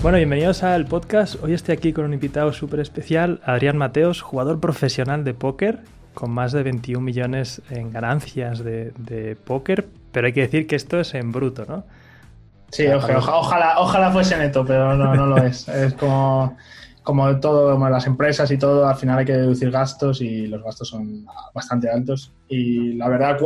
Bueno, 0.00 0.18
bienvenidos 0.18 0.62
al 0.62 0.86
podcast. 0.86 1.42
Hoy 1.42 1.54
estoy 1.54 1.74
aquí 1.74 1.92
con 1.92 2.04
un 2.04 2.14
invitado 2.14 2.52
súper 2.52 2.78
especial, 2.78 3.40
Adrián 3.44 3.76
Mateos, 3.76 4.22
jugador 4.22 4.60
profesional 4.60 5.24
de 5.24 5.34
póker, 5.34 5.80
con 6.14 6.30
más 6.30 6.52
de 6.52 6.62
21 6.62 7.04
millones 7.04 7.60
en 7.68 7.90
ganancias 7.90 8.62
de, 8.62 9.36
póker, 9.44 9.88
pero 10.12 10.28
hay 10.28 10.32
que 10.32 10.42
decir 10.42 10.68
que 10.68 10.76
esto 10.76 11.00
es 11.00 11.14
en 11.14 11.32
bruto, 11.32 11.64
¿no? 11.66 11.82
Sí, 12.70 12.86
ojalá, 12.86 13.80
ojalá 13.80 14.12
fuese 14.12 14.38
neto, 14.38 14.64
pero 14.64 14.94
no, 14.94 15.16
no 15.16 15.26
lo 15.26 15.38
es. 15.38 15.66
Es 15.68 15.94
como, 15.94 16.56
como 17.02 17.40
todo, 17.40 17.72
como 17.72 17.88
las 17.88 18.06
empresas 18.06 18.48
y 18.52 18.56
todo, 18.56 18.86
al 18.86 18.96
final 18.96 19.18
hay 19.18 19.24
que 19.24 19.32
deducir 19.32 19.72
gastos 19.72 20.20
y 20.20 20.46
los 20.46 20.62
gastos 20.62 20.90
son 20.90 21.26
bastante 21.52 21.90
altos. 21.90 22.32
Y 22.48 22.92
la 22.92 23.08
verdad, 23.08 23.36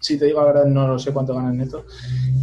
si 0.00 0.18
te 0.18 0.24
digo 0.24 0.40
la 0.40 0.46
verdad, 0.46 0.64
no 0.64 0.88
lo 0.88 0.98
sé 0.98 1.12
cuánto 1.12 1.34
gana 1.34 1.50
el 1.50 1.58
neto. 1.58 1.84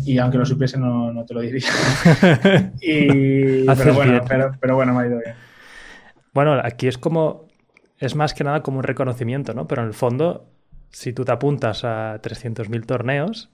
Y 0.06 0.18
aunque 0.20 0.38
lo 0.38 0.46
supiese, 0.46 0.78
no, 0.78 1.12
no 1.12 1.26
te 1.26 1.34
lo 1.34 1.42
diría. 1.42 1.68
y, 2.82 3.66
pero, 3.66 3.94
bueno, 3.94 4.22
pero, 4.62 4.76
bueno, 4.76 4.94
me 4.94 5.04
ha 5.04 5.08
ido 5.08 5.20
bien. 5.20 5.36
Bueno, 6.34 6.60
aquí 6.64 6.88
es 6.88 6.98
como. 6.98 7.48
Es 8.00 8.16
más 8.16 8.36
que 8.36 8.44
nada 8.44 8.62
como 8.62 8.78
un 8.78 8.84
reconocimiento, 8.84 9.56
¿no? 9.56 9.68
Pero 9.68 9.82
en 9.82 9.88
el 9.88 9.94
fondo, 9.96 10.46
si 10.92 11.12
tú 11.14 11.26
te 11.26 11.32
apuntas 11.32 11.84
a 11.84 12.22
300.000 12.22 12.86
torneos, 12.86 13.50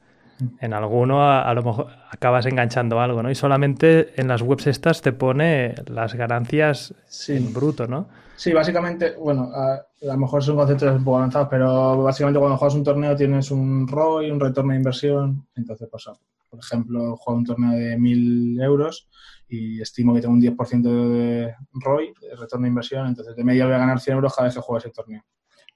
en 0.59 0.73
alguno 0.73 1.23
a, 1.23 1.53
lo 1.53 1.63
mejor 1.63 1.87
acabas 2.11 2.45
enganchando 2.45 2.99
algo, 2.99 3.23
¿no? 3.23 3.31
Y 3.31 3.35
solamente 3.35 4.19
en 4.19 4.27
las 4.27 4.41
webs 4.41 4.67
estas 4.67 5.01
te 5.01 5.13
pone 5.13 5.75
las 5.87 6.13
ganancias 6.15 6.93
en 7.29 7.53
bruto, 7.53 7.87
¿no? 7.87 8.09
Sí, 8.43 8.51
básicamente, 8.51 9.15
bueno, 9.15 9.49
a, 9.53 9.87
lo 10.01 10.17
mejor 10.17 10.43
son 10.43 10.57
conceptos 10.57 10.97
un 10.97 11.03
poco 11.05 11.15
avanzados, 11.15 11.47
pero 11.49 12.03
básicamente 12.03 12.41
cuando 12.41 12.57
juegas 12.57 12.75
un 12.75 12.83
torneo 12.83 13.15
tienes 13.15 13.49
un 13.51 13.87
ROI, 13.87 14.31
un 14.31 14.39
retorno 14.41 14.73
de 14.73 14.79
inversión. 14.79 15.47
Entonces, 15.55 15.87
pues, 15.89 16.09
por 16.49 16.59
ejemplo, 16.59 17.15
juego 17.15 17.39
un 17.39 17.45
torneo 17.45 17.71
de 17.71 17.97
1.000 17.97 18.61
euros 18.61 19.07
y 19.47 19.79
estimo 19.79 20.13
que 20.13 20.19
tengo 20.19 20.33
un 20.33 20.41
10% 20.41 20.81
de 20.81 21.55
ROI, 21.71 22.13
de 22.19 22.35
retorno 22.35 22.63
de 22.63 22.67
inversión, 22.67 23.07
entonces 23.07 23.33
de 23.33 23.45
media 23.45 23.63
voy 23.63 23.75
a 23.75 23.77
ganar 23.77 24.01
100 24.01 24.15
euros 24.17 24.35
cada 24.35 24.47
vez 24.47 24.55
que 24.55 24.59
juego 24.59 24.77
ese 24.77 24.89
torneo. 24.89 25.23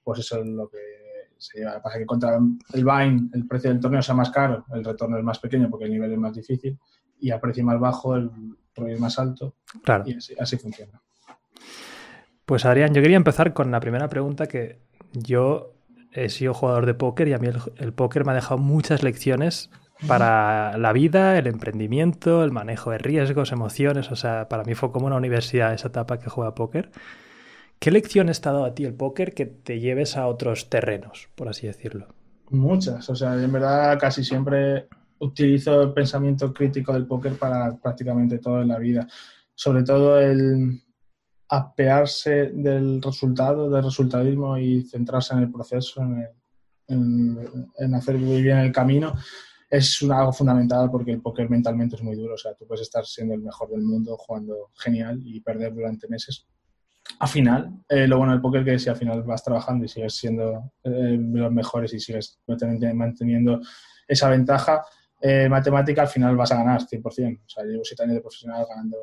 Pues 0.04 0.18
eso 0.18 0.38
es 0.38 0.46
lo 0.46 0.68
que 0.68 0.76
se 1.38 1.60
lleva. 1.60 1.80
Pasa 1.80 1.96
que 1.96 2.04
contra 2.04 2.36
el 2.36 2.84
Vine 2.84 3.30
el 3.32 3.46
precio 3.46 3.70
del 3.70 3.80
torneo 3.80 4.02
sea 4.02 4.14
más 4.14 4.28
caro, 4.28 4.66
el 4.74 4.84
retorno 4.84 5.16
es 5.16 5.24
más 5.24 5.38
pequeño 5.38 5.70
porque 5.70 5.86
el 5.86 5.92
nivel 5.92 6.12
es 6.12 6.18
más 6.18 6.34
difícil 6.34 6.78
y 7.18 7.30
a 7.30 7.40
precio 7.40 7.64
más 7.64 7.80
bajo 7.80 8.14
el 8.14 8.30
ROI 8.76 8.92
es 8.92 9.00
más 9.00 9.18
alto. 9.18 9.54
Claro. 9.82 10.04
Y 10.06 10.18
así 10.38 10.58
funciona. 10.58 11.00
Pues 12.48 12.64
Adrián, 12.64 12.94
yo 12.94 13.02
quería 13.02 13.18
empezar 13.18 13.52
con 13.52 13.70
la 13.70 13.78
primera 13.78 14.08
pregunta 14.08 14.46
que 14.46 14.78
yo 15.12 15.74
he 16.12 16.30
sido 16.30 16.54
jugador 16.54 16.86
de 16.86 16.94
póker 16.94 17.28
y 17.28 17.34
a 17.34 17.38
mí 17.38 17.46
el, 17.76 17.92
póker 17.92 18.24
me 18.24 18.32
ha 18.32 18.34
dejado 18.36 18.56
muchas 18.56 19.02
lecciones 19.02 19.68
para 20.06 20.78
la 20.78 20.94
vida, 20.94 21.36
el 21.36 21.46
emprendimiento, 21.46 22.42
el 22.42 22.50
manejo 22.50 22.90
de 22.90 22.96
riesgos, 22.96 23.52
emociones. 23.52 24.10
O 24.10 24.16
sea, 24.16 24.48
para 24.48 24.64
mí 24.64 24.74
fue 24.74 24.90
como 24.92 25.08
una 25.08 25.16
universidad 25.16 25.74
esa 25.74 25.88
etapa 25.88 26.18
que 26.18 26.30
juega 26.30 26.54
póker. 26.54 26.90
¿Qué 27.78 27.90
lecciones 27.90 28.40
te 28.40 28.48
ha 28.48 28.52
dado 28.52 28.64
a 28.64 28.74
ti 28.74 28.86
el 28.86 28.94
póker 28.94 29.34
que 29.34 29.44
te 29.44 29.78
lleves 29.78 30.16
a 30.16 30.26
otros 30.26 30.70
terrenos, 30.70 31.28
por 31.34 31.50
así 31.50 31.66
decirlo? 31.66 32.06
Muchas. 32.48 33.10
O 33.10 33.14
sea, 33.14 33.34
en 33.34 33.52
verdad 33.52 33.98
casi 34.00 34.24
siempre 34.24 34.88
utilizo 35.18 35.82
el 35.82 35.92
pensamiento 35.92 36.54
crítico 36.54 36.94
del 36.94 37.06
póker 37.06 37.34
para 37.34 37.76
prácticamente 37.76 38.38
todo 38.38 38.62
en 38.62 38.68
la 38.68 38.78
vida. 38.78 39.06
Sobre 39.54 39.82
todo 39.82 40.18
el, 40.18 40.80
apearse 41.48 42.50
del 42.52 43.00
resultado, 43.00 43.70
del 43.70 43.82
resultadismo 43.82 44.58
y 44.58 44.82
centrarse 44.82 45.34
en 45.34 45.40
el 45.40 45.50
proceso, 45.50 46.02
en, 46.88 47.94
hacer 47.94 48.16
muy 48.16 48.42
bien 48.42 48.58
el 48.58 48.72
camino, 48.72 49.14
es 49.70 50.02
algo 50.02 50.32
fundamental 50.32 50.90
porque 50.90 51.12
el 51.12 51.20
póker 51.20 51.48
mentalmente 51.50 51.96
es 51.96 52.02
muy 52.02 52.16
duro. 52.16 52.34
O 52.34 52.38
sea, 52.38 52.54
tú 52.54 52.66
puedes 52.66 52.82
estar 52.82 53.04
siendo 53.04 53.34
el 53.34 53.42
mejor 53.42 53.70
del 53.70 53.82
mundo, 53.82 54.16
jugando 54.16 54.70
genial 54.74 55.20
y 55.24 55.40
perder 55.40 55.74
durante 55.74 56.08
meses. 56.08 56.46
Al 57.18 57.28
final, 57.28 57.82
eh, 57.88 58.06
lo 58.06 58.18
bueno 58.18 58.32
del 58.32 58.40
póker 58.40 58.64
que 58.64 58.78
si 58.78 58.88
al 58.88 58.96
final 58.96 59.22
vas 59.22 59.42
trabajando 59.42 59.84
y 59.84 59.88
sigues 59.88 60.14
siendo 60.14 60.72
eh, 60.84 61.18
los 61.18 61.52
mejores 61.52 61.92
y 61.94 62.00
sigues 62.00 62.38
manteniendo 62.46 63.60
esa 64.06 64.28
ventaja, 64.28 64.84
eh, 65.20 65.48
matemática 65.48 66.02
al 66.02 66.08
final 66.08 66.36
vas 66.36 66.52
a 66.52 66.56
ganar 66.56 66.82
100%. 66.82 67.40
O 67.44 67.48
sea, 67.48 67.64
llevo 67.64 67.84
siete 67.84 68.02
años 68.02 68.16
de 68.16 68.20
profesional 68.20 68.66
ganando 68.68 68.96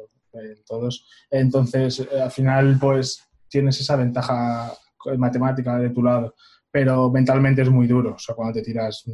todos. 0.66 1.08
Entonces, 1.30 2.00
eh, 2.00 2.22
al 2.22 2.32
final, 2.32 2.78
pues 2.80 3.24
tienes 3.48 3.80
esa 3.80 3.96
ventaja 3.96 4.74
matemática 5.18 5.78
de 5.78 5.90
tu 5.90 6.02
lado, 6.02 6.36
pero 6.72 7.10
mentalmente 7.12 7.62
es 7.62 7.70
muy 7.70 7.88
duro. 7.88 8.16
O 8.16 8.20
sea, 8.20 8.36
cuando 8.36 8.54
te 8.54 8.62
tiras 8.62 9.06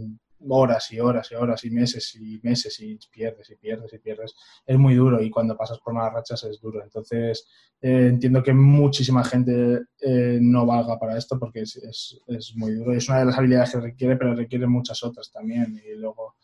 horas 0.49 0.91
y 0.91 0.99
horas 0.99 1.31
y 1.31 1.35
horas 1.35 1.63
y 1.63 1.69
meses 1.69 2.15
y 2.15 2.39
meses 2.41 2.79
y 2.79 2.97
pierdes 3.11 3.49
y 3.51 3.55
pierdes 3.55 3.93
y 3.93 3.99
pierdes, 3.99 4.35
es 4.65 4.77
muy 4.77 4.95
duro 4.95 5.21
y 5.21 5.29
cuando 5.29 5.55
pasas 5.55 5.79
por 5.79 5.93
malas 5.93 6.13
rachas 6.13 6.43
es 6.45 6.59
duro. 6.59 6.83
Entonces, 6.83 7.47
eh, 7.81 8.07
entiendo 8.09 8.41
que 8.41 8.53
muchísima 8.53 9.23
gente 9.23 9.81
eh, 10.01 10.39
no 10.41 10.65
valga 10.65 10.97
para 10.97 11.17
esto 11.17 11.37
porque 11.39 11.61
es, 11.61 12.21
muy 12.55 12.73
duro 12.73 12.93
es 12.93 13.07
una 13.09 13.19
de 13.19 13.25
las 13.25 13.37
habilidades 13.37 13.71
que 13.71 13.79
requiere, 13.79 14.15
pero 14.17 14.35
requiere 14.35 14.67
muchas 14.67 15.03
otras 15.03 15.31
también. 15.31 15.79
Y 15.85 15.97
luego 15.97 16.35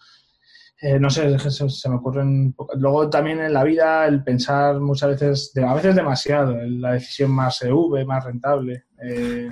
eh, 0.79 0.99
no 0.99 1.09
sé, 1.09 1.39
se, 1.39 1.89
me 1.89 1.95
ocurren. 1.95 2.55
Luego 2.75 3.09
también 3.09 3.41
en 3.41 3.53
la 3.53 3.63
vida 3.63 4.05
el 4.05 4.23
pensar 4.23 4.79
muchas 4.79 5.09
veces, 5.09 5.53
a 5.57 5.73
veces 5.73 5.95
demasiado, 5.95 6.55
la 6.55 6.93
decisión 6.93 7.31
más 7.31 7.61
EV, 7.63 8.05
más 8.05 8.23
rentable. 8.23 8.83
Eh, 9.01 9.49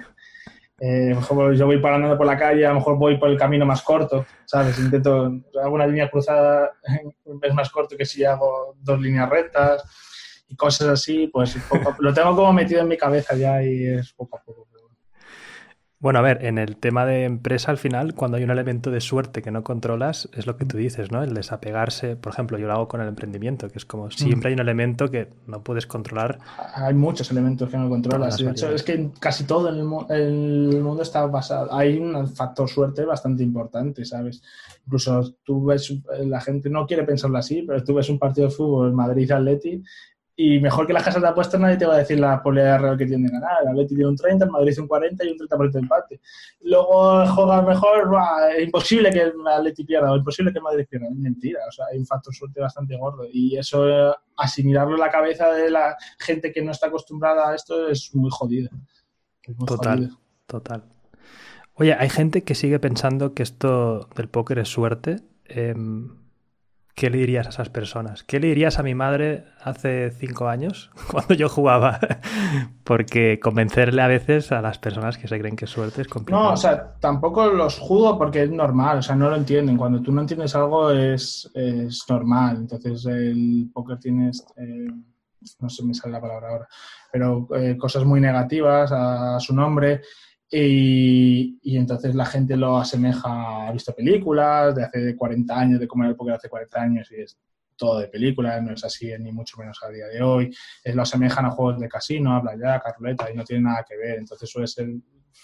eh, 0.80 1.14
mejor 1.16 1.56
yo 1.56 1.66
voy 1.66 1.80
parando 1.80 2.16
por 2.16 2.28
la 2.28 2.38
calle, 2.38 2.66
a 2.66 2.70
lo 2.70 2.76
mejor 2.76 2.98
voy 2.98 3.18
por 3.18 3.30
el 3.30 3.38
camino 3.38 3.66
más 3.66 3.82
corto, 3.82 4.26
¿sabes? 4.46 4.78
Intento, 4.78 5.32
hago 5.64 5.74
una 5.74 5.88
línea 5.88 6.12
cruzada, 6.12 6.74
es 7.42 7.54
más 7.56 7.70
corto 7.72 7.98
que 7.98 8.06
si 8.06 8.24
hago 8.24 8.76
dos 8.80 9.00
líneas 9.00 9.30
rectas 9.30 9.84
y 10.48 10.56
cosas 10.56 10.90
así, 10.90 11.28
pues 11.28 11.58
lo 12.00 12.14
tengo 12.14 12.36
como 12.36 12.54
metido 12.54 12.82
en 12.82 12.90
mi 12.90 12.98
cabeza 12.98 13.36
ya 13.36 13.64
y 13.64 13.88
es 13.88 14.14
poco 14.14 14.38
a 14.38 14.44
poco. 14.44 14.75
Bueno, 16.06 16.20
a 16.20 16.22
ver, 16.22 16.46
en 16.46 16.60
el 16.60 16.78
tema 16.78 17.04
de 17.04 17.24
empresa, 17.24 17.72
al 17.72 17.80
final, 17.80 18.14
cuando 18.14 18.38
hay 18.38 18.44
un 18.44 18.52
elemento 18.52 18.92
de 18.92 19.02
suerte 19.02 19.42
que 19.42 19.50
no 19.50 19.64
controlas, 19.64 20.30
es 20.34 20.46
lo 20.46 20.56
que 20.56 20.64
tú 20.64 20.78
dices, 20.78 21.12
¿no? 21.12 21.24
El 21.24 21.34
desapegarse, 21.34 22.16
por 22.16 22.32
ejemplo, 22.32 22.60
yo 22.60 22.68
lo 22.68 22.74
hago 22.74 22.88
con 22.88 23.02
el 23.02 23.08
emprendimiento, 23.08 23.70
que 23.70 23.80
es 23.80 23.86
como 23.86 24.12
siempre 24.12 24.50
hay 24.50 24.54
un 24.54 24.60
elemento 24.60 25.10
que 25.10 25.30
no 25.48 25.64
puedes 25.64 25.88
controlar. 25.88 26.38
Hay 26.76 26.94
muchos 26.94 27.32
elementos 27.32 27.72
que 27.72 27.78
no 27.78 27.90
controlas. 27.90 28.38
De 28.38 28.52
hecho, 28.52 28.70
es 28.70 28.84
que 28.84 29.10
casi 29.20 29.46
todo 29.46 29.68
el, 29.70 29.80
el 30.16 30.80
mundo 30.84 31.02
está 31.02 31.26
basado. 31.26 31.74
Hay 31.74 31.98
un 31.98 32.28
factor 32.28 32.70
suerte 32.70 33.04
bastante 33.04 33.42
importante, 33.42 34.06
¿sabes? 34.06 34.44
Incluso 34.86 35.34
tú 35.44 35.66
ves, 35.66 35.92
la 36.24 36.40
gente 36.40 36.70
no 36.70 36.86
quiere 36.86 37.02
pensarlo 37.02 37.40
así, 37.40 37.64
pero 37.64 37.84
tú 37.84 37.96
ves 37.96 38.10
un 38.10 38.20
partido 38.20 38.48
de 38.48 38.54
fútbol, 38.54 38.94
Madrid-Atleti, 38.94 39.82
y 40.38 40.60
mejor 40.60 40.86
que 40.86 40.92
las 40.92 41.04
casas 41.04 41.22
de 41.22 41.30
apuestas 41.30 41.62
nadie 41.62 41.78
te 41.78 41.86
va 41.86 41.96
a 41.96 42.00
decir 42.00 42.20
la 42.20 42.42
probabilidad 42.42 42.80
real 42.82 42.98
que 42.98 43.06
tiene 43.06 43.30
ganar. 43.30 43.64
El 43.64 43.70
Atleti 43.70 43.96
tiene 43.96 44.10
un 44.10 44.18
30, 44.18 44.46
el 44.46 44.52
Madrid 44.52 44.80
un 44.80 44.88
40 44.88 45.26
y 45.26 45.30
un 45.30 45.38
30% 45.38 45.72
de 45.72 45.80
empate. 45.80 46.22
Luego 46.62 47.26
juegas 47.28 47.66
mejor, 47.66 48.12
es 48.58 48.64
imposible 48.66 49.12
que 49.12 49.22
el 49.22 49.34
Atleti 49.48 49.86
pierda 49.86 50.12
o 50.12 50.18
imposible 50.18 50.52
que 50.52 50.58
el 50.58 50.64
Madrid 50.64 50.86
pierda. 50.90 51.08
Es 51.08 51.16
mentira, 51.16 51.60
o 51.68 51.72
sea, 51.72 51.86
hay 51.92 52.00
un 52.00 52.06
factor 52.06 52.36
suerte 52.36 52.60
bastante 52.60 52.98
gordo. 52.98 53.26
Y 53.32 53.58
eso, 53.58 54.14
asimilarlo 54.36 54.96
en 54.96 55.02
la 55.02 55.12
cabeza 55.12 55.54
de 55.54 55.72
la 55.72 55.96
gente 56.20 56.52
que 56.52 56.62
no 56.62 56.72
está 56.72 56.88
acostumbrada 56.88 57.52
a 57.52 57.56
esto 57.56 57.88
es 57.88 58.14
muy 58.14 58.30
jodido. 58.30 58.70
total, 59.66 60.18
total. 60.48 60.84
Oye, 61.76 61.94
hay 61.94 62.10
gente 62.10 62.44
que 62.44 62.56
sigue 62.56 62.80
pensando 62.80 63.34
que 63.34 63.44
esto 63.44 64.10
del 64.16 64.28
póker 64.28 64.60
es 64.60 64.68
suerte. 64.68 65.22
Eh, 65.46 65.76
¿Qué 66.96 67.10
le 67.10 67.18
dirías 67.18 67.46
a 67.46 67.50
esas 67.50 67.68
personas? 67.68 68.24
¿Qué 68.24 68.40
le 68.40 68.48
dirías 68.48 68.80
a 68.80 68.84
mi 68.84 68.96
madre 68.96 69.44
hace 69.62 70.12
cinco 70.12 70.48
años, 70.48 70.92
cuando 71.12 71.34
yo 71.34 71.50
jugaba? 71.50 72.00
porque 72.86 73.40
convencerle 73.42 74.02
a 74.02 74.08
veces 74.08 74.54
a 74.54 74.62
las 74.62 74.78
personas 74.78 75.18
que 75.18 75.28
se 75.28 75.38
creen 75.38 75.58
que 75.58 75.68
suerte 75.68 76.04
es 76.04 76.08
complicado. 76.08 76.44
No, 76.44 76.54
o 76.54 76.58
sea, 76.58 76.96
tampoco 77.00 77.48
los 77.48 77.80
juzgo 77.80 78.18
porque 78.18 78.44
es 78.44 78.52
normal, 78.52 79.00
o 79.00 79.02
sea, 79.02 79.16
no 79.16 79.30
lo 79.30 79.36
entienden. 79.36 79.76
Cuando 79.76 80.02
tú 80.02 80.14
no 80.14 80.22
entiendes 80.22 80.56
algo 80.56 80.92
es, 80.92 81.52
normal. 82.08 82.58
Entonces, 82.58 83.06
el 83.08 83.70
póker 83.74 83.98
tiene, 83.98 84.30
eh, 84.30 84.88
no 85.60 85.70
sé, 85.70 85.84
me 85.84 85.94
sale 85.94 86.14
la 86.14 86.22
palabra 86.22 86.50
ahora, 86.50 86.68
pero 87.12 87.48
eh, 87.56 87.76
cosas 87.76 88.06
muy 88.06 88.22
negativas 88.22 88.92
a 88.94 89.38
su 89.40 89.54
nombre 89.54 90.02
y, 90.52 91.78
entonces 91.78 92.16
la 92.16 92.26
gente 92.26 92.56
lo 92.56 92.78
asemeja, 92.78 93.68
ha 93.68 93.72
visto 93.72 93.94
películas 93.94 94.76
de 94.76 94.84
hace 94.84 95.16
40 95.16 95.58
años, 95.60 95.80
de 95.80 95.88
cómo 95.88 96.04
era 96.04 96.12
el 96.12 96.16
póker 96.16 96.36
hace 96.36 96.50
40 96.50 96.82
años 96.82 97.12
y 97.12 97.22
es 97.22 97.38
todo 97.76 98.00
de 98.00 98.08
películas, 98.08 98.62
no 98.64 98.72
es 98.74 98.84
así 98.86 99.12
ni 99.20 99.32
mucho 99.32 99.58
menos 99.58 99.80
a 99.84 99.90
día 99.90 100.08
de 100.08 100.22
hoy. 100.22 100.56
Es, 100.84 100.96
lo 100.96 101.02
asemejan 101.02 101.46
a 101.46 101.52
juegos 101.52 101.80
de 101.80 101.90
casino, 101.90 102.36
a 102.36 102.56
ya, 102.56 102.80
carruleta 102.80 103.30
y 103.32 103.36
no 103.36 103.44
tiene 103.44 103.64
nada 103.64 103.86
que 103.88 103.98
ver. 103.98 104.20
Entonces 104.20 104.50
suele 104.50 104.68
ser 104.68 104.88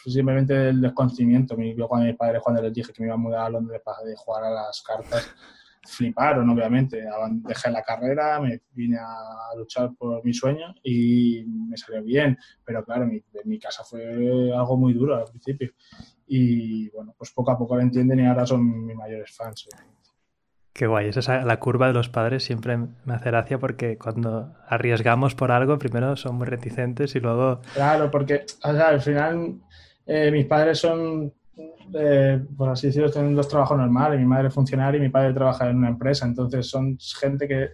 simplemente 0.06 0.70
el 0.70 0.82
desconocimiento. 0.82 1.56
Yo 1.58 1.88
cuando 1.88 2.08
mi 2.08 2.14
padre 2.14 2.40
cuando 2.40 2.62
les 2.62 2.74
dije 2.74 2.94
que 2.94 3.02
me 3.02 3.08
iba 3.08 3.16
a 3.16 3.18
mudar 3.18 3.46
a 3.46 3.50
Londres 3.50 3.82
para 3.84 4.04
de 4.04 4.16
jugar 4.16 4.46
a 4.46 4.50
las 4.50 4.82
cartas, 4.82 5.30
fliparon, 5.88 6.50
obviamente. 6.50 7.04
Dejé 7.32 7.72
la 7.72 7.84
carrera, 7.84 8.40
me 8.40 8.62
vine 8.72 8.98
a 8.98 9.56
luchar 9.58 9.92
por 9.98 10.24
mi 10.24 10.34
sueño 10.34 10.76
y 10.84 11.44
me 11.46 11.78
salió 11.78 12.04
bien. 12.04 12.38
Pero 12.64 12.84
claro, 12.84 13.06
mi, 13.06 13.16
en 13.16 13.50
mi 13.50 13.60
casa 13.60 13.84
fue 13.84 14.52
algo 14.56 14.78
muy 14.78 14.94
duro 14.94 15.16
al 15.16 15.26
principio. 15.26 15.72
Y 16.28 16.90
bueno, 16.90 17.14
pues 17.18 17.32
poco 17.32 17.52
a 17.52 17.58
poco 17.58 17.76
lo 17.76 17.82
entienden 17.82 18.20
y 18.20 18.26
ahora 18.28 18.46
son 18.46 18.86
mis 18.86 18.96
mayores 18.96 19.32
fans. 19.36 19.68
Qué 20.74 20.88
guay, 20.88 21.10
esa, 21.10 21.44
la 21.44 21.60
curva 21.60 21.88
de 21.88 21.94
los 21.94 22.08
padres 22.08 22.46
siempre 22.46 22.78
me 22.78 23.14
hace 23.14 23.30
gracia 23.30 23.60
porque 23.60 23.98
cuando 23.98 24.56
arriesgamos 24.68 25.36
por 25.36 25.52
algo, 25.52 25.78
primero 25.78 26.16
son 26.16 26.36
muy 26.36 26.48
reticentes 26.48 27.14
y 27.16 27.20
luego... 27.20 27.60
Claro, 27.74 28.10
porque 28.10 28.46
al 28.64 29.02
final 29.02 29.60
eh, 30.06 30.32
mis 30.32 30.46
padres 30.46 30.80
son, 30.80 31.34
eh, 31.94 32.44
por 32.58 32.70
así 32.70 32.88
decirlo, 32.88 33.12
tienen 33.12 33.36
dos 33.36 33.48
trabajos 33.48 33.78
normales, 33.78 34.20
mi 34.20 34.26
madre 34.26 34.48
es 34.48 34.54
funcionaria 34.54 34.98
y 34.98 35.02
mi 35.02 35.10
padre 35.10 35.34
trabaja 35.34 35.70
en 35.70 35.78
una 35.78 35.90
empresa, 35.90 36.26
entonces 36.26 36.68
son 36.68 36.98
gente 37.20 37.48
que 37.48 37.70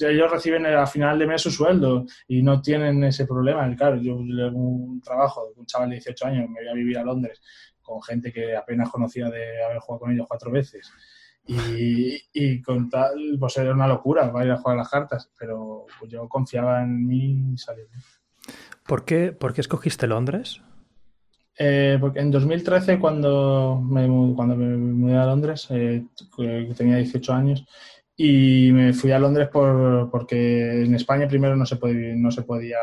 ellos 0.00 0.30
reciben 0.30 0.66
a 0.66 0.86
final 0.86 1.18
de 1.18 1.26
mes 1.26 1.40
su 1.42 1.50
sueldo 1.50 2.04
y 2.28 2.42
no 2.42 2.60
tienen 2.60 3.02
ese 3.04 3.26
problema. 3.26 3.74
Claro, 3.76 3.96
yo 3.96 4.16
un 4.16 5.00
trabajo, 5.02 5.52
un 5.56 5.64
chaval 5.64 5.90
de 5.90 5.96
18 5.96 6.26
años, 6.26 6.48
me 6.50 6.60
voy 6.60 6.68
a 6.68 6.74
vivir 6.74 6.98
a 6.98 7.04
Londres 7.04 7.40
con 7.80 8.02
gente 8.02 8.32
que 8.32 8.54
apenas 8.54 8.90
conocía 8.90 9.28
de 9.30 9.64
haber 9.64 9.78
jugado 9.78 10.00
con 10.00 10.12
ellos 10.12 10.26
cuatro 10.28 10.50
veces 10.50 10.92
y, 11.46 12.62
con 12.62 12.88
tal, 12.88 13.36
pues 13.38 13.56
era 13.56 13.72
una 13.72 13.88
locura 13.88 14.32
para 14.32 14.44
ir 14.44 14.50
a 14.52 14.58
jugar 14.58 14.76
las 14.76 14.88
cartas, 14.88 15.30
pero 15.38 15.86
yo 16.08 16.28
confiaba 16.28 16.82
en 16.82 17.06
mí 17.06 17.52
y 17.54 17.58
salí. 17.58 17.82
¿Por 18.86 19.04
qué, 19.04 19.32
¿Por 19.32 19.52
qué 19.52 19.60
escogiste 19.60 20.06
Londres? 20.06 20.62
Eh, 21.62 21.98
porque 22.00 22.20
en 22.20 22.30
2013, 22.30 22.98
cuando 22.98 23.82
me, 23.86 24.08
cuando 24.34 24.56
me 24.56 24.78
mudé 24.78 25.18
a 25.18 25.26
Londres, 25.26 25.66
eh, 25.68 26.06
tenía 26.74 26.96
18 26.96 27.34
años, 27.34 27.66
y 28.16 28.72
me 28.72 28.94
fui 28.94 29.12
a 29.12 29.18
Londres 29.18 29.50
por, 29.52 30.10
porque 30.10 30.84
en 30.84 30.94
España 30.94 31.28
primero 31.28 31.56
no 31.56 31.66
se, 31.66 31.76
puede, 31.76 32.16
no, 32.16 32.30
se 32.30 32.42
podía, 32.44 32.78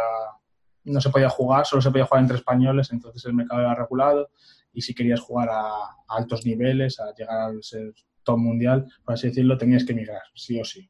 no 0.84 1.02
se 1.02 1.10
podía 1.10 1.28
jugar, 1.28 1.66
solo 1.66 1.82
se 1.82 1.90
podía 1.90 2.06
jugar 2.06 2.22
entre 2.22 2.38
españoles, 2.38 2.92
entonces 2.92 3.26
el 3.26 3.34
mercado 3.34 3.62
era 3.62 3.74
regulado, 3.74 4.30
y 4.72 4.82
si 4.84 4.94
querías 4.94 5.22
jugar 5.22 5.50
a, 5.50 5.70
a 5.70 6.16
altos 6.16 6.46
niveles, 6.46 7.00
a 7.00 7.16
llegar 7.16 7.50
a 7.50 7.54
ser 7.62 7.96
top 8.22 8.38
mundial, 8.38 8.86
por 9.04 9.16
así 9.16 9.30
decirlo, 9.30 9.58
tenías 9.58 9.86
que 9.86 9.94
emigrar, 9.94 10.22
sí 10.36 10.62
o 10.62 10.64
sí. 10.64 10.88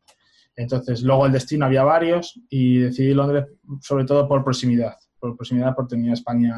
Entonces, 0.58 1.04
luego 1.04 1.26
el 1.26 1.32
destino 1.32 1.66
había 1.66 1.86
varios 1.86 2.38
y 2.50 2.80
decidí 2.80 3.14
Londres 3.14 3.46
sobre 3.80 4.04
todo 4.04 4.28
por 4.28 4.44
proximidad. 4.44 4.98
Por 5.20 5.38
proximidad 5.38 5.74
porque 5.74 5.96
tenía 5.96 6.14
España, 6.14 6.54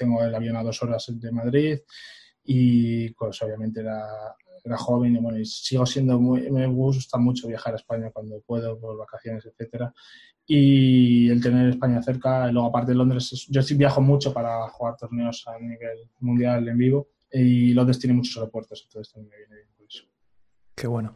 tengo 0.00 0.24
el 0.24 0.34
avión 0.34 0.56
a 0.56 0.62
dos 0.62 0.82
horas 0.82 1.06
de 1.08 1.30
Madrid 1.30 1.78
y 2.44 3.10
pues 3.10 3.40
obviamente 3.42 3.80
era, 3.80 4.02
era 4.64 4.76
joven 4.78 5.14
y 5.16 5.18
bueno, 5.20 5.38
y 5.38 5.44
sigo 5.44 5.84
siendo 5.84 6.18
muy, 6.18 6.50
me 6.50 6.66
gusta 6.66 7.18
mucho 7.18 7.46
viajar 7.48 7.74
a 7.74 7.76
España 7.76 8.10
cuando 8.10 8.40
puedo 8.40 8.78
por 8.80 8.96
vacaciones, 8.96 9.44
etcétera. 9.44 9.92
Y 10.46 11.28
el 11.28 11.42
tener 11.42 11.68
España 11.68 12.02
cerca, 12.02 12.50
luego 12.50 12.68
aparte 12.68 12.92
de 12.92 12.96
Londres, 12.96 13.46
yo 13.48 13.62
sí 13.62 13.74
viajo 13.74 14.00
mucho 14.00 14.32
para 14.32 14.66
jugar 14.68 14.96
torneos 14.96 15.44
a 15.46 15.58
nivel 15.60 16.10
mundial 16.20 16.66
en 16.66 16.78
vivo 16.78 17.08
y 17.30 17.72
Londres 17.74 17.98
tiene 17.98 18.16
muchos 18.16 18.36
aeropuertos, 18.38 18.82
entonces 18.86 19.12
también 19.12 19.30
me 19.30 19.36
viene 19.36 19.56
bien. 19.56 19.70
Qué 20.74 20.86
bueno. 20.86 21.14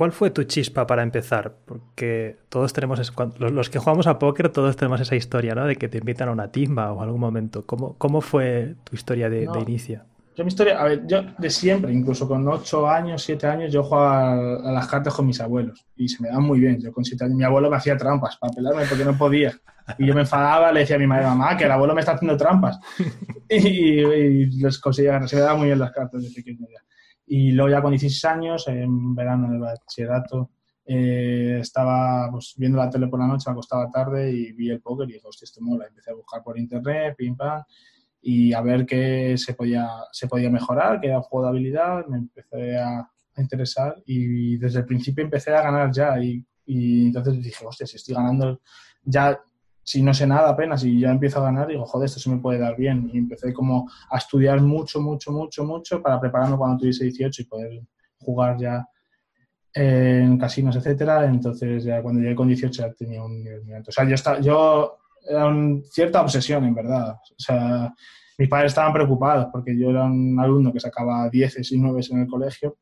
¿Cuál 0.00 0.12
fue 0.12 0.30
tu 0.30 0.44
chispa 0.44 0.86
para 0.86 1.02
empezar? 1.02 1.56
Porque 1.66 2.38
todos 2.48 2.72
tenemos, 2.72 2.98
los 3.38 3.68
que 3.68 3.78
jugamos 3.78 4.06
a 4.06 4.18
póker, 4.18 4.48
todos 4.48 4.74
tenemos 4.74 4.98
esa 4.98 5.14
historia, 5.14 5.54
¿no? 5.54 5.66
De 5.66 5.76
que 5.76 5.90
te 5.90 5.98
invitan 5.98 6.30
a 6.30 6.32
una 6.32 6.50
timba 6.50 6.90
o 6.90 7.02
algún 7.02 7.20
momento. 7.20 7.66
¿Cómo, 7.66 7.98
cómo 7.98 8.22
fue 8.22 8.76
tu 8.82 8.96
historia 8.96 9.28
de, 9.28 9.46
inicio? 9.60 10.00
Yo 10.34 10.42
mi 10.42 10.48
historia, 10.48 10.80
a 10.80 10.84
ver, 10.84 11.06
yo 11.06 11.22
de 11.36 11.50
siempre, 11.50 11.92
incluso 11.92 12.26
con 12.26 12.48
8 12.48 12.88
años, 12.88 13.22
7 13.22 13.46
años, 13.46 13.70
yo 13.74 13.82
jugaba 13.82 14.32
a, 14.32 14.72
las 14.72 14.88
cartas 14.88 15.12
con 15.12 15.26
mis 15.26 15.38
abuelos 15.38 15.84
y 15.94 16.08
se 16.08 16.22
me 16.22 16.30
dan 16.30 16.44
muy 16.44 16.60
bien. 16.60 16.80
Yo 16.80 16.94
con 16.94 17.04
7 17.04 17.22
años, 17.22 17.36
mi 17.36 17.44
abuelo 17.44 17.68
me 17.68 17.76
hacía 17.76 17.94
trampas 17.98 18.38
para 18.38 18.54
pelarme 18.54 18.86
porque 18.88 19.04
no 19.04 19.18
podía. 19.18 19.52
Y 19.98 20.06
yo 20.06 20.14
me 20.14 20.22
enfadaba, 20.22 20.72
le 20.72 20.80
decía 20.80 20.96
a 20.96 20.98
mi 20.98 21.06
madre, 21.06 21.26
mamá, 21.26 21.58
que 21.58 21.64
el 21.64 21.72
abuelo 21.72 21.92
me 21.92 22.00
está 22.00 22.12
haciendo 22.12 22.38
trampas. 22.38 22.78
y, 23.50 24.46
les 24.62 24.78
conseguía, 24.78 25.28
se 25.28 25.36
me 25.36 25.42
daban 25.42 25.58
muy 25.58 25.66
bien 25.66 25.78
las 25.78 25.92
cartas 25.92 26.22
de 26.22 26.30
pequeño 26.30 26.66
ya. 26.72 26.80
Y 27.32 27.52
luego 27.52 27.70
ya 27.70 27.80
con 27.80 27.92
16 27.92 28.24
años, 28.24 28.66
en 28.66 29.14
verano 29.14 29.48
del 29.48 29.60
bachillerato, 29.60 30.50
eh, 30.84 31.58
estaba 31.60 32.28
pues, 32.28 32.54
viendo 32.56 32.76
la 32.76 32.90
tele 32.90 33.06
por 33.06 33.20
la 33.20 33.28
noche, 33.28 33.44
me 33.48 33.52
acostaba 33.52 33.88
tarde 33.88 34.32
y 34.32 34.50
vi 34.50 34.68
el 34.68 34.80
póker 34.80 35.08
y 35.08 35.12
dije, 35.12 35.28
hostia, 35.28 35.44
esto 35.44 35.60
mola. 35.60 35.86
Empecé 35.86 36.10
a 36.10 36.14
buscar 36.14 36.42
por 36.42 36.58
internet, 36.58 37.14
pim 37.16 37.36
pam, 37.36 37.62
y 38.20 38.52
a 38.52 38.60
ver 38.62 38.84
qué 38.84 39.36
se 39.38 39.54
podía, 39.54 39.88
se 40.10 40.26
podía 40.26 40.50
mejorar, 40.50 41.00
qué 41.00 41.06
era 41.06 41.20
juego 41.20 41.44
de 41.44 41.50
habilidad, 41.50 42.04
me 42.08 42.18
empecé 42.18 42.76
a, 42.76 42.98
a 42.98 43.40
interesar 43.40 44.02
y 44.06 44.56
desde 44.56 44.80
el 44.80 44.86
principio 44.86 45.22
empecé 45.22 45.54
a 45.54 45.62
ganar 45.62 45.92
ya 45.92 46.20
y, 46.20 46.44
y 46.66 47.06
entonces 47.06 47.40
dije, 47.40 47.64
hostia, 47.64 47.86
si 47.86 47.94
estoy 47.94 48.16
ganando 48.16 48.60
ya 49.04 49.40
si 49.82 50.02
no 50.02 50.14
sé 50.14 50.26
nada 50.26 50.50
apenas 50.50 50.84
y 50.84 51.00
ya 51.00 51.10
empiezo 51.10 51.40
a 51.40 51.44
ganar, 51.44 51.66
digo, 51.66 51.84
joder, 51.84 52.06
esto 52.06 52.20
se 52.20 52.30
me 52.30 52.38
puede 52.38 52.58
dar 52.58 52.76
bien. 52.76 53.10
Y 53.12 53.18
empecé 53.18 53.52
como 53.52 53.90
a 54.10 54.18
estudiar 54.18 54.60
mucho, 54.60 55.00
mucho, 55.00 55.32
mucho, 55.32 55.64
mucho 55.64 56.02
para 56.02 56.20
prepararme 56.20 56.56
cuando 56.56 56.78
tuviese 56.78 57.04
18 57.04 57.42
y 57.42 57.44
poder 57.46 57.82
jugar 58.18 58.56
ya 58.58 58.86
en 59.74 60.38
casinos, 60.38 60.76
etcétera. 60.76 61.24
Entonces, 61.24 61.84
ya 61.84 62.02
cuando 62.02 62.20
llegué 62.20 62.34
con 62.34 62.48
18 62.48 62.82
ya 62.82 62.92
tenía 62.92 63.22
un 63.22 63.42
nivel 63.42 63.64
muy 63.64 63.74
alto. 63.74 63.90
O 63.90 63.92
sea, 63.92 64.04
yo, 64.04 64.14
estaba, 64.14 64.40
yo 64.40 64.98
era 65.28 65.46
una 65.46 65.80
cierta 65.84 66.20
obsesión, 66.20 66.64
en 66.64 66.74
verdad. 66.74 67.14
O 67.14 67.38
sea, 67.38 67.94
mis 68.38 68.48
padres 68.48 68.72
estaban 68.72 68.92
preocupados 68.92 69.48
porque 69.52 69.76
yo 69.78 69.90
era 69.90 70.04
un 70.04 70.38
alumno 70.40 70.72
que 70.72 70.80
sacaba 70.80 71.28
10 71.28 71.72
y 71.72 71.78
9 71.78 72.00
en 72.10 72.20
el 72.20 72.26
colegio 72.26 72.78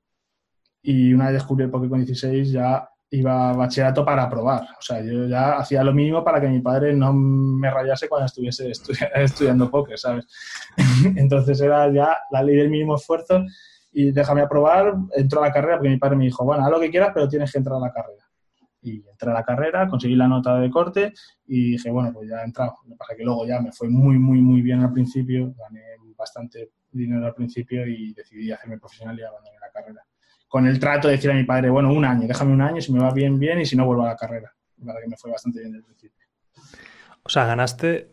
y 0.83 1.13
una 1.13 1.27
vez 1.27 1.35
descubrí 1.35 1.65
el 1.65 1.71
Pokémon 1.71 1.99
16 1.99 2.53
ya 2.53 2.89
iba 3.11 3.51
a 3.51 3.53
bachillerato 3.55 4.05
para 4.05 4.29
probar. 4.29 4.63
O 4.63 4.83
sea, 4.83 5.03
yo 5.03 5.27
ya 5.27 5.59
hacía 5.59 5.83
lo 5.83 5.93
mínimo 5.93 6.23
para 6.23 6.41
que 6.41 6.49
mi 6.49 6.61
padre 6.61 6.95
no 6.95 7.13
me 7.13 7.71
rayase 7.71 8.09
cuando 8.09 8.27
estuviese 8.27 8.71
estudiando 9.15 9.71
póker, 9.71 9.99
¿sabes? 9.99 10.27
Entonces 11.17 11.61
era 11.61 11.91
ya 11.93 12.17
la 12.31 12.43
ley 12.43 12.57
del 12.57 12.71
mínimo 12.71 12.97
esfuerzo 12.97 13.45
y 13.93 14.13
déjame 14.13 14.43
aprobar, 14.43 14.95
entró 15.17 15.43
a 15.43 15.47
la 15.47 15.53
carrera 15.53 15.77
porque 15.77 15.89
mi 15.89 15.99
padre 15.99 16.17
me 16.17 16.25
dijo, 16.25 16.45
bueno, 16.45 16.65
haz 16.65 16.71
lo 16.71 16.81
que 16.81 16.91
quieras, 16.91 17.11
pero 17.15 17.29
tienes 17.29 17.51
que 17.51 17.59
entrar 17.59 17.77
a 17.77 17.81
la 17.81 17.93
carrera. 17.93 18.25
Y 18.83 19.05
entré 19.09 19.31
a 19.31 19.35
la 19.35 19.43
carrera, 19.43 19.89
conseguí 19.89 20.15
la 20.15 20.29
nota 20.29 20.59
de 20.61 20.71
corte 20.71 21.13
y 21.47 21.73
dije, 21.73 21.91
bueno, 21.91 22.13
pues 22.13 22.29
ya 22.29 22.43
he 22.43 22.45
entrado. 22.45 22.77
Lo 22.85 22.91
que 22.91 22.97
pasa 22.97 23.17
que 23.17 23.25
luego 23.25 23.47
ya 23.47 23.61
me 23.61 23.73
fue 23.73 23.89
muy, 23.89 24.19
muy, 24.19 24.41
muy 24.41 24.63
bien 24.63 24.81
al 24.81 24.93
principio, 24.93 25.53
gané 25.57 25.83
bastante 26.17 26.73
dinero 26.91 27.27
al 27.27 27.35
principio 27.35 27.87
y 27.87 28.13
decidí 28.13 28.51
hacerme 28.53 28.79
profesional 28.79 29.19
y 29.19 29.23
abandoné 29.23 29.57
la 29.61 29.71
carrera 29.71 30.03
con 30.49 30.67
el 30.67 30.81
trato 30.81 31.09
de 31.09 31.15
decir 31.15 31.31
a 31.31 31.35
mi 31.35 31.45
padre, 31.45 31.71
bueno, 31.71 31.93
un 31.93 32.05
año, 32.05 32.27
déjame 32.27 32.53
un 32.53 32.63
año, 32.63 32.81
si 32.81 32.93
me 32.93 33.01
va 33.01 33.13
bien, 33.13 33.39
bien, 33.39 33.61
y 33.61 33.67
si 33.67 33.77
no, 33.77 33.85
vuelvo 33.85 34.05
a 34.05 34.09
la 34.09 34.17
carrera. 34.17 34.53
Para 34.85 35.01
que 35.01 35.09
me 35.09 35.17
fue 35.17 35.31
bastante 35.31 35.61
bien 35.61 35.73
desde 35.73 35.81
el 35.81 35.85
principio. 35.85 36.27
O 37.23 37.29
sea, 37.29 37.45
ganaste 37.45 38.11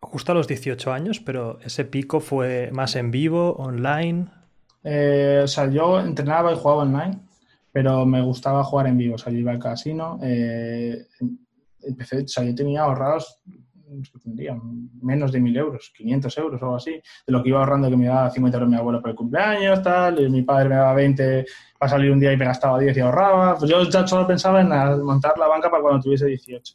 justo 0.00 0.32
a 0.32 0.34
los 0.34 0.48
18 0.48 0.92
años, 0.92 1.20
pero 1.20 1.58
ese 1.60 1.84
pico 1.84 2.20
fue 2.20 2.70
más 2.72 2.96
en 2.96 3.10
vivo, 3.10 3.54
online. 3.56 4.26
Eh, 4.82 5.40
o 5.42 5.48
sea, 5.48 5.68
yo 5.68 6.00
entrenaba 6.00 6.52
y 6.52 6.56
jugaba 6.56 6.82
online, 6.82 7.18
pero 7.72 8.06
me 8.06 8.22
gustaba 8.22 8.64
jugar 8.64 8.86
en 8.86 8.98
vivo. 8.98 9.16
O 9.16 9.18
sea, 9.18 9.32
yo 9.32 9.38
iba 9.38 9.52
al 9.52 9.58
casino, 9.58 10.18
eh, 10.22 11.06
empecé, 11.82 12.22
o 12.22 12.28
sea, 12.28 12.44
yo 12.44 12.54
tenía 12.54 12.82
ahorrados 12.82 13.40
tendría 14.22 14.58
menos 15.02 15.32
de 15.32 15.40
mil 15.40 15.56
euros, 15.56 15.92
500 15.96 16.38
euros 16.38 16.62
o 16.62 16.64
algo 16.64 16.76
así, 16.76 16.92
de 16.92 17.32
lo 17.32 17.42
que 17.42 17.50
iba 17.50 17.58
ahorrando 17.58 17.90
que 17.90 17.96
me 17.96 18.06
daba 18.06 18.30
50 18.30 18.56
euros 18.56 18.70
mi 18.70 18.76
abuelo 18.76 19.00
por 19.00 19.10
el 19.10 19.16
cumpleaños, 19.16 19.82
tal, 19.82 20.20
y 20.20 20.28
mi 20.28 20.42
padre 20.42 20.68
me 20.70 20.74
daba 20.76 20.94
20 20.94 21.46
para 21.78 21.90
salir 21.90 22.10
un 22.10 22.20
día 22.20 22.32
y 22.32 22.36
me 22.36 22.44
gastaba 22.44 22.78
10 22.78 22.96
y 22.96 23.00
ahorraba. 23.00 23.56
Pues 23.56 23.70
yo 23.70 23.82
ya 23.84 24.06
solo 24.06 24.26
pensaba 24.26 24.60
en 24.60 24.68
montar 25.04 25.38
la 25.38 25.48
banca 25.48 25.70
para 25.70 25.82
cuando 25.82 26.02
tuviese 26.02 26.26
18. 26.26 26.74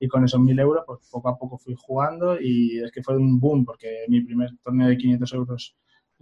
Y 0.00 0.08
con 0.08 0.24
esos 0.24 0.40
mil 0.40 0.58
euros, 0.58 0.84
pues 0.86 1.00
poco 1.10 1.28
a 1.28 1.36
poco 1.36 1.58
fui 1.58 1.74
jugando 1.78 2.40
y 2.40 2.82
es 2.82 2.90
que 2.90 3.02
fue 3.02 3.16
un 3.16 3.38
boom, 3.38 3.64
porque 3.64 4.04
mi 4.08 4.22
primer 4.22 4.50
torneo 4.62 4.88
de 4.88 4.96
500 4.96 5.32
euros 5.34 5.76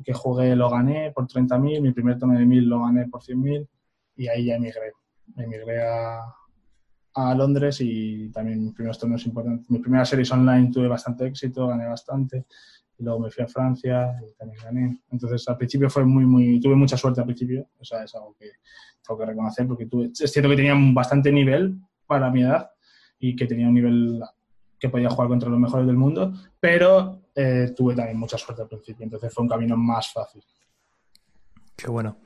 que 0.05 0.13
jugué 0.13 0.55
lo 0.55 0.71
gané 0.71 1.13
por 1.13 1.27
30.000, 1.27 1.81
mi 1.81 1.93
primer 1.93 2.19
torneo 2.19 2.39
de 2.39 2.47
1000 2.47 2.69
lo 2.69 2.83
gané 2.83 3.07
por 3.09 3.23
100.000 3.23 3.67
y 4.17 4.29
ahí 4.29 4.47
ya 4.47 4.57
emigré. 4.57 4.93
Emigré 5.37 5.83
a, 5.83 6.21
a 7.19 7.35
Londres 7.35 7.79
y 7.81 8.31
también 8.31 8.65
mis 8.65 8.75
primeros 8.75 8.99
torneos 8.99 9.27
importantes. 9.27 9.69
Mis 9.69 9.81
primeras 9.81 10.09
series 10.09 10.31
online 10.31 10.71
tuve 10.73 10.87
bastante 10.87 11.27
éxito, 11.27 11.67
gané 11.67 11.87
bastante. 11.87 12.47
Y 12.97 13.03
luego 13.03 13.21
me 13.21 13.31
fui 13.31 13.45
a 13.45 13.49
Francia 13.49 14.15
y 14.23 14.35
también 14.35 14.63
gané. 14.63 15.01
Entonces, 15.11 15.49
al 15.49 15.57
principio 15.57 15.91
fue 15.91 16.05
muy, 16.05 16.25
muy... 16.27 16.61
Tuve 16.61 16.77
mucha 16.77 16.97
suerte 16.97 17.21
al 17.21 17.27
principio. 17.27 17.67
O 17.79 17.85
sea, 17.85 18.05
es 18.05 18.15
algo 18.15 18.37
que 18.39 18.53
tengo 19.05 19.19
que 19.19 19.27
reconocer 19.27 19.67
porque 19.67 19.87
tuve... 19.87 20.11
Es 20.19 20.33
cierto 20.33 20.49
que 20.49 20.57
tenía 20.57 20.75
bastante 20.93 21.33
nivel 21.33 21.77
para 22.07 22.31
mi 22.31 22.43
edad 22.43 22.71
y 23.19 23.35
que 23.35 23.47
tenía 23.47 23.67
un 23.67 23.75
nivel 23.75 24.23
que 24.79 24.89
podía 24.89 25.11
jugar 25.11 25.29
contra 25.29 25.49
los 25.49 25.59
mejores 25.59 25.89
del 25.89 25.97
mundo, 25.97 26.33
pero 26.61 27.23
eh, 27.35 27.73
tuve 27.77 27.97
también 27.97 28.17
mucha 28.17 28.39
suerte 28.39 28.63
al 28.63 28.69
principio. 28.69 29.03
Entonces, 29.05 29.35
fue 29.35 29.43
un 29.43 29.49
camino 29.49 29.77
más 29.77 30.13
fácil. 30.13 30.43
Qué 31.75 31.91
bueno. 31.91 32.19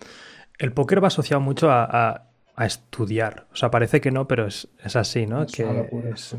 El 0.59 0.73
póker 0.75 1.03
va 1.03 1.09
asociado 1.09 1.41
mucho 1.41 1.71
a 1.71 1.85
a 1.85 2.32
estudiar. 2.59 3.47
O 3.53 3.57
sea, 3.57 3.71
parece 3.71 4.01
que 4.01 4.11
no, 4.11 4.29
pero 4.29 4.47
es, 4.47 4.69
así, 4.95 5.27
¿no? 5.27 5.47
que 5.47 5.89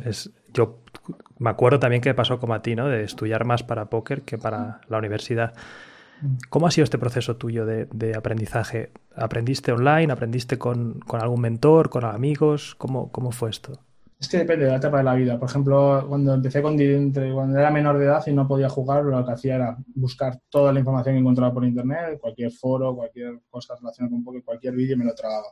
es, 0.05 0.32
yo 0.53 0.79
me 1.39 1.50
acuerdo 1.50 1.79
también 1.79 2.01
que 2.01 2.13
pasó 2.13 2.39
como 2.39 2.53
a 2.53 2.62
ti, 2.62 2.75
¿no? 2.75 2.88
De 2.88 3.03
estudiar 3.03 3.46
más 3.46 3.63
para 3.63 3.89
póker 3.89 4.22
que 4.22 4.38
para 4.38 4.82
la 4.88 4.98
universidad. 4.98 5.53
Mm. 6.22 6.36
¿Cómo 6.50 6.67
ha 6.67 6.72
sido 6.72 6.84
este 6.84 6.98
proceso 6.98 7.36
tuyo 7.36 7.65
de, 7.65 8.15
aprendizaje? 8.15 8.91
¿Aprendiste 9.15 9.72
online? 9.72 10.13
¿Aprendiste 10.13 10.58
con, 10.58 11.00
algún 11.12 11.41
mentor, 11.41 11.89
con 11.89 12.05
amigos? 12.05 12.75
¿Cómo, 12.77 13.12
¿Cómo, 13.12 13.32
fue 13.32 13.50
esto? 13.50 13.79
Es 14.24 14.30
que 14.30 14.38
depende 14.38 14.63
de 14.63 14.72
la 14.72 14.77
etapa 14.77 15.00
de 15.00 15.03
la 15.03 15.15
vida. 15.15 15.38
Por 15.38 15.50
ejemplo, 15.50 16.06
cuando 16.08 16.34
empecé 16.34 16.62
con 16.62 16.77
cuando 16.77 17.60
era 17.60 17.70
menor 17.70 17.98
de 17.98 18.06
edad 18.06 18.24
y 18.25 18.32
no 18.32 18.48
podía 18.48 18.70
jugar, 18.70 19.03
lo 19.03 19.25
que 19.25 19.34
hacía 19.34 19.56
era 19.56 19.77
buscar 19.96 20.39
toda 20.48 20.72
la 20.72 20.80
información 20.80 21.15
que 21.15 21.20
encontraba 21.20 21.53
por 21.53 21.65
internet, 21.65 22.20
cualquier 22.22 22.50
foro, 22.53 22.96
cualquier 22.96 23.42
cosa 23.50 23.75
relacionada 23.75 24.12
con 24.12 24.24
poco, 24.24 24.42
cualquier 24.46 24.75
vídeo 24.75 24.96
me 24.96 25.03
lo 25.03 25.13
tragaba. 25.13 25.48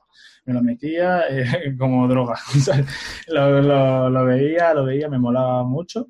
Me 0.46 0.54
lo 0.54 0.64
metía 0.64 1.24
eh, 1.30 1.76
como 1.78 2.08
droga. 2.08 2.40
lo, 3.28 4.10
lo 4.10 4.26
veía, 4.26 4.74
lo 4.74 4.86
veía, 4.86 5.10
me 5.10 5.20
molaba 5.20 5.66
mucho 5.66 6.08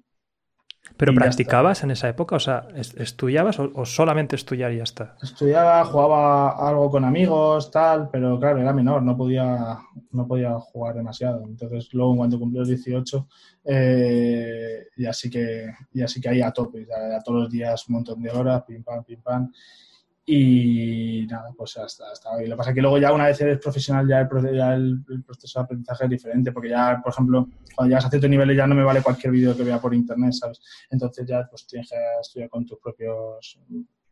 ¿Pero 0.98 1.14
practicabas 1.14 1.84
en 1.84 1.92
esa 1.92 2.10
época? 2.10 2.36
O 2.36 2.40
sea, 2.40 2.68
¿estudiabas 2.76 3.60
o, 3.60 3.86
solamente 3.86 4.36
estudiar 4.36 4.72
y 4.72 4.78
ya 4.78 4.84
está? 4.84 5.16
Estudiaba, 5.22 5.84
jugaba 5.86 6.52
algo 6.68 6.90
con 6.92 7.06
amigos, 7.06 7.72
tal, 7.72 8.10
pero 8.12 8.40
claro, 8.40 8.62
era 8.62 8.74
menor, 8.74 9.02
no 9.02 9.18
podía, 9.18 9.80
no 10.12 10.28
podía 10.28 10.60
jugar 10.60 10.96
demasiado. 10.96 11.44
Entonces, 11.48 11.94
luego, 11.94 12.18
cuando 12.18 12.38
cumplí 12.38 12.60
los 12.60 12.68
18, 12.68 13.28
eh, 13.66 14.88
ya, 14.98 15.14
sí 15.14 15.30
que, 15.30 15.72
ya 15.94 16.08
sí 16.08 16.22
que 16.22 16.30
ahí 16.30 16.42
a 16.42 16.52
tope, 16.52 16.86
ya, 16.86 17.20
todos 17.24 17.44
los 17.44 17.50
días 17.50 17.88
un 17.88 17.96
montón 17.96 18.22
de 18.22 18.30
horas, 18.30 18.64
pim 18.64 18.84
pam, 18.84 19.04
pim 19.04 19.22
pam. 19.22 19.52
Y 20.26 21.26
nada, 21.28 21.52
pues 21.58 21.78
hasta, 21.78 22.12
hasta 22.12 22.30
hoy. 22.32 22.48
Lo 22.48 22.56
que 22.56 22.58
pasa 22.58 22.70
es 22.70 22.76
que 22.76 22.82
luego 22.82 22.98
ya 23.00 23.12
una 23.12 23.26
vez 23.26 23.42
eres 23.42 23.60
profesional 23.60 24.08
ya 24.08 24.22
el, 24.22 25.04
proceso 25.26 25.60
de 25.60 25.64
aprendizaje 25.64 26.04
es 26.04 26.10
diferente, 26.10 26.52
porque 26.52 26.70
ya, 26.70 27.00
por 27.04 27.12
ejemplo, 27.12 27.48
cuando 27.76 27.90
llegas 27.90 28.06
a 28.06 28.10
ciertos 28.10 28.30
niveles 28.30 28.56
ya 28.56 28.68
no 28.68 28.76
me 28.76 28.84
vale 28.84 29.02
cualquier 29.02 29.34
vídeo 29.34 29.56
que 29.56 29.64
vea 29.64 29.80
por 29.80 29.94
internet, 29.94 30.34
¿sabes? 30.34 30.62
Entonces 30.90 31.26
ya 31.28 31.48
pues 31.50 31.66
tienes 31.66 31.90
que 31.90 31.96
estudiar 32.22 32.50
con 32.50 32.66
tus 32.66 32.80
propios... 32.80 33.60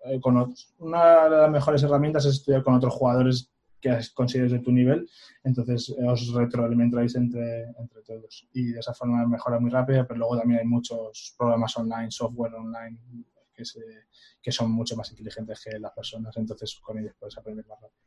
Eh, 0.05 0.19
con 0.21 0.37
otros. 0.37 0.73
Una 0.79 1.25
de 1.25 1.29
las 1.29 1.51
mejores 1.51 1.83
herramientas 1.83 2.25
es 2.25 2.35
estudiar 2.35 2.63
con 2.63 2.73
otros 2.73 2.93
jugadores 2.93 3.51
que 3.81 3.97
consideres 4.13 4.51
de 4.51 4.59
tu 4.59 4.71
nivel, 4.71 5.09
entonces 5.43 5.89
eh, 5.89 6.07
os 6.07 6.33
retroalimentáis 6.33 7.15
entre, 7.15 7.63
entre 7.77 8.01
todos. 8.05 8.47
Y 8.53 8.71
de 8.71 8.79
esa 8.79 8.93
forma 8.93 9.25
mejora 9.27 9.59
muy 9.59 9.69
rápido, 9.69 10.05
pero 10.07 10.19
luego 10.19 10.37
también 10.37 10.61
hay 10.61 10.65
muchos 10.65 11.35
programas 11.37 11.75
online, 11.77 12.11
software 12.11 12.53
online 12.55 12.97
que 13.59 13.65
se 13.65 13.81
que 14.41 14.51
son 14.51 14.71
mucho 14.71 14.95
más 14.95 15.11
inteligentes 15.11 15.61
que 15.63 15.77
las 15.79 15.91
personas, 15.91 16.35
entonces 16.37 16.79
con 16.81 16.97
ellos 16.97 17.13
puedes 17.19 17.37
aprender 17.37 17.65
más 17.67 17.79
rápido. 17.81 17.99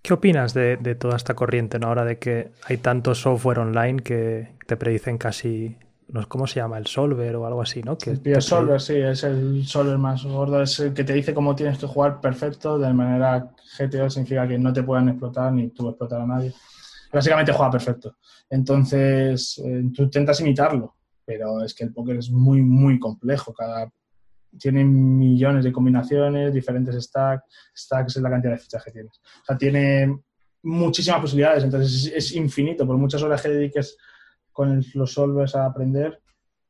¿Qué 0.00 0.14
opinas 0.14 0.54
de, 0.54 0.76
toda 0.98 1.16
esta 1.16 1.34
corriente, 1.34 1.78
¿no? 1.78 1.88
ahora 1.88 2.04
de 2.04 2.18
que 2.18 2.52
hay 2.64 2.78
tanto 2.78 3.14
software 3.14 3.58
online 3.58 4.02
que 4.02 4.56
te 4.66 4.76
predicen 4.76 5.18
casi, 5.18 5.76
no 6.08 6.26
¿cómo 6.26 6.46
se 6.46 6.60
llama? 6.60 6.78
El 6.78 6.86
solver 6.86 7.36
o 7.36 7.46
algo 7.46 7.60
así, 7.60 7.82
¿no? 7.82 7.98
Que 7.98 8.12
el 8.24 8.42
solver, 8.42 8.80
sí, 8.80 8.94
es 8.96 9.24
el 9.24 9.66
solver 9.66 9.98
más 9.98 10.24
gordo, 10.24 10.62
es 10.62 10.80
el 10.80 10.94
que 10.94 11.04
te 11.04 11.12
dice 11.12 11.34
cómo 11.34 11.54
tienes 11.54 11.78
que 11.78 11.86
jugar 11.86 12.20
perfecto, 12.20 12.78
de 12.78 12.94
manera 12.94 13.52
GTO 13.78 14.08
significa 14.08 14.48
que 14.48 14.58
no 14.58 14.72
te 14.72 14.82
puedan 14.82 15.08
explotar 15.10 15.52
ni 15.52 15.68
tú 15.68 15.88
explotar 15.88 16.22
a 16.22 16.26
nadie. 16.26 16.54
Básicamente 17.12 17.52
juega 17.52 17.72
perfecto. 17.72 18.16
Entonces, 18.48 19.60
eh, 19.64 19.82
tú 19.94 20.04
intentas 20.04 20.40
imitarlo, 20.40 20.94
pero 21.26 21.62
es 21.62 21.74
que 21.74 21.84
el 21.84 21.92
póker 21.92 22.16
es 22.16 22.30
muy, 22.30 22.62
muy 22.62 22.98
complejo. 22.98 23.52
Cada 23.52 23.92
tiene 24.58 24.84
millones 24.84 25.64
de 25.64 25.72
combinaciones, 25.72 26.52
diferentes 26.52 26.94
stacks, 27.04 27.44
stacks 27.76 28.16
es 28.16 28.22
la 28.22 28.30
cantidad 28.30 28.52
de 28.52 28.58
fichas 28.58 28.84
que 28.84 28.90
tienes. 28.90 29.20
O 29.42 29.44
sea, 29.44 29.56
tiene 29.56 30.20
muchísimas 30.62 31.20
posibilidades, 31.20 31.64
entonces 31.64 32.12
es, 32.14 32.32
infinito. 32.34 32.86
Por 32.86 32.96
muchas 32.96 33.22
horas 33.22 33.42
que 33.42 33.48
dediques 33.48 33.96
con 34.52 34.82
los 34.94 35.12
solvers 35.12 35.54
a 35.54 35.66
aprender, 35.66 36.20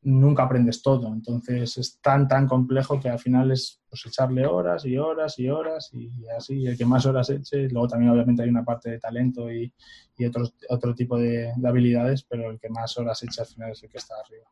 nunca 0.03 0.45
aprendes 0.45 0.83
todo. 0.83 1.09
Entonces 1.09 1.77
es 1.79 2.01
tan, 2.01 2.29
tan 2.29 2.47
complejo 2.47 3.01
que 3.01 3.09
al 3.09 3.19
final 3.19 3.51
es 3.51 3.81
pues, 3.89 4.07
echarle 4.07 4.47
horas 4.47 4.85
y 4.85 4.97
horas 4.97 5.39
y 5.39 5.49
horas 5.49 5.91
y 5.93 6.11
así. 6.37 6.67
El 6.67 6.77
que 6.77 6.87
más 6.87 7.07
horas 7.07 7.31
eche, 7.31 7.69
luego 7.69 7.89
también 7.89 8.13
obviamente 8.13 8.43
hay 8.43 8.49
una 8.49 8.65
parte 8.65 8.91
de 8.91 8.99
talento 8.99 9.51
y, 9.51 9.73
y 10.17 10.25
otro, 10.27 10.45
otro 10.69 10.95
tipo 10.95 11.19
de, 11.19 11.53
de, 11.57 11.69
habilidades, 11.69 12.23
pero 12.25 12.51
el 12.51 12.59
que 12.59 12.69
más 12.69 12.97
horas 12.99 13.23
eche 13.23 13.41
al 13.41 13.47
final 13.47 13.73
es 13.73 13.83
el 13.83 13.91
que 13.91 13.99
está 13.99 14.15
arriba. 14.25 14.49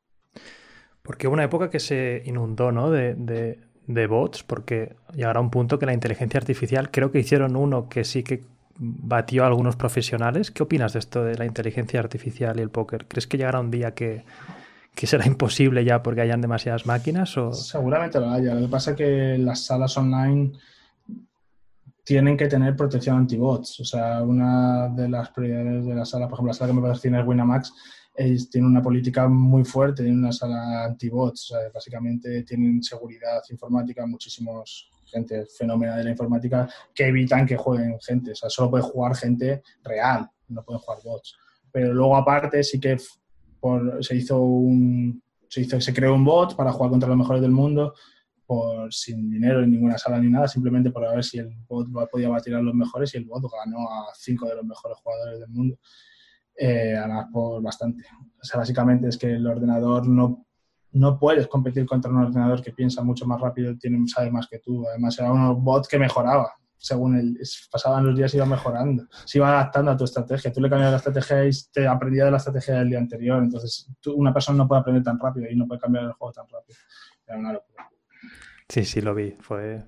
Porque 1.08 1.26
hubo 1.26 1.32
una 1.32 1.44
época 1.44 1.70
que 1.70 1.80
se 1.80 2.22
inundó 2.26 2.70
¿no? 2.70 2.90
de, 2.90 3.14
de, 3.86 4.06
bots, 4.06 4.42
porque 4.42 4.94
llegará 5.14 5.40
un 5.40 5.48
punto 5.48 5.78
que 5.78 5.86
la 5.86 5.94
inteligencia 5.94 6.36
artificial, 6.36 6.90
creo 6.90 7.10
que 7.10 7.18
hicieron 7.18 7.56
uno 7.56 7.88
que 7.88 8.04
sí 8.04 8.22
que 8.22 8.42
batió 8.76 9.44
a 9.44 9.46
algunos 9.46 9.74
profesionales. 9.74 10.50
¿Qué 10.50 10.62
opinas 10.62 10.92
de 10.92 10.98
esto 10.98 11.24
de 11.24 11.38
la 11.38 11.46
inteligencia 11.46 11.98
artificial 11.98 12.58
y 12.58 12.60
el 12.60 12.68
póker? 12.68 13.06
¿Crees 13.08 13.26
que 13.26 13.38
llegará 13.38 13.58
un 13.58 13.70
día 13.70 13.94
que, 13.94 14.26
será 14.96 15.26
imposible 15.26 15.82
ya 15.82 16.02
porque 16.02 16.20
hayan 16.20 16.42
demasiadas 16.42 16.84
máquinas? 16.84 17.38
O... 17.38 17.54
Seguramente 17.54 18.20
lo 18.20 18.28
haya. 18.28 18.54
Lo 18.54 18.66
que 18.66 18.68
pasa 18.68 18.90
es 18.90 18.98
que 18.98 19.38
las 19.38 19.64
salas 19.64 19.96
online 19.96 20.52
tienen 22.04 22.36
que 22.36 22.48
tener 22.48 22.76
protección 22.76 23.16
anti-bots. 23.16 23.80
O 23.80 23.84
sea, 23.86 24.22
una 24.22 24.88
de 24.90 25.08
las 25.08 25.30
prioridades 25.30 25.86
de 25.86 25.94
la 25.94 26.04
sala, 26.04 26.28
por 26.28 26.34
ejemplo, 26.34 26.50
la 26.50 26.54
sala 26.54 26.70
que 26.70 26.76
me 26.76 26.82
patrocina 26.82 27.20
es 27.20 27.26
Winamax, 27.26 27.72
tiene 28.50 28.66
una 28.66 28.82
política 28.82 29.28
muy 29.28 29.64
fuerte, 29.64 30.02
tiene 30.02 30.18
una 30.18 30.32
sala 30.32 30.84
anti-bots, 30.86 31.54
básicamente 31.72 32.42
tienen 32.42 32.82
seguridad 32.82 33.40
informática, 33.50 34.06
muchísimos 34.06 34.90
gente 35.06 35.46
fenómena 35.46 35.96
de 35.96 36.04
la 36.04 36.10
informática 36.10 36.68
que 36.92 37.06
evitan 37.06 37.46
que 37.46 37.56
jueguen 37.56 37.98
gente, 38.00 38.32
o 38.32 38.34
sea, 38.34 38.50
solo 38.50 38.70
puede 38.70 38.82
jugar 38.82 39.14
gente 39.14 39.62
real, 39.84 40.28
no 40.48 40.64
pueden 40.64 40.80
jugar 40.80 40.98
bots. 41.04 41.36
Pero 41.70 41.94
luego 41.94 42.16
aparte 42.16 42.62
sí 42.64 42.80
que 42.80 42.96
por, 43.60 44.04
se 44.04 44.16
hizo 44.16 44.40
un 44.40 45.22
se 45.48 45.62
hizo 45.62 45.80
se 45.80 45.94
creó 45.94 46.14
un 46.14 46.24
bot 46.24 46.56
para 46.56 46.72
jugar 46.72 46.90
contra 46.90 47.08
los 47.08 47.16
mejores 47.16 47.40
del 47.40 47.52
mundo 47.52 47.94
por 48.46 48.92
sin 48.92 49.30
dinero 49.30 49.62
en 49.62 49.70
ninguna 49.70 49.96
sala 49.96 50.18
ni 50.18 50.28
nada, 50.28 50.48
simplemente 50.48 50.90
por 50.90 51.08
ver 51.08 51.22
si 51.22 51.38
el 51.38 51.54
bot 51.68 51.88
podía 52.10 52.28
batir 52.28 52.54
a 52.54 52.62
los 52.62 52.74
mejores 52.74 53.14
y 53.14 53.18
el 53.18 53.24
bot 53.24 53.44
ganó 53.50 53.88
a 53.88 54.06
cinco 54.14 54.46
de 54.46 54.56
los 54.56 54.64
mejores 54.64 54.98
jugadores 54.98 55.40
del 55.40 55.50
mundo 55.50 55.78
eh, 56.58 56.96
además 56.96 57.26
por 57.32 57.62
bastante. 57.62 58.04
O 58.40 58.44
sea, 58.44 58.58
básicamente 58.58 59.08
es 59.08 59.16
que 59.16 59.32
el 59.32 59.46
ordenador 59.46 60.06
no, 60.08 60.44
no 60.92 61.18
puedes 61.18 61.46
competir 61.46 61.86
contra 61.86 62.10
un 62.10 62.18
ordenador 62.18 62.62
que 62.62 62.72
piensa 62.72 63.02
mucho 63.02 63.26
más 63.26 63.40
rápido, 63.40 63.76
tiene, 63.78 64.06
sabe 64.08 64.30
más 64.30 64.48
que 64.48 64.58
tú. 64.58 64.86
Además, 64.88 65.18
era 65.18 65.32
un 65.32 65.64
bot 65.64 65.86
que 65.86 65.98
mejoraba. 65.98 66.52
Según 66.76 67.16
el, 67.16 67.38
pasaban 67.72 68.06
los 68.06 68.16
días, 68.16 68.32
iba 68.34 68.46
mejorando, 68.46 69.04
se 69.24 69.38
iba 69.38 69.48
adaptando 69.48 69.90
a 69.90 69.96
tu 69.96 70.04
estrategia. 70.04 70.52
Tú 70.52 70.60
le 70.60 70.68
cambiabas 70.68 70.92
la 70.92 70.98
estrategia 70.98 71.44
y 71.46 71.50
te 71.72 71.86
aprendía 71.86 72.24
de 72.24 72.30
la 72.30 72.36
estrategia 72.36 72.74
del 72.74 72.90
día 72.90 72.98
anterior. 72.98 73.42
Entonces, 73.42 73.90
una 74.14 74.32
persona 74.32 74.58
no 74.58 74.68
puede 74.68 74.80
aprender 74.80 75.02
tan 75.02 75.18
rápido 75.18 75.50
y 75.50 75.56
no 75.56 75.66
puede 75.66 75.80
cambiar 75.80 76.04
el 76.04 76.12
juego 76.12 76.32
tan 76.32 76.46
rápido. 76.48 76.78
Era 77.26 77.38
una 77.38 77.52
locura. 77.52 77.90
Sí, 78.68 78.84
sí, 78.84 79.00
lo 79.00 79.14
vi. 79.14 79.36
Fue, 79.40 79.82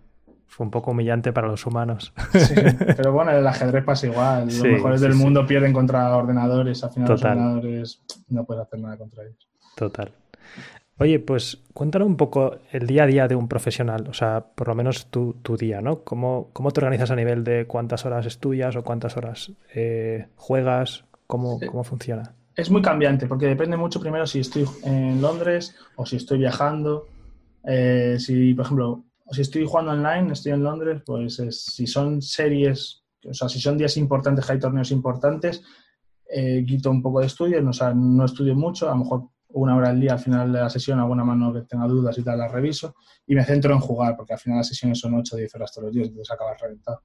fue 0.51 0.65
un 0.65 0.71
poco 0.73 0.91
humillante 0.91 1.33
para 1.33 1.47
los 1.47 1.65
humanos. 1.65 2.13
Sí, 2.33 2.55
pero 2.97 3.13
bueno, 3.13 3.31
el 3.31 3.47
ajedrez 3.47 3.85
pasa 3.85 4.09
igual. 4.09 4.47
Los 4.47 4.63
mejores 4.63 5.01
del 5.01 5.15
mundo 5.15 5.47
pierden 5.47 5.73
contra 5.73 6.15
ordenadores. 6.17 6.83
Al 6.83 6.91
final 6.91 7.09
los 7.09 7.23
ordenadores 7.23 8.03
no 8.29 8.45
puedes 8.45 8.65
hacer 8.65 8.81
nada 8.81 8.99
contra 8.99 9.23
ellos. 9.23 9.49
Total. 9.77 10.13
Oye, 10.99 11.21
pues 11.21 11.63
cuéntanos 11.73 12.09
un 12.09 12.17
poco 12.17 12.57
el 12.73 12.89
día 12.89 13.05
a 13.05 13.07
día 13.07 13.29
de 13.29 13.37
un 13.37 13.47
profesional, 13.47 14.09
o 14.09 14.13
sea, 14.13 14.45
por 14.55 14.69
lo 14.69 14.75
menos 14.75 15.07
tu, 15.07 15.35
día, 15.57 15.81
¿no? 15.81 16.01
¿Cómo, 16.01 16.51
¿Cómo, 16.53 16.73
te 16.73 16.81
organizas 16.81 17.13
a 17.13 17.17
nivel 17.17 17.45
de 17.45 17.67
cuántas 17.67 18.05
horas 18.05 18.27
estudias 18.27 18.75
o 18.75 18.83
cuántas 18.83 19.17
horas 19.17 19.53
eh, 19.73 20.27
juegas? 20.35 21.05
¿Cómo, 21.29 21.61
¿Cómo 21.65 21.85
funciona? 21.85 22.35
Es 22.57 22.71
muy 22.71 22.83
cambiante 22.83 23.29
porque 23.29 23.47
depende 23.47 23.77
mucho 23.77 24.01
primero 24.01 24.27
si 24.27 24.41
estoy 24.41 24.67
en 24.83 25.23
Londres 25.23 25.77
o 25.95 26.05
si 26.05 26.17
estoy 26.17 26.39
viajando. 26.39 27.07
Eh, 27.65 28.17
si, 28.19 28.53
por 28.53 28.65
ejemplo, 28.67 29.05
si 29.31 29.43
estoy 29.43 29.65
jugando 29.67 29.93
online, 29.93 30.33
estoy 30.33 30.53
en 30.53 30.63
Londres, 30.63 31.03
pues 31.05 31.37
si 31.37 31.87
son 31.87 32.21
series, 32.21 33.05
o 33.25 33.35
sea, 33.35 33.49
si 33.49 33.61
son 33.61 33.79
días 33.79 33.97
importantes, 33.97 34.49
hay 34.51 34.59
torneos 34.59 34.91
importantes, 34.91 35.63
eh, 36.29 36.65
quito 36.67 36.91
un 36.91 37.03
poco 37.03 37.21
de 37.21 37.27
estudio, 37.27 37.61
no, 37.63 37.71
o 37.71 37.73
sea, 37.73 37.93
no 37.95 38.25
estudio 38.25 38.55
mucho, 38.55 38.89
a 38.89 38.93
lo 38.93 38.99
mejor 38.99 39.29
una 39.53 39.77
hora 39.77 39.91
al 39.91 40.01
día 40.01 40.13
al 40.13 40.19
final 40.21 40.53
de 40.53 40.61
la 40.61 40.71
sesión, 40.71 40.99
alguna 40.99 41.25
mano 41.25 41.53
que 41.53 41.63
tenga 41.63 41.87
dudas 41.87 42.17
y 42.19 42.23
tal, 42.23 42.39
la 42.39 42.49
reviso 42.49 42.95
y 43.27 43.35
me 43.35 43.45
centro 43.45 43.75
en 43.75 43.81
jugar, 43.81 44.17
porque 44.17 44.35
al 44.35 44.39
final 44.39 44.59
las 44.59 44.69
sesiones 44.69 44.99
son 44.99 45.15
8 45.15 45.35
o 45.35 45.39
10 45.39 45.55
horas 45.57 45.73
todos 45.73 45.87
los 45.87 45.95
días, 45.95 46.09
entonces 46.09 46.33
acabas 46.33 46.61
reventado. 46.61 47.03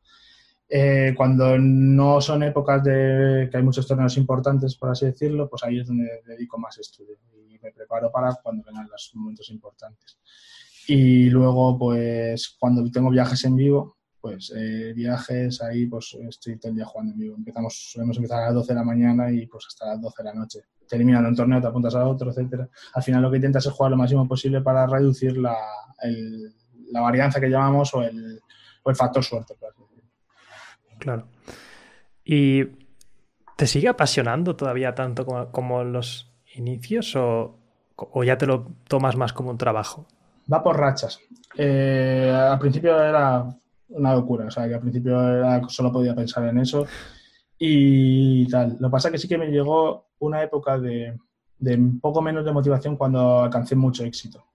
Eh, 0.68 1.14
cuando 1.16 1.58
no 1.60 2.20
son 2.22 2.42
épocas 2.44 2.84
de 2.84 3.48
que 3.52 3.58
hay 3.58 3.64
muchos 3.64 3.88
torneos 3.88 4.18
importantes, 4.18 4.76
por 4.76 4.90
así 4.90 5.06
decirlo, 5.06 5.48
pues 5.48 5.64
ahí 5.64 5.80
es 5.80 5.88
donde 5.88 6.22
dedico 6.26 6.58
más 6.58 6.78
estudio 6.80 7.18
y 7.48 7.60
me 7.60 7.72
preparo 7.72 8.12
para 8.12 8.34
cuando 8.42 8.64
vengan 8.64 8.88
los 8.90 9.12
momentos 9.14 9.50
importantes. 9.52 10.20
Y 10.88 11.30
luego, 11.30 11.78
pues, 11.78 12.56
cuando 12.60 12.90
tengo 12.92 13.10
viajes 13.10 13.44
en 13.46 13.56
vivo, 13.56 13.96
pues 14.26 14.52
eh, 14.56 14.92
viajes 14.96 15.62
ahí, 15.62 15.86
pues 15.86 16.18
estoy 16.28 16.58
todo 16.58 16.72
el 16.72 16.78
día 16.78 16.86
jugando 16.86 17.14
en 17.14 17.20
vivo. 17.20 17.36
Empezamos, 17.38 17.92
solemos 17.92 18.18
empezar 18.18 18.42
a 18.42 18.46
las 18.46 18.56
12 18.56 18.74
de 18.74 18.80
la 18.80 18.84
mañana 18.84 19.32
y 19.32 19.46
pues 19.46 19.66
hasta 19.68 19.86
las 19.86 20.02
12 20.02 20.16
de 20.18 20.30
la 20.30 20.34
noche. 20.34 20.60
Te 20.88 20.96
eliminan 20.96 21.28
un 21.28 21.36
torneo, 21.36 21.62
te 21.62 21.68
apuntas 21.68 21.94
a 21.94 22.08
otro, 22.08 22.32
etcétera. 22.32 22.68
Al 22.96 23.04
final 23.04 23.22
lo 23.22 23.30
que 23.30 23.38
intentas 23.38 23.68
es 23.68 23.72
jugar 23.72 23.92
lo 23.92 23.98
máximo 23.98 24.28
posible 24.28 24.62
para 24.62 24.88
reducir 24.88 25.38
la, 25.38 25.56
la 26.92 27.02
varianza 27.02 27.40
que 27.40 27.50
llamamos 27.50 27.94
o 27.94 28.02
el, 28.02 28.42
o 28.82 28.90
el 28.90 28.96
factor 28.96 29.24
suerte. 29.24 29.54
Claro. 30.98 31.28
¿Y 32.24 32.66
te 33.56 33.68
sigue 33.68 33.90
apasionando 33.90 34.56
todavía 34.56 34.96
tanto 34.96 35.24
como, 35.26 35.52
como 35.52 35.84
los 35.84 36.34
inicios 36.56 37.16
o, 37.16 37.60
o 37.96 38.24
ya 38.24 38.40
te 38.40 38.48
lo 38.48 38.72
tomas 38.88 39.16
más 39.16 39.34
como 39.34 39.52
un 39.52 39.60
trabajo? 39.60 40.08
Va 40.52 40.64
por 40.64 40.78
rachas. 40.78 41.20
Eh, 41.58 42.32
al 42.34 42.60
principio 42.60 43.02
era 43.02 43.46
una 43.90 44.14
locura, 44.14 44.46
o 44.46 44.52
sea, 44.52 44.68
que 44.68 44.76
al 44.76 44.82
principio 44.82 45.18
solo 45.70 45.92
podía 45.92 46.16
pensar 46.16 46.48
en 46.48 46.60
eso 46.60 46.86
y 47.58 48.48
tal. 48.48 48.78
Lo 48.80 48.88
que 48.88 48.92
pasa 48.92 49.08
es 49.08 49.12
que 49.14 49.18
sí 49.20 49.28
que 49.28 49.38
me 49.38 49.48
llegó 49.48 50.08
una 50.20 50.44
época 50.44 50.78
de, 50.78 51.18
de 51.60 51.76
un 51.76 52.00
poco 52.00 52.22
menos 52.22 52.46
de 52.46 52.52
motivación 52.52 52.98
cuando 52.98 53.44
alcancé 53.44 53.76
mucho 53.76 54.04
éxito. 54.04 54.46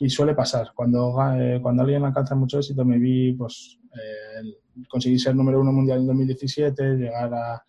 Y 0.00 0.08
suele 0.08 0.34
pasar, 0.34 0.72
cuando, 0.74 1.14
eh, 1.36 1.58
cuando 1.60 1.82
alguien 1.82 2.04
alcanza 2.04 2.34
mucho 2.34 2.58
éxito, 2.58 2.84
me 2.84 2.98
vi, 2.98 3.32
pues, 3.32 3.78
eh, 3.94 5.18
ser 5.18 5.34
número 5.34 5.60
uno 5.60 5.72
mundial 5.72 5.98
en 6.00 6.06
2017, 6.06 6.96
llegar 6.96 7.34
a, 7.34 7.64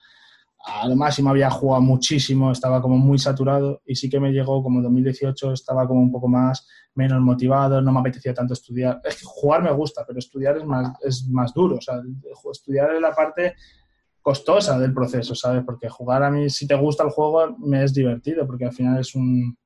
a 0.65 0.87
lo 0.87 0.95
máximo 0.95 1.29
había 1.29 1.49
jugado 1.49 1.81
muchísimo, 1.81 2.51
estaba 2.51 2.81
como 2.81 2.97
muy 2.97 3.17
saturado 3.17 3.81
y 3.85 3.95
sí 3.95 4.09
que 4.09 4.19
me 4.19 4.31
llegó 4.31 4.61
como 4.61 4.79
en 4.79 4.83
2018, 4.83 5.53
estaba 5.53 5.87
como 5.87 6.01
un 6.01 6.11
poco 6.11 6.27
más, 6.27 6.67
menos 6.95 7.21
motivado, 7.21 7.81
no 7.81 7.91
me 7.91 7.99
apetecía 8.01 8.33
tanto 8.33 8.53
estudiar. 8.53 8.99
Es 9.03 9.19
que 9.19 9.25
jugar 9.25 9.63
me 9.63 9.71
gusta, 9.71 10.03
pero 10.05 10.19
estudiar 10.19 10.57
es 10.57 10.65
más, 10.65 10.93
es 11.01 11.27
más 11.29 11.53
duro, 11.53 11.77
o 11.77 11.81
sea, 11.81 12.01
estudiar 12.51 12.93
es 12.93 13.01
la 13.01 13.13
parte 13.13 13.55
costosa 14.21 14.77
del 14.77 14.93
proceso, 14.93 15.33
¿sabes? 15.33 15.63
Porque 15.65 15.87
jugar 15.87 16.23
a 16.23 16.29
mí, 16.29 16.49
si 16.49 16.67
te 16.67 16.75
gusta 16.75 17.03
el 17.03 17.09
juego, 17.09 17.57
me 17.57 17.83
es 17.83 17.93
divertido, 17.93 18.45
porque 18.45 18.65
al 18.65 18.73
final 18.73 18.99
es 18.99 19.15
un, 19.15 19.57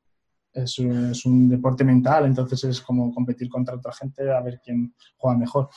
es 0.53 1.25
un 1.25 1.49
deporte 1.49 1.83
mental, 1.83 2.25
entonces 2.25 2.63
es 2.63 2.81
como 2.81 3.11
competir 3.11 3.49
contra 3.49 3.75
otra 3.75 3.91
gente 3.93 4.31
a 4.31 4.41
ver 4.41 4.61
quién 4.63 4.93
juega 5.17 5.37
mejor. 5.37 5.69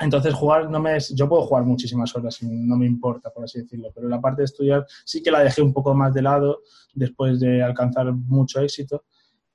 Entonces, 0.00 0.34
jugar 0.34 0.70
no 0.70 0.80
me 0.80 0.96
es, 0.96 1.14
yo 1.14 1.28
puedo 1.28 1.42
jugar 1.42 1.64
muchísimas 1.64 2.14
horas 2.16 2.40
y 2.42 2.46
no 2.46 2.76
me 2.76 2.86
importa, 2.86 3.30
por 3.30 3.44
así 3.44 3.60
decirlo, 3.60 3.90
pero 3.94 4.08
la 4.08 4.20
parte 4.20 4.42
de 4.42 4.46
estudiar 4.46 4.86
sí 5.04 5.22
que 5.22 5.30
la 5.30 5.40
dejé 5.40 5.62
un 5.62 5.72
poco 5.72 5.94
más 5.94 6.14
de 6.14 6.22
lado 6.22 6.60
después 6.94 7.40
de 7.40 7.62
alcanzar 7.62 8.12
mucho 8.12 8.60
éxito. 8.60 9.04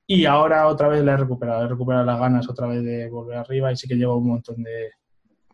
Y 0.06 0.26
ahora 0.26 0.68
otra 0.68 0.88
vez 0.88 1.04
la 1.04 1.14
he 1.14 1.18
recuperado, 1.18 1.66
he 1.66 1.68
recuperado 1.68 2.06
las 2.06 2.20
ganas 2.20 2.50
otra 2.50 2.68
vez 2.68 2.84
de 2.84 3.10
volver 3.10 3.38
arriba 3.38 3.72
y 3.72 3.76
sí 3.76 3.88
que 3.88 3.96
llevo 3.96 4.18
un 4.18 4.30
montón 4.30 4.64
de, 4.64 4.92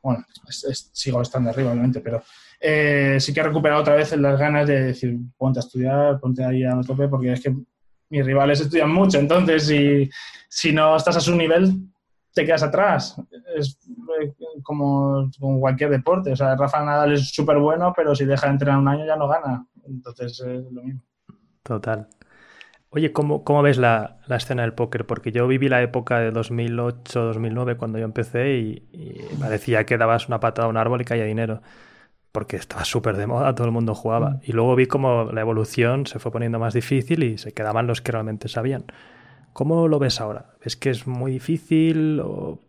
bueno, 0.04 0.24
sigo 0.50 1.22
estando 1.22 1.50
arriba 1.50 1.72
obviamente, 1.72 2.02
pero 2.02 2.22
eh, 2.60 3.18
sí 3.20 3.34
que 3.34 3.40
he 3.40 3.44
recuperado 3.44 3.82
otra 3.82 3.96
vez 3.96 4.16
las 4.18 4.38
ganas 4.38 4.68
de 4.68 4.84
decir, 4.84 5.18
ponte 5.38 5.60
a 5.60 5.62
estudiar, 5.62 6.20
ponte 6.20 6.44
ahí 6.44 6.63
a 6.63 6.80
tope, 6.86 7.08
porque 7.08 7.32
es 7.32 7.42
que 7.42 7.56
mis 8.10 8.25
rivales 8.25 8.60
estudian 8.62 8.92
mucho, 8.94 9.18
entonces 9.18 9.66
si, 9.66 10.08
si 10.48 10.72
no 10.72 10.96
estás 10.96 11.18
a 11.18 11.20
su 11.20 11.36
nivel, 11.36 11.93
te 12.34 12.46
quedas 12.46 12.63
atrás. 12.63 13.22
Es 13.56 13.80
eh, 14.22 14.34
como, 14.63 15.30
con 15.40 15.60
cualquier 15.60 15.90
deporte. 15.90 16.32
O 16.32 16.36
sea, 16.36 16.56
Rafa 16.56 16.84
Nadal 16.84 17.13
es 17.13 17.34
súper 17.34 17.58
bueno, 17.58 17.94
pero 17.96 18.16
si 18.16 18.25
deja 18.25 18.48
de 18.48 18.54
entrenar 18.54 18.80
un 18.80 18.88
año 18.88 19.06
ya 19.06 19.16
no 19.16 19.28
gana. 19.28 19.66
Entonces 19.86 20.40
es 20.40 20.72
lo 20.72 20.84
mismo. 20.84 21.02
Total. 21.63 22.08
Oye, 22.90 23.12
¿cómo, 23.12 23.44
cómo 23.44 23.63
ves 23.63 23.78
la, 23.78 24.20
la, 24.28 24.36
escena 24.36 24.62
del 24.62 24.74
póker? 24.74 25.08
Porque 25.08 25.32
yo 25.32 25.48
viví 25.48 25.68
la 25.68 25.82
época 25.82 26.20
de 26.20 26.32
2008-2009 26.32 27.75
cuando 27.75 27.98
yo 27.98 28.06
empecé 28.06 28.58
y, 28.58 28.88
y, 28.92 29.36
parecía 29.40 29.84
que 29.86 29.98
dabas 29.98 30.28
una 30.28 30.40
patada 30.40 30.68
a 30.68 30.70
un 30.70 30.78
árbol 30.78 31.02
y 31.02 31.06
caía 31.06 31.24
dinero. 31.25 31.62
Porque 32.32 32.56
estaba 32.56 32.86
súper 32.86 33.18
de 33.18 33.28
moda, 33.28 33.56
todo 33.56 33.66
el 33.66 33.74
mundo 33.74 33.96
jugaba. 33.96 34.32
Mm. 34.32 34.40
Y 34.44 34.52
luego 34.52 34.75
vi 34.75 34.86
cómo 34.86 35.32
la 35.32 35.42
evolución 35.42 36.06
se 36.06 36.20
fue 36.20 36.32
poniendo 36.32 36.60
más 36.60 36.74
difícil 36.74 37.24
y 37.24 37.38
se 37.38 37.52
quedaban 37.54 37.88
los 37.88 38.02
que 38.02 38.12
realmente 38.12 38.48
sabían. 38.48 38.86
¿Cómo 39.53 39.88
lo 39.88 40.00
ves 40.00 40.19
ahora? 40.19 40.48
¿Ves 40.63 40.75
que 40.75 40.89
es 40.89 41.05
muy 41.07 41.31
difícil 41.31 42.19
o 42.19 42.60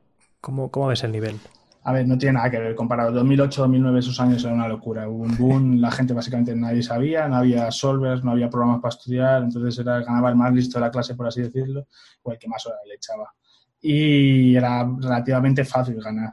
cómo, 0.41 0.71
cómo 0.71 0.89
ves 0.89 1.03
el 1.03 1.13
nivel? 1.13 1.41
A 1.83 1.93
ver, 1.93 2.07
no 2.07 2.17
tiene 2.17 2.35
nada 2.35 2.51
que 2.51 2.59
ver. 2.59 2.75
Comparado 2.75 3.23
2008-2009, 3.23 3.99
esos 3.99 4.21
años 4.21 4.45
era 4.45 4.55
una 4.55 4.69
locura. 4.69 5.09
Hubo 5.09 5.25
un 5.25 5.37
boom, 5.37 5.81
la 5.81 5.91
gente 5.91 6.15
básicamente 6.15 6.55
nadie 6.55 6.83
sabía, 6.83 7.29
no 7.29 7.37
había 7.37 7.71
solvers, 7.71 8.25
no 8.25 8.31
había 8.31 8.49
programas 8.49 8.81
para 8.81 8.95
estudiar, 8.95 9.43
entonces 9.43 9.79
era, 9.79 10.01
ganaba 10.01 10.31
el 10.31 10.37
más 10.37 10.53
listo 10.53 10.79
de 10.79 10.85
la 10.87 10.91
clase, 10.91 11.15
por 11.15 11.27
así 11.27 11.43
decirlo, 11.43 11.87
o 12.23 12.33
el 12.33 12.39
que 12.39 12.49
más 12.49 12.67
horas 12.67 12.81
le 12.87 12.95
echaba. 12.95 13.35
Y 13.81 14.57
era 14.57 14.87
relativamente 14.99 15.65
fácil 15.65 16.01
ganar. 16.03 16.33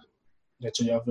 De 0.61 0.69
hecho, 0.69 0.83
yo 0.83 1.01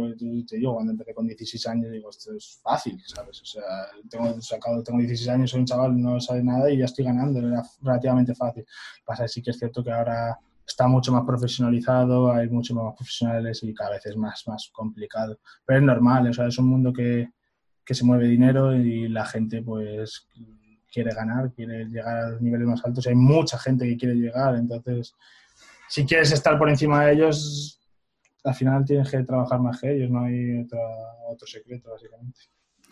te 0.47 0.57
digo, 0.59 0.75
cuando 0.75 0.93
empecé 0.93 1.13
con 1.13 1.27
16 1.27 1.67
años, 1.67 1.91
digo, 1.91 2.09
esto 2.09 2.33
es 2.37 2.61
fácil, 2.63 3.03
¿sabes? 3.05 3.43
O 3.43 3.45
sea, 3.45 3.63
tengo, 4.09 4.41
sacado, 4.41 4.81
tengo 4.85 5.01
16 5.01 5.29
años, 5.29 5.51
soy 5.51 5.61
un 5.61 5.67
chaval, 5.67 6.01
no 6.01 6.21
sabe 6.21 6.41
nada 6.45 6.71
y 6.71 6.79
ya 6.79 6.85
estoy 6.85 7.05
ganando, 7.05 7.41
era 7.41 7.61
relativamente 7.83 8.33
fácil. 8.33 8.65
Pasa 9.05 9.27
sí 9.27 9.43
que 9.43 9.51
es 9.51 9.59
cierto 9.59 9.83
que 9.83 9.91
ahora 9.91 10.39
está 10.65 10.87
mucho 10.87 11.11
más 11.11 11.25
profesionalizado, 11.25 12.31
hay 12.31 12.49
mucho 12.49 12.77
más 12.77 12.95
profesionales 12.95 13.61
y 13.65 13.75
cada 13.75 13.91
vez 13.91 14.07
es 14.07 14.17
más, 14.17 14.45
más 14.47 14.71
complicado. 14.73 15.41
Pero 15.67 15.81
es 15.81 15.85
normal, 15.85 16.29
o 16.29 16.33
sea, 16.33 16.47
es 16.47 16.57
un 16.57 16.69
mundo 16.69 16.93
que, 16.93 17.31
que 17.85 17.95
se 17.95 18.05
mueve 18.05 18.29
dinero 18.29 18.73
y 18.73 19.09
la 19.09 19.27
gente, 19.27 19.63
pues, 19.63 20.29
quiere 20.93 21.13
ganar, 21.13 21.53
quiere 21.53 21.87
llegar 21.87 22.17
a 22.19 22.31
los 22.31 22.41
niveles 22.41 22.69
más 22.69 22.85
altos. 22.85 23.05
Hay 23.09 23.17
mucha 23.17 23.59
gente 23.59 23.85
que 23.85 23.97
quiere 23.97 24.15
llegar, 24.15 24.55
entonces, 24.55 25.13
si 25.89 26.07
quieres 26.07 26.31
estar 26.31 26.57
por 26.57 26.71
encima 26.71 27.05
de 27.05 27.15
ellos, 27.15 27.80
al 28.45 28.55
final 28.55 28.85
tienes 28.85 29.11
que 29.11 29.23
trabajar 29.25 29.61
más 29.61 29.81
que 29.81 29.95
ellos, 29.95 30.11
no 30.11 30.25
hay 30.25 30.67
otro 31.29 31.47
secreto, 31.47 31.91
básicamente. 31.91 32.41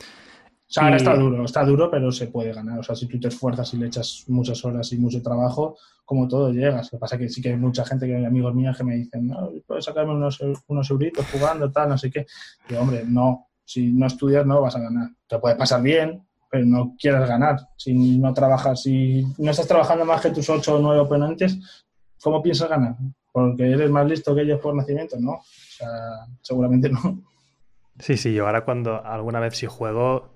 O 0.00 0.70
sea, 0.70 0.84
ahora 0.84 0.96
está 0.96 1.16
duro, 1.16 1.44
está 1.44 1.64
duro, 1.64 1.90
pero 1.90 2.12
se 2.12 2.26
puede 2.26 2.52
ganar. 2.52 2.78
O 2.78 2.82
sea, 2.82 2.94
si 2.94 3.06
tú 3.06 3.18
te 3.18 3.28
esfuerzas 3.28 3.72
y 3.72 3.78
le 3.78 3.86
echas 3.86 4.24
muchas 4.28 4.62
horas 4.66 4.92
y 4.92 4.98
mucho 4.98 5.22
trabajo, 5.22 5.78
como 6.04 6.28
todo 6.28 6.52
llegas. 6.52 6.92
Lo 6.92 6.98
que 6.98 7.00
pasa 7.00 7.16
es 7.16 7.22
que 7.22 7.28
sí 7.30 7.40
que 7.40 7.50
hay 7.50 7.56
mucha 7.56 7.86
gente, 7.86 8.06
que 8.06 8.16
hay 8.16 8.24
amigos 8.26 8.54
míos 8.54 8.76
que 8.76 8.84
me 8.84 8.96
dicen, 8.96 9.28
no, 9.28 9.50
puedes 9.66 9.86
sacarme 9.86 10.12
unos, 10.12 10.38
unos 10.66 10.90
euritos 10.90 11.26
jugando, 11.32 11.72
tal, 11.72 11.88
no 11.88 11.96
sé 11.96 12.10
qué. 12.10 12.26
Y 12.68 12.74
hombre, 12.74 13.04
no, 13.06 13.48
si 13.64 13.92
no 13.92 14.06
estudias 14.06 14.44
no 14.44 14.60
vas 14.60 14.76
a 14.76 14.80
ganar. 14.80 15.08
Te 15.26 15.38
puede 15.38 15.56
pasar 15.56 15.80
bien, 15.80 16.22
pero 16.50 16.66
no 16.66 16.94
quieres 16.98 17.26
ganar. 17.26 17.60
Si 17.76 17.94
no 17.94 18.34
trabajas, 18.34 18.82
si 18.82 19.26
no 19.38 19.50
estás 19.50 19.68
trabajando 19.68 20.04
más 20.04 20.20
que 20.20 20.30
tus 20.30 20.50
ocho 20.50 20.76
o 20.76 20.78
nueve 20.78 21.00
oponentes, 21.00 21.58
¿cómo 22.22 22.42
piensas 22.42 22.68
ganar? 22.68 22.96
Porque 23.38 23.70
eres 23.70 23.90
más 23.90 24.06
listo 24.06 24.34
que 24.34 24.42
ellos 24.42 24.60
por 24.60 24.74
nacimiento, 24.74 25.16
¿no? 25.18 25.32
O 25.32 25.42
sea, 25.44 25.88
seguramente 26.42 26.88
no. 26.88 27.22
Sí, 28.00 28.16
sí, 28.16 28.32
yo 28.32 28.46
ahora 28.46 28.64
cuando 28.64 29.04
alguna 29.04 29.40
vez 29.40 29.56
si 29.56 29.66
juego, 29.66 30.30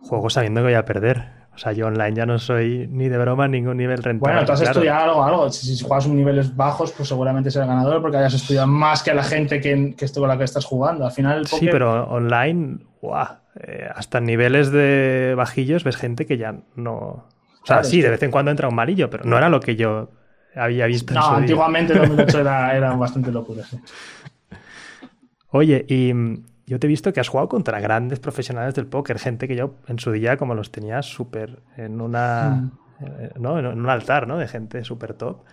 juego 0.00 0.30
sabiendo 0.30 0.60
que 0.60 0.66
voy 0.66 0.74
a 0.74 0.84
perder. 0.84 1.36
O 1.54 1.58
sea, 1.58 1.72
yo 1.72 1.86
online 1.86 2.14
ya 2.14 2.26
no 2.26 2.38
soy 2.38 2.86
ni 2.90 3.08
de 3.08 3.16
broma 3.16 3.48
ningún 3.48 3.78
nivel 3.78 4.02
rentable. 4.02 4.34
Bueno, 4.34 4.46
tú 4.46 4.52
has 4.52 4.60
claro. 4.60 4.72
estudiado 4.72 5.04
algo, 5.04 5.24
algo. 5.24 5.50
Si, 5.50 5.74
si, 5.74 5.82
juegas 5.82 6.04
un 6.04 6.16
niveles 6.16 6.54
bajos, 6.54 6.92
pues 6.92 7.08
seguramente 7.08 7.50
serás 7.50 7.66
ganador 7.66 8.02
porque 8.02 8.18
hayas 8.18 8.34
estudiado 8.34 8.66
más 8.66 9.02
que 9.02 9.14
la 9.14 9.22
gente 9.22 9.58
que, 9.58 9.94
que 9.96 10.06
con 10.12 10.28
la 10.28 10.36
que 10.36 10.44
estás 10.44 10.66
jugando. 10.66 11.06
Al 11.06 11.12
final, 11.12 11.38
el 11.38 11.44
poker... 11.44 11.58
Sí, 11.58 11.68
pero 11.72 12.04
online, 12.10 12.80
¡guau! 13.00 13.38
Eh, 13.58 13.88
hasta 13.94 14.20
niveles 14.20 14.70
de 14.70 15.32
bajillos 15.34 15.82
ves 15.82 15.96
gente 15.96 16.26
que 16.26 16.36
ya 16.36 16.56
no... 16.74 16.96
O 16.98 17.66
sea, 17.66 17.76
claro, 17.76 17.84
sí, 17.84 18.02
de 18.02 18.10
vez 18.10 18.22
en 18.22 18.30
cuando 18.30 18.50
entra 18.50 18.68
un 18.68 18.74
malillo, 18.74 19.08
pero 19.08 19.24
no 19.24 19.38
era 19.38 19.48
lo 19.48 19.60
que 19.60 19.76
yo 19.76 20.10
había 20.56 20.86
visto. 20.86 21.14
No, 21.14 21.26
antiguamente 21.28 21.94
2008 21.94 22.40
era, 22.40 22.76
era 22.76 22.94
bastante 22.96 23.30
locura. 23.30 23.64
Sí. 23.64 23.78
Oye, 25.50 25.84
y 25.88 26.12
mm, 26.12 26.44
yo 26.66 26.80
te 26.80 26.86
he 26.86 26.88
visto 26.88 27.12
que 27.12 27.20
has 27.20 27.28
jugado 27.28 27.48
contra 27.48 27.80
grandes 27.80 28.18
profesionales 28.18 28.74
del 28.74 28.86
póker, 28.86 29.18
gente 29.18 29.46
que 29.46 29.56
yo 29.56 29.74
en 29.86 29.98
su 29.98 30.12
día 30.12 30.36
como 30.36 30.54
los 30.54 30.70
tenía 30.70 31.02
súper 31.02 31.60
en 31.76 32.00
una... 32.00 32.50
Mm. 32.50 32.70
Eh, 32.98 33.30
¿no? 33.38 33.58
en 33.58 33.66
un 33.66 33.88
altar, 33.90 34.26
¿no? 34.26 34.38
De 34.38 34.48
gente 34.48 34.82
súper 34.82 35.12
top. 35.14 35.44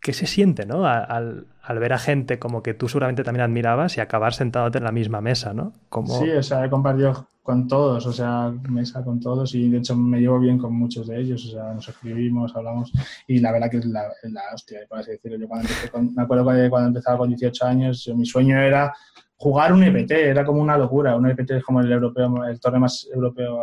¿Qué 0.00 0.12
se 0.12 0.26
siente, 0.26 0.64
¿no? 0.64 0.86
Al, 0.86 1.46
al, 1.62 1.78
ver 1.78 1.92
a 1.92 1.98
gente 1.98 2.38
como 2.38 2.62
que 2.62 2.72
tú 2.72 2.88
seguramente 2.88 3.22
también 3.22 3.44
admirabas 3.44 3.96
y 3.96 4.00
acabar 4.00 4.32
sentándote 4.32 4.78
en 4.78 4.84
la 4.84 4.92
misma 4.92 5.20
mesa, 5.20 5.52
¿no? 5.52 5.74
Como... 5.90 6.18
Sí, 6.18 6.30
o 6.30 6.42
sea, 6.42 6.64
he 6.64 6.70
compartido 6.70 7.26
con 7.42 7.66
todos, 7.68 8.06
o 8.06 8.12
sea, 8.12 8.52
mesa 8.68 9.02
con 9.04 9.18
todos 9.18 9.54
y 9.54 9.68
de 9.68 9.78
hecho 9.78 9.96
me 9.96 10.20
llevo 10.20 10.38
bien 10.38 10.56
con 10.56 10.72
muchos 10.72 11.08
de 11.08 11.20
ellos, 11.20 11.44
o 11.46 11.50
sea, 11.50 11.74
nos 11.74 11.88
escribimos, 11.88 12.54
hablamos 12.54 12.92
y 13.26 13.40
la 13.40 13.52
verdad 13.52 13.70
que 13.70 13.78
es 13.78 13.86
la, 13.86 14.04
la 14.22 14.42
hostia, 14.54 14.80
por 14.88 14.98
así 14.98 15.12
decirlo. 15.12 15.38
Yo 15.38 15.48
cuando 15.48 15.68
empecé 15.68 15.90
con, 15.90 16.14
me 16.14 16.22
acuerdo 16.22 16.50
que 16.50 16.70
cuando 16.70 16.88
empezaba 16.88 17.18
con 17.18 17.28
18 17.28 17.66
años, 17.66 18.04
yo, 18.04 18.16
mi 18.16 18.24
sueño 18.24 18.58
era 18.58 18.94
jugar 19.36 19.72
un 19.72 19.82
EPT, 19.82 20.12
era 20.12 20.44
como 20.44 20.60
una 20.60 20.78
locura, 20.78 21.16
un 21.16 21.28
EPT 21.28 21.50
es 21.52 21.64
como 21.64 21.80
el 21.80 21.90
europeo, 21.90 22.44
el 22.44 22.60
torneo 22.60 22.80
más 22.80 23.08
europeo 23.12 23.58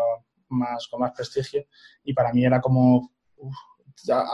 más 0.50 0.88
con 0.88 1.02
más 1.02 1.12
prestigio 1.12 1.66
y 2.04 2.14
para 2.14 2.32
mí 2.34 2.46
era 2.46 2.60
como 2.62 3.12
uf, 3.38 3.56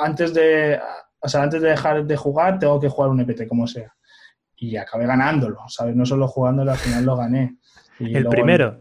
antes 0.03 0.33
de 0.33 0.79
o 1.23 1.29
sea, 1.29 1.43
antes 1.43 1.62
de 1.62 1.69
dejar 1.69 2.05
de 2.05 2.17
jugar 2.17 2.59
tengo 2.59 2.79
que 2.79 2.89
jugar 2.89 3.09
un 3.09 3.21
EPT 3.21 3.47
como 3.47 3.65
sea. 3.65 3.93
Y 4.57 4.75
acabé 4.75 5.05
ganándolo, 5.07 5.62
¿sabes? 5.67 5.95
No 5.95 6.05
solo 6.05 6.27
jugándolo, 6.27 6.71
al 6.71 6.77
final 6.77 7.05
lo 7.05 7.17
gané. 7.17 7.57
Y 7.99 8.07
¿El 8.07 8.23
luego, 8.23 8.29
primero? 8.29 8.79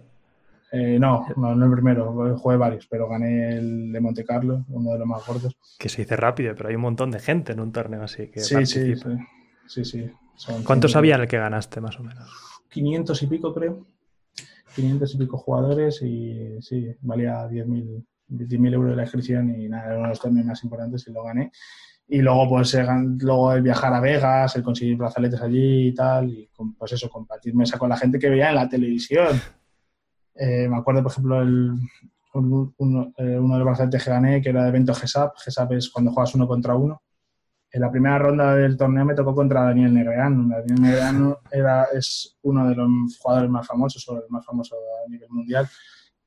Eh, 0.72 0.98
no, 0.98 1.26
no, 1.36 1.54
no 1.54 1.66
el 1.66 1.72
primero, 1.72 2.36
jugué 2.38 2.56
varios, 2.56 2.86
pero 2.88 3.08
gané 3.08 3.58
el 3.58 3.92
de 3.92 4.00
Monte 4.00 4.24
Carlo, 4.24 4.64
uno 4.68 4.92
de 4.92 4.98
los 4.98 5.06
más 5.06 5.26
gordos. 5.26 5.56
Que 5.78 5.88
se 5.88 6.02
dice 6.02 6.16
rápido, 6.16 6.54
pero 6.56 6.68
hay 6.68 6.74
un 6.74 6.82
montón 6.82 7.10
de 7.10 7.20
gente 7.20 7.52
en 7.52 7.60
un 7.60 7.72
torneo 7.72 8.02
así 8.02 8.28
que 8.28 8.40
sí. 8.40 8.66
Sí, 8.66 8.94
sí, 9.66 9.84
sí. 9.84 10.10
Son 10.34 10.64
¿Cuántos 10.64 10.96
había 10.96 11.16
en 11.16 11.22
el 11.22 11.28
que 11.28 11.38
ganaste, 11.38 11.80
más 11.80 11.98
o 12.00 12.02
menos? 12.02 12.28
500 12.70 13.22
y 13.22 13.26
pico, 13.26 13.54
creo. 13.54 13.86
500 14.74 15.14
y 15.14 15.18
pico 15.18 15.36
jugadores 15.36 16.00
y 16.02 16.60
sí, 16.60 16.96
valía 17.02 17.46
10.000 17.46 18.04
10 18.32 18.72
euros 18.72 18.90
de 18.90 18.96
la 18.96 19.02
inscripción 19.02 19.54
y 19.60 19.68
nada, 19.68 19.86
era 19.86 19.94
uno 19.96 20.04
de 20.04 20.08
los 20.08 20.20
torneos 20.20 20.46
más 20.46 20.64
importantes 20.64 21.06
y 21.06 21.12
lo 21.12 21.22
gané. 21.22 21.52
Y 22.08 22.20
luego, 22.20 22.48
pues, 22.48 22.76
luego 23.20 23.52
el 23.52 23.62
viajar 23.62 23.94
a 23.94 24.00
Vegas, 24.00 24.56
el 24.56 24.62
conseguir 24.62 24.96
brazaletes 24.96 25.40
allí 25.40 25.88
y 25.88 25.94
tal, 25.94 26.28
y 26.28 26.50
pues 26.78 26.92
eso, 26.92 27.08
compartir 27.08 27.54
mesa 27.54 27.78
con 27.78 27.88
la 27.88 27.96
gente 27.96 28.18
que 28.18 28.28
veía 28.28 28.50
en 28.50 28.56
la 28.56 28.68
televisión. 28.68 29.40
Eh, 30.34 30.68
me 30.68 30.76
acuerdo, 30.76 31.02
por 31.02 31.12
ejemplo, 31.12 31.40
el, 31.40 31.72
uno, 32.34 32.74
uno, 32.78 33.12
de 33.16 33.38
los 33.38 33.64
brazaletes 33.64 34.04
que 34.04 34.10
gané, 34.10 34.42
que 34.42 34.50
era 34.50 34.62
de 34.62 34.68
evento 34.68 34.94
GESAP. 34.94 35.36
GESAP 35.38 35.72
es 35.72 35.90
cuando 35.90 36.12
juegas 36.12 36.34
uno 36.34 36.46
contra 36.46 36.74
uno. 36.74 37.02
En 37.70 37.80
la 37.80 37.90
primera 37.90 38.18
ronda 38.18 38.54
del 38.54 38.76
torneo 38.76 39.04
me 39.04 39.14
tocó 39.14 39.34
contra 39.34 39.62
Daniel 39.62 39.94
Negreanu. 39.94 40.48
Daniel 40.48 40.82
Negreanu 40.82 41.36
era, 41.50 41.84
es 41.94 42.36
uno 42.42 42.68
de 42.68 42.74
los 42.74 43.18
jugadores 43.18 43.50
más 43.50 43.66
famosos, 43.66 44.06
o 44.08 44.16
el 44.16 44.24
más 44.28 44.44
famoso 44.44 44.76
a 44.76 45.08
nivel 45.08 45.30
mundial 45.30 45.66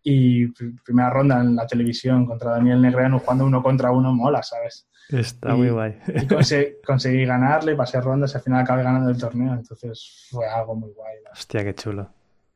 y 0.07 0.47
primera 0.83 1.09
ronda 1.09 1.41
en 1.41 1.55
la 1.55 1.65
televisión 1.65 2.27
contra 2.27 2.51
Daniel 2.51 2.79
Negreanu 2.79 3.17
jugando 3.17 3.45
uno 3.45 3.63
contra 3.63 3.89
uno 3.89 4.13
mola, 4.13 4.43
¿sabes? 4.43 4.87
Está 5.09 5.55
muy 5.55 5.69
guay. 5.69 5.97
Y 6.07 6.27
conseguí, 6.85 7.25
ganarle, 7.25 7.75
pasé 7.75 7.99
rondas 8.01 8.31
y 8.33 8.37
al 8.37 8.43
final 8.43 8.61
acabé 8.61 8.83
ganando 8.83 9.09
el 9.09 9.17
torneo, 9.17 9.53
entonces 9.55 10.27
fue 10.29 10.47
algo 10.47 10.75
muy 10.75 10.91
guay. 10.91 11.15
Hostia, 11.33 11.63
qué 11.63 11.73
chulo. 11.73 12.11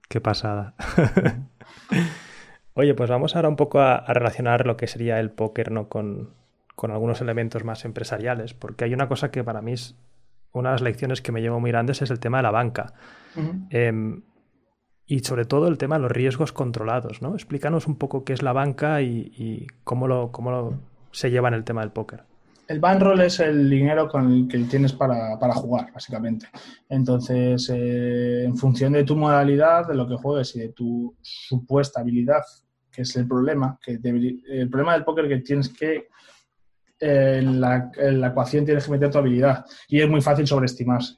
Qué 0.08 0.22
pasada. 0.22 0.76
Oye, 2.76 2.94
pues 2.94 3.10
vamos 3.10 3.36
ahora 3.36 3.50
un 3.50 3.56
poco 3.56 3.80
a, 3.80 4.06
relacionar 4.14 4.68
lo 4.68 4.78
que 4.78 4.86
sería 4.86 5.20
el 5.20 5.32
póker 5.32 5.72
¿no? 5.72 5.90
con, 5.90 6.36
algunos 6.84 7.20
elementos 7.20 7.64
más 7.64 7.84
empresariales, 7.84 8.54
porque 8.54 8.86
hay 8.86 8.94
una 8.94 9.08
cosa 9.08 9.32
que 9.32 9.44
para 9.44 9.62
mí 9.62 9.74
es 9.74 9.96
una 10.52 10.70
de 10.70 10.74
las 10.76 10.82
lecciones 10.82 11.24
que 11.24 11.32
me 11.32 11.42
llevo 11.42 11.60
muy 11.60 11.72
grandes, 11.72 12.04
es 12.04 12.12
el 12.12 12.20
tema 12.20 12.38
de 12.38 12.44
la 12.44 12.52
banca. 12.52 12.94
Y 15.10 15.19
sobre 15.22 15.43
todo 15.43 15.67
el 15.67 15.80
tema 15.80 15.95
de 15.95 16.04
los 16.04 16.12
riesgos 16.12 16.54
controlados, 16.54 17.24
¿no? 17.24 17.34
Explícanos 17.34 17.88
un 17.88 17.95
poco 17.95 18.24
qué 18.24 18.34
es 18.34 18.43
la 18.43 18.54
banca 18.54 19.02
y, 19.02 19.65
cómo, 19.84 20.08
lo, 20.08 20.32
cómo 20.32 20.52
lo, 20.52 20.80
se 21.12 21.32
lleva 21.32 21.48
en 21.48 21.56
el 21.56 21.63
tema 21.63 21.82
del 21.82 21.89
póker. 21.89 22.24
El 22.67 22.80
bankroll 22.80 23.19
es 23.22 23.39
el 23.39 23.67
dinero 23.67 24.08
con 24.08 24.32
el 24.32 24.48
que 24.48 24.60
tienes 24.65 24.93
para, 24.93 25.36
jugar, 25.56 25.91
básicamente. 25.91 26.45
Entonces, 26.88 27.72
eh, 27.74 28.43
en 28.45 28.56
función 28.56 28.93
de 28.93 29.04
tu 29.04 29.15
modalidad, 29.15 29.88
de 29.88 29.95
lo 29.95 30.08
que 30.08 30.15
juegues 30.15 30.56
y 30.56 30.60
de 30.60 30.69
tu 30.69 31.15
supuesta 31.19 32.02
habilidad, 32.02 32.43
que 32.91 33.02
es 33.02 33.15
el 33.15 33.28
problema, 33.28 33.80
que 33.84 34.00
el 34.04 34.69
problema 34.69 34.93
del 34.93 35.06
póker 35.06 35.28
que 35.28 35.39
tienes 35.39 35.69
que 35.69 36.10
eh, 37.00 37.39
en, 37.39 37.60
la, 37.60 37.89
ecuación 38.28 38.63
tienes 38.63 38.86
que 38.86 38.91
meter 38.91 39.10
tu 39.10 39.17
habilidad 39.17 39.65
y 39.88 40.02
es 40.02 40.08
muy 40.08 40.22
fácil 40.22 40.45
sobreestimarse. 40.45 41.15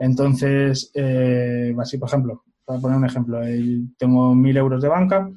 Entonces, 0.00 0.90
eh, 0.94 1.72
así 1.78 1.96
por 1.96 2.08
ejemplo, 2.08 2.42
para 2.70 2.80
poner 2.80 2.98
un 2.98 3.04
ejemplo, 3.04 3.40
tengo 3.98 4.32
mil 4.32 4.56
euros 4.56 4.80
de 4.80 4.86
banca, 4.86 5.28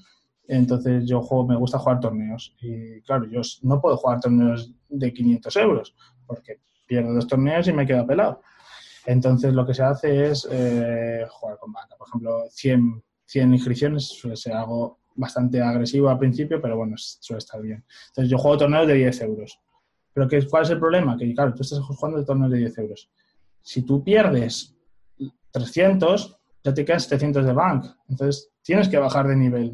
entonces 0.47 1.05
yo 1.07 1.19
juego, 1.19 1.47
me 1.47 1.55
gusta 1.55 1.79
jugar 1.79 1.99
torneos. 1.99 2.55
Y 2.61 3.01
claro, 3.01 3.25
yo 3.25 3.41
no 3.63 3.81
puedo 3.81 3.97
jugar 3.97 4.19
torneos 4.19 4.71
de 4.87 5.11
500 5.11 5.55
euros 5.57 5.95
porque 6.27 6.59
pierdo 6.85 7.11
dos 7.11 7.25
torneos 7.25 7.67
y 7.67 7.73
me 7.73 7.87
quedo 7.87 8.05
pelado. 8.05 8.41
Entonces 9.07 9.51
lo 9.51 9.65
que 9.65 9.73
se 9.73 9.81
hace 9.81 10.29
es 10.29 10.47
eh, 10.51 11.25
jugar 11.27 11.57
con 11.57 11.73
banca. 11.73 11.95
Por 11.97 12.07
ejemplo, 12.07 12.43
100, 12.51 13.03
100 13.25 13.53
inscripciones 13.53 14.09
suele 14.09 14.35
ser 14.35 14.53
algo 14.53 14.99
bastante 15.15 15.59
agresivo 15.59 16.09
al 16.09 16.19
principio, 16.19 16.61
pero 16.61 16.77
bueno, 16.77 16.95
suele 16.97 17.39
estar 17.39 17.59
bien. 17.63 17.83
Entonces 18.09 18.29
yo 18.29 18.37
juego 18.37 18.59
torneos 18.59 18.87
de 18.87 18.93
10 18.93 19.21
euros. 19.21 19.59
Pero 20.13 20.27
¿qué, 20.27 20.47
¿cuál 20.47 20.63
es 20.63 20.69
el 20.69 20.79
problema? 20.79 21.17
Que 21.17 21.33
claro, 21.33 21.55
tú 21.55 21.63
estás 21.63 21.79
jugando 21.79 22.19
de 22.19 22.25
torneos 22.25 22.51
de 22.51 22.59
10 22.59 22.77
euros. 22.77 23.09
Si 23.63 23.81
tú 23.81 24.03
pierdes 24.03 24.75
300, 25.49 26.42
ya 26.63 26.73
te 26.73 26.85
quedan 26.85 26.99
700 26.99 27.45
de 27.45 27.53
bank. 27.53 27.85
Entonces 28.09 28.51
tienes 28.61 28.87
que 28.89 28.97
bajar 28.97 29.27
de 29.27 29.35
nivel 29.35 29.73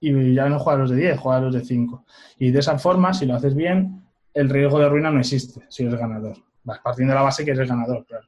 y 0.00 0.34
ya 0.34 0.48
no 0.48 0.58
juegas 0.58 0.80
los 0.80 0.90
de 0.90 0.96
10, 0.96 1.18
juegas 1.18 1.42
los 1.42 1.54
de 1.54 1.64
5. 1.64 2.04
Y 2.38 2.50
de 2.50 2.60
esa 2.60 2.78
forma, 2.78 3.14
si 3.14 3.26
lo 3.26 3.34
haces 3.34 3.54
bien, 3.54 4.04
el 4.34 4.50
riesgo 4.50 4.78
de 4.78 4.88
ruina 4.88 5.10
no 5.10 5.20
existe 5.20 5.62
si 5.68 5.84
eres 5.84 5.98
ganador. 5.98 6.36
Vas 6.62 6.80
partiendo 6.80 7.12
de 7.12 7.16
la 7.16 7.22
base 7.22 7.44
que 7.44 7.52
eres 7.52 7.68
ganador, 7.68 8.04
claro. 8.06 8.26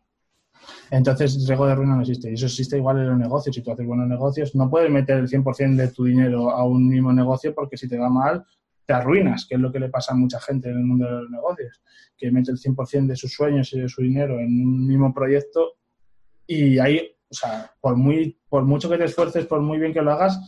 Entonces, 0.90 1.36
el 1.36 1.46
riesgo 1.46 1.66
de 1.66 1.74
ruina 1.74 1.94
no 1.94 2.00
existe. 2.00 2.30
Y 2.30 2.34
eso 2.34 2.46
existe 2.46 2.76
igual 2.76 2.98
en 2.98 3.08
los 3.08 3.18
negocios. 3.18 3.54
Si 3.54 3.62
tú 3.62 3.72
haces 3.72 3.86
buenos 3.86 4.08
negocios, 4.08 4.54
no 4.54 4.70
puedes 4.70 4.90
meter 4.90 5.18
el 5.18 5.28
100% 5.28 5.76
de 5.76 5.88
tu 5.88 6.04
dinero 6.04 6.50
a 6.50 6.64
un 6.64 6.88
mismo 6.88 7.12
negocio 7.12 7.54
porque 7.54 7.76
si 7.76 7.88
te 7.88 7.98
va 7.98 8.08
mal, 8.08 8.44
te 8.86 8.94
arruinas, 8.94 9.46
que 9.46 9.56
es 9.56 9.60
lo 9.60 9.72
que 9.72 9.80
le 9.80 9.88
pasa 9.88 10.12
a 10.12 10.16
mucha 10.16 10.40
gente 10.40 10.70
en 10.70 10.78
el 10.78 10.84
mundo 10.84 11.06
de 11.06 11.12
los 11.12 11.30
negocios, 11.30 11.82
que 12.16 12.30
mete 12.30 12.52
el 12.52 12.58
100% 12.58 13.06
de 13.06 13.16
sus 13.16 13.32
sueños 13.32 13.72
y 13.72 13.80
de 13.80 13.88
su 13.88 14.02
dinero 14.02 14.38
en 14.38 14.46
un 14.46 14.86
mismo 14.86 15.12
proyecto 15.12 15.72
y 16.46 16.78
ahí, 16.78 17.15
o 17.28 17.34
sea, 17.34 17.70
por, 17.80 17.96
muy, 17.96 18.38
por 18.48 18.64
mucho 18.64 18.88
que 18.88 18.98
te 18.98 19.04
esfuerces, 19.04 19.46
por 19.46 19.60
muy 19.60 19.78
bien 19.78 19.92
que 19.92 20.02
lo 20.02 20.12
hagas, 20.12 20.38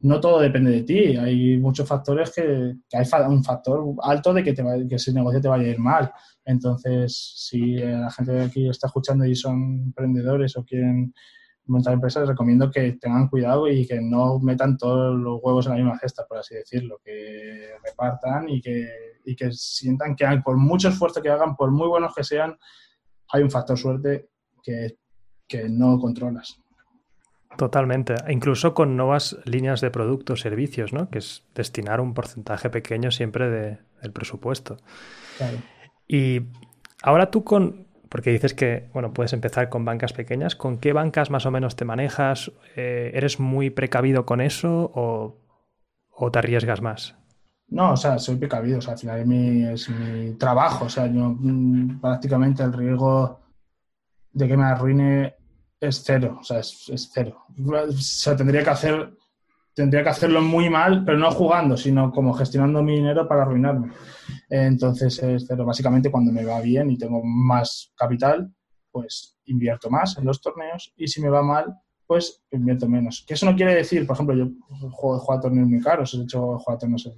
no 0.00 0.20
todo 0.20 0.40
depende 0.40 0.70
de 0.70 0.82
ti. 0.82 1.16
Hay 1.16 1.58
muchos 1.58 1.86
factores 1.86 2.32
que, 2.32 2.74
hay 2.92 3.06
un 3.28 3.44
factor 3.44 3.94
alto 4.02 4.32
de 4.32 4.42
que, 4.42 4.52
te 4.52 4.64
que 4.88 4.94
ese 4.94 5.12
negocio 5.12 5.40
te 5.40 5.48
vaya 5.48 5.64
a 5.64 5.72
ir 5.72 5.78
mal. 5.78 6.12
Entonces, 6.44 7.34
si 7.36 7.76
la 7.76 8.10
gente 8.10 8.32
de 8.32 8.44
aquí 8.44 8.68
está 8.68 8.86
escuchando 8.86 9.24
y 9.24 9.34
son 9.34 9.82
emprendedores 9.86 10.56
o 10.56 10.64
quieren 10.64 11.12
montar 11.66 11.94
empresas, 11.94 12.22
les 12.22 12.30
recomiendo 12.30 12.70
que 12.70 12.92
tengan 12.92 13.28
cuidado 13.28 13.68
y 13.68 13.86
que 13.86 14.00
no 14.00 14.38
metan 14.40 14.76
todos 14.76 15.14
los 15.16 15.40
huevos 15.42 15.66
en 15.66 15.72
la 15.72 15.78
misma 15.78 15.98
cesta, 15.98 16.24
por 16.26 16.38
así 16.38 16.54
decirlo, 16.54 17.00
que 17.04 17.74
repartan 17.84 18.48
y 18.48 18.60
que, 18.60 18.88
y 19.24 19.36
que 19.36 19.52
sientan 19.52 20.16
que 20.16 20.26
por 20.44 20.56
mucho 20.56 20.88
esfuerzo 20.88 21.22
que 21.22 21.28
hagan, 21.28 21.56
por 21.56 21.70
muy 21.70 21.86
buenos 21.86 22.14
que 22.14 22.24
sean, 22.24 22.56
hay 23.28 23.42
un 23.42 23.50
factor 23.50 23.78
suerte 23.78 24.30
que, 24.62 24.98
que 25.50 25.68
no 25.68 25.98
controlas. 25.98 26.58
Totalmente. 27.58 28.14
E 28.26 28.32
incluso 28.32 28.72
con 28.72 28.96
nuevas 28.96 29.36
líneas 29.44 29.80
de 29.80 29.90
productos, 29.90 30.40
servicios, 30.40 30.92
¿no? 30.92 31.10
Que 31.10 31.18
es 31.18 31.44
destinar 31.54 32.00
un 32.00 32.14
porcentaje 32.14 32.70
pequeño 32.70 33.10
siempre 33.10 33.50
del 33.50 34.12
presupuesto. 34.12 34.76
Y 36.06 36.42
ahora 37.02 37.30
tú 37.30 37.42
con, 37.42 37.88
porque 38.08 38.30
dices 38.30 38.54
que, 38.54 38.88
bueno, 38.94 39.12
puedes 39.12 39.32
empezar 39.32 39.68
con 39.68 39.84
bancas 39.84 40.12
pequeñas, 40.12 40.54
¿con 40.54 40.78
qué 40.78 40.92
bancas 40.92 41.30
más 41.30 41.44
o 41.44 41.50
menos 41.50 41.74
te 41.74 41.84
manejas? 41.84 42.52
Eh, 42.76 43.10
¿Eres 43.14 43.40
muy 43.40 43.70
precavido 43.70 44.24
con 44.24 44.40
eso 44.40 44.92
o, 44.94 46.30
te 46.30 46.38
arriesgas 46.38 46.80
más? 46.80 47.16
No, 47.68 47.92
o 47.92 47.96
sea, 47.96 48.18
soy 48.18 48.36
precavido, 48.36 48.78
o 48.78 48.80
sea, 48.80 48.92
al 48.92 48.98
final 48.98 49.20
es 49.20 49.26
mi, 49.26 49.64
es 49.64 49.88
mi 49.88 50.34
trabajo, 50.34 50.86
o 50.86 50.88
sea, 50.88 51.06
yo 51.06 51.34
mm, 51.38 52.00
prácticamente 52.00 52.62
el 52.62 52.72
riesgo 52.72 53.40
de 54.32 54.48
que 54.48 54.56
me 54.56 54.64
arruine 54.64 55.39
es 55.80 56.02
cero, 56.04 56.38
o 56.40 56.44
sea, 56.44 56.58
es, 56.58 57.10
cero. 57.12 57.46
O 57.58 57.92
sea, 57.92 58.36
tendría 58.36 58.62
que 58.62 58.70
hacer 58.70 59.16
tendría 59.72 60.02
que 60.02 60.10
hacerlo 60.10 60.42
muy 60.42 60.68
mal, 60.68 61.04
pero 61.06 61.16
no 61.16 61.30
jugando, 61.30 61.76
sino 61.76 62.12
como 62.12 62.34
gestionando 62.34 62.82
mi 62.82 62.96
dinero 62.96 63.26
para 63.26 63.42
arruinarme. 63.42 63.92
Entonces 64.50 65.22
es 65.22 65.44
cero. 65.46 65.64
Básicamente 65.64 66.10
cuando 66.10 66.32
me 66.32 66.44
va 66.44 66.60
bien 66.60 66.90
y 66.90 66.98
tengo 66.98 67.22
más 67.22 67.92
capital, 67.96 68.52
pues 68.90 69.38
invierto 69.46 69.88
más 69.88 70.18
en 70.18 70.26
los 70.26 70.40
torneos 70.42 70.92
y 70.96 71.08
si 71.08 71.22
me 71.22 71.30
va 71.30 71.42
mal, 71.42 71.74
pues 72.06 72.42
invierto 72.50 72.88
menos. 72.88 73.24
Que 73.26 73.34
eso 73.34 73.46
no 73.46 73.56
quiere 73.56 73.74
decir, 73.74 74.06
por 74.06 74.14
ejemplo, 74.14 74.36
yo 74.36 74.50
juego, 74.90 75.32
a 75.32 75.40
torneos 75.40 75.68
muy 75.68 75.80
caros, 75.80 76.12
he 76.14 76.22
hecho 76.24 76.58
juego 76.58 76.72
a 76.72 76.78
torneos 76.78 77.08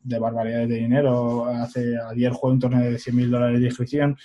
de 0.00 0.18
barbaridades 0.18 0.68
de 0.68 0.76
dinero. 0.76 1.44
Hace, 1.46 1.96
ayer 2.10 2.32
jugué 2.32 2.52
un 2.54 2.60
torneo 2.60 2.90
de 2.90 2.96
100.000 2.96 3.28
dólares 3.28 3.60
de 3.60 3.66
inscripción 3.66 4.16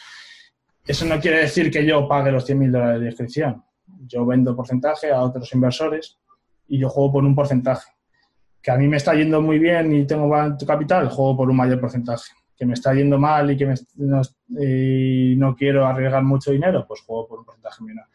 eso 0.86 1.06
no 1.06 1.20
quiere 1.20 1.40
decir 1.40 1.72
que 1.72 1.86
yo 1.86 2.08
pague 2.08 2.32
los 2.32 2.50
100.000 2.50 2.72
dólares 2.72 3.02
de 3.02 3.08
inscripción. 3.08 3.64
Yo 4.06 4.26
vendo 4.26 4.56
porcentaje 4.56 5.12
a 5.12 5.22
otros 5.22 5.54
inversores 5.54 6.20
y 6.68 6.78
yo 6.78 6.90
juego 6.90 7.14
por 7.14 7.24
un 7.24 7.36
porcentaje. 7.36 7.92
Que 8.62 8.72
a 8.72 8.78
mí 8.78 8.88
me 8.88 8.98
está 8.98 9.14
yendo 9.14 9.42
muy 9.42 9.60
bien 9.60 9.94
y 9.94 10.06
tengo 10.06 10.30
capital, 10.66 11.10
juego 11.10 11.38
por 11.38 11.50
un 11.50 11.56
mayor 11.56 11.80
porcentaje. 11.80 12.32
Que 12.56 12.66
me 12.66 12.74
está 12.74 12.94
yendo 12.94 13.18
mal 13.18 13.50
y 13.52 13.58
que 13.58 13.74
no, 13.98 15.56
quiero 15.56 15.86
arriesgar 15.86 16.24
mucho 16.24 16.52
dinero, 16.52 16.86
pues 16.88 17.02
juego 17.02 17.28
por 17.28 17.40
un 17.40 17.46
porcentaje 17.46 17.84
menor. 17.84 18.06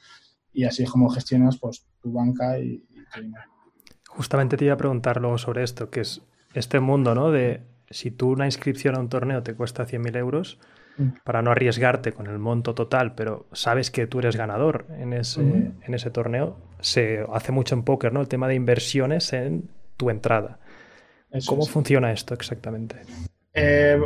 Y 0.52 0.64
así 0.64 0.83
es 0.83 0.90
como 0.90 1.09
gestionas 1.11 1.59
pues, 1.59 1.87
tu 2.00 2.12
banca 2.12 2.59
y, 2.59 2.85
tu 3.14 3.20
dinero. 3.20 3.44
Justamente 4.09 4.57
te 4.57 4.64
iba 4.64 4.74
a 4.74 4.78
preguntar 4.78 5.20
luego 5.20 5.38
sobre 5.38 5.62
esto, 5.62 5.90
que 5.90 6.00
es 6.00 6.22
este 6.54 6.81
mundo, 6.81 7.14
¿no? 7.14 7.31
De 7.31 7.62
si 7.90 8.11
tú 8.11 8.31
una 8.31 8.46
inscripción 8.46 8.94
a 8.96 9.00
un 9.00 9.09
torneo 9.09 9.42
te 9.42 9.54
cuesta 9.54 9.87
100.000 9.87 10.16
euros. 10.16 10.59
Para 11.24 11.42
no 11.42 11.50
arriesgarte 11.50 12.12
con 12.12 12.26
el 12.26 12.38
monto 12.38 12.74
total, 12.74 13.14
pero 13.14 13.46
sabes 13.52 13.90
que 13.90 14.06
tú 14.06 14.18
eres 14.18 14.37
ganador 14.37 14.87
en 14.98 15.12
ese, 15.12 15.40
en 15.40 15.94
ese 15.94 16.11
torneo, 16.11 16.56
se 16.80 17.24
hace 17.32 17.52
mucho 17.52 17.74
en 17.74 17.82
póker, 17.82 18.12
¿no? 18.12 18.20
El 18.20 18.28
tema 18.28 18.48
de 18.48 18.54
inversiones 18.54 19.32
en 19.32 19.68
tu 19.96 20.11
entrada. 20.11 20.58
¿Cómo 21.46 21.66
funciona 21.66 22.12
esto 22.12 22.34
exactamente? 22.34 23.02
Eh, 23.52 24.00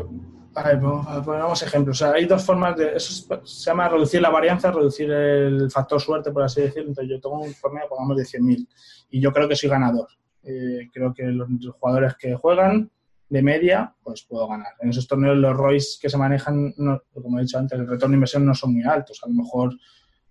a 0.54 0.62
ver, 0.64 0.80
pongamos 0.80 1.62
ejemplos. 1.62 2.02
hay 2.02 2.26
dos 2.26 2.44
formas 2.44 2.76
de. 2.76 2.96
Eso 2.96 3.40
se 3.44 3.70
llama 3.70 3.88
reducir 3.88 4.20
la 4.20 4.30
varianza, 4.30 4.70
reducir 4.70 5.10
el 5.10 5.70
factor 5.70 6.00
suerte, 6.00 6.30
por 6.30 6.42
así 6.42 6.62
decirlo. 6.62 6.90
Entonces, 6.90 7.10
yo 7.10 7.20
tengo 7.20 7.40
un 7.40 7.54
torneo, 7.54 7.88
pongamos, 7.88 8.16
de 8.16 8.24
100.000 8.24 8.66
y 9.10 9.20
yo 9.20 9.32
creo 9.32 9.48
que 9.48 9.56
soy 9.56 9.70
ganador. 9.70 10.08
Eh, 10.42 10.88
creo 10.92 11.14
que 11.14 11.24
los 11.24 11.48
jugadores 11.78 12.16
que 12.16 12.34
juegan 12.34 12.90
de 13.32 13.42
media, 13.42 13.94
pues 14.02 14.26
puedo 14.28 14.46
ganar. 14.46 14.74
En 14.80 14.90
esos 14.90 15.08
torneos 15.08 15.38
los 15.38 15.56
ROIs 15.56 15.98
que 16.00 16.10
se 16.10 16.18
manejan, 16.18 16.74
como 17.14 17.38
he 17.38 17.42
dicho 17.42 17.56
antes, 17.56 17.78
el 17.78 17.88
retorno 17.88 18.12
de 18.12 18.16
inversión 18.16 18.44
no 18.44 18.54
son 18.54 18.74
muy 18.74 18.82
altos. 18.82 19.20
A 19.24 19.28
lo 19.28 19.32
mejor 19.32 19.74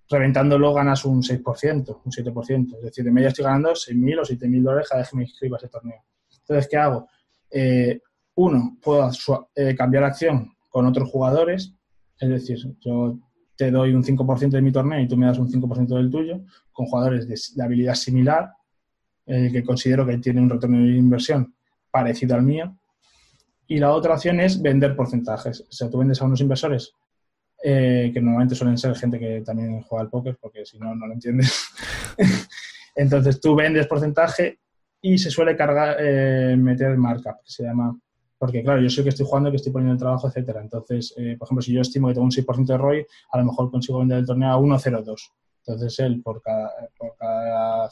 reventándolo 0.07 0.71
ganas 0.71 1.03
un 1.05 1.23
6%, 1.23 2.01
un 2.05 2.11
7%. 2.11 2.77
Es 2.77 2.83
decir, 2.83 3.03
de 3.03 3.11
media 3.11 3.29
estoy 3.29 3.43
ganando 3.43 3.71
6.000 3.71 4.19
o 4.19 4.21
7.000 4.21 4.61
dólares 4.61 4.87
cada 4.87 5.01
vez 5.01 5.09
que 5.09 5.17
me 5.17 5.23
inscriba 5.23 5.57
a 5.57 5.57
ese 5.57 5.69
torneo. 5.69 6.03
Entonces, 6.41 6.67
¿qué 6.69 6.77
hago? 6.77 7.07
Eh, 7.49 7.99
uno, 8.35 8.77
puedo 8.79 9.09
eh, 9.55 9.73
cambiar 9.73 10.03
acción 10.03 10.51
con 10.69 10.85
otros 10.85 11.09
jugadores. 11.09 11.73
Es 12.19 12.29
decir, 12.29 12.59
yo 12.81 13.17
te 13.55 13.71
doy 13.71 13.95
un 13.95 14.03
5% 14.03 14.51
de 14.51 14.61
mi 14.61 14.71
torneo 14.71 14.99
y 14.99 15.07
tú 15.07 15.17
me 15.17 15.25
das 15.25 15.39
un 15.39 15.49
5% 15.49 15.87
del 15.87 16.11
tuyo, 16.11 16.41
con 16.71 16.85
jugadores 16.85 17.27
de, 17.27 17.63
habilidad 17.63 17.95
similar, 17.95 18.51
eh, 19.25 19.49
que 19.51 19.63
considero 19.63 20.05
que 20.05 20.19
tienen 20.19 20.43
un 20.43 20.51
retorno 20.51 20.77
de 20.77 20.97
inversión 20.97 21.55
parecido 21.89 22.35
al 22.35 22.43
mío, 22.43 22.77
y 23.71 23.79
la 23.79 23.91
otra 23.93 24.15
opción 24.15 24.41
es 24.41 24.61
vender 24.61 24.97
porcentajes. 24.97 25.61
O 25.61 25.71
sea, 25.71 25.89
tú 25.89 25.99
vendes 25.99 26.21
a 26.21 26.25
unos 26.25 26.41
inversores 26.41 26.93
eh, 27.63 28.11
que 28.13 28.19
normalmente 28.19 28.53
suelen 28.53 28.77
ser 28.77 28.93
gente 28.95 29.17
que 29.17 29.39
también 29.45 29.81
juega 29.83 30.03
al 30.03 30.09
póker, 30.09 30.37
porque 30.41 30.65
si 30.65 30.77
no, 30.77 30.93
no 30.93 31.07
lo 31.07 31.13
entiendes. 31.13 31.69
Entonces 32.95 33.39
tú 33.39 33.55
vendes 33.55 33.87
porcentaje 33.87 34.59
y 34.99 35.17
se 35.17 35.31
suele 35.31 35.55
cargar, 35.55 35.95
eh, 36.01 36.57
meter 36.57 36.97
markup, 36.97 37.43
que 37.45 37.49
se 37.49 37.63
llama 37.63 37.97
porque 38.37 38.61
claro, 38.61 38.81
yo 38.81 38.89
sé 38.89 39.03
que 39.03 39.09
estoy 39.09 39.25
jugando, 39.25 39.51
que 39.51 39.57
estoy 39.57 39.71
poniendo 39.71 39.93
el 39.93 39.99
trabajo, 39.99 40.27
etcétera. 40.27 40.61
Entonces, 40.61 41.13
eh, 41.15 41.37
por 41.39 41.45
ejemplo, 41.45 41.61
si 41.61 41.71
yo 41.71 41.79
estimo 41.79 42.09
que 42.09 42.15
tengo 42.15 42.25
un 42.25 42.31
6% 42.31 42.65
de 42.65 42.77
ROI, 42.77 43.05
a 43.31 43.37
lo 43.37 43.45
mejor 43.45 43.71
consigo 43.71 43.99
vender 43.99 44.17
el 44.17 44.25
torneo 44.25 44.49
a 44.49 44.57
1,02. 44.57 45.31
Entonces, 45.65 45.99
él 45.99 46.21
por 46.21 46.41
cada, 46.41 46.71
por 46.97 47.15
cada, 47.17 47.87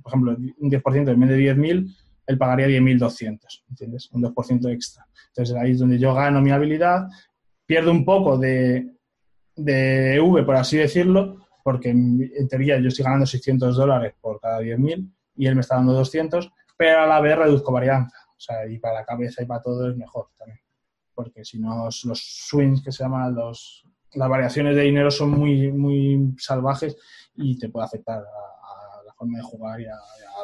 por 0.00 0.10
ejemplo, 0.12 0.36
un 0.58 0.70
10% 0.70 1.10
en 1.10 1.20
vez 1.20 1.30
de 1.30 1.38
10.000, 1.38 1.96
él 2.26 2.38
pagaría 2.38 2.66
10.200, 2.66 3.64
¿entiendes? 3.68 4.10
Un 4.12 4.22
2% 4.22 4.72
extra. 4.72 5.06
Entonces, 5.28 5.56
ahí 5.56 5.72
es 5.72 5.78
donde 5.78 5.98
yo 5.98 6.14
gano 6.14 6.40
mi 6.40 6.50
habilidad, 6.50 7.08
pierdo 7.66 7.90
un 7.90 8.04
poco 8.04 8.38
de, 8.38 8.90
de 9.56 10.20
V, 10.20 10.42
por 10.44 10.56
así 10.56 10.76
decirlo, 10.76 11.46
porque 11.62 11.90
en 11.90 12.48
teoría 12.48 12.78
yo 12.78 12.88
estoy 12.88 13.04
ganando 13.04 13.26
600 13.26 13.76
dólares 13.76 14.14
por 14.20 14.40
cada 14.40 14.60
10.000 14.60 15.10
y 15.36 15.46
él 15.46 15.54
me 15.54 15.62
está 15.62 15.76
dando 15.76 15.94
200, 15.94 16.50
pero 16.76 17.02
a 17.02 17.06
la 17.06 17.20
vez 17.20 17.36
reduzco 17.36 17.72
varianza. 17.72 18.16
O 18.36 18.40
sea, 18.40 18.66
y 18.66 18.78
para 18.78 18.96
la 18.96 19.04
cabeza 19.04 19.42
y 19.42 19.46
para 19.46 19.62
todo 19.62 19.90
es 19.90 19.96
mejor 19.96 20.28
también. 20.36 20.60
Porque 21.14 21.44
si 21.44 21.58
no, 21.58 21.86
los 21.86 22.20
swings 22.48 22.82
que 22.82 22.92
se 22.92 23.04
llaman, 23.04 23.34
los, 23.34 23.86
las 24.14 24.28
variaciones 24.28 24.76
de 24.76 24.82
dinero 24.82 25.10
son 25.10 25.30
muy, 25.30 25.72
muy 25.72 26.34
salvajes 26.38 26.96
y 27.34 27.58
te 27.58 27.68
puede 27.68 27.86
afectar 27.86 28.18
a, 28.18 29.02
la 29.06 29.12
forma 29.14 29.38
de 29.38 29.44
jugar 29.44 29.80
y 29.80 29.86
a, 29.86 29.96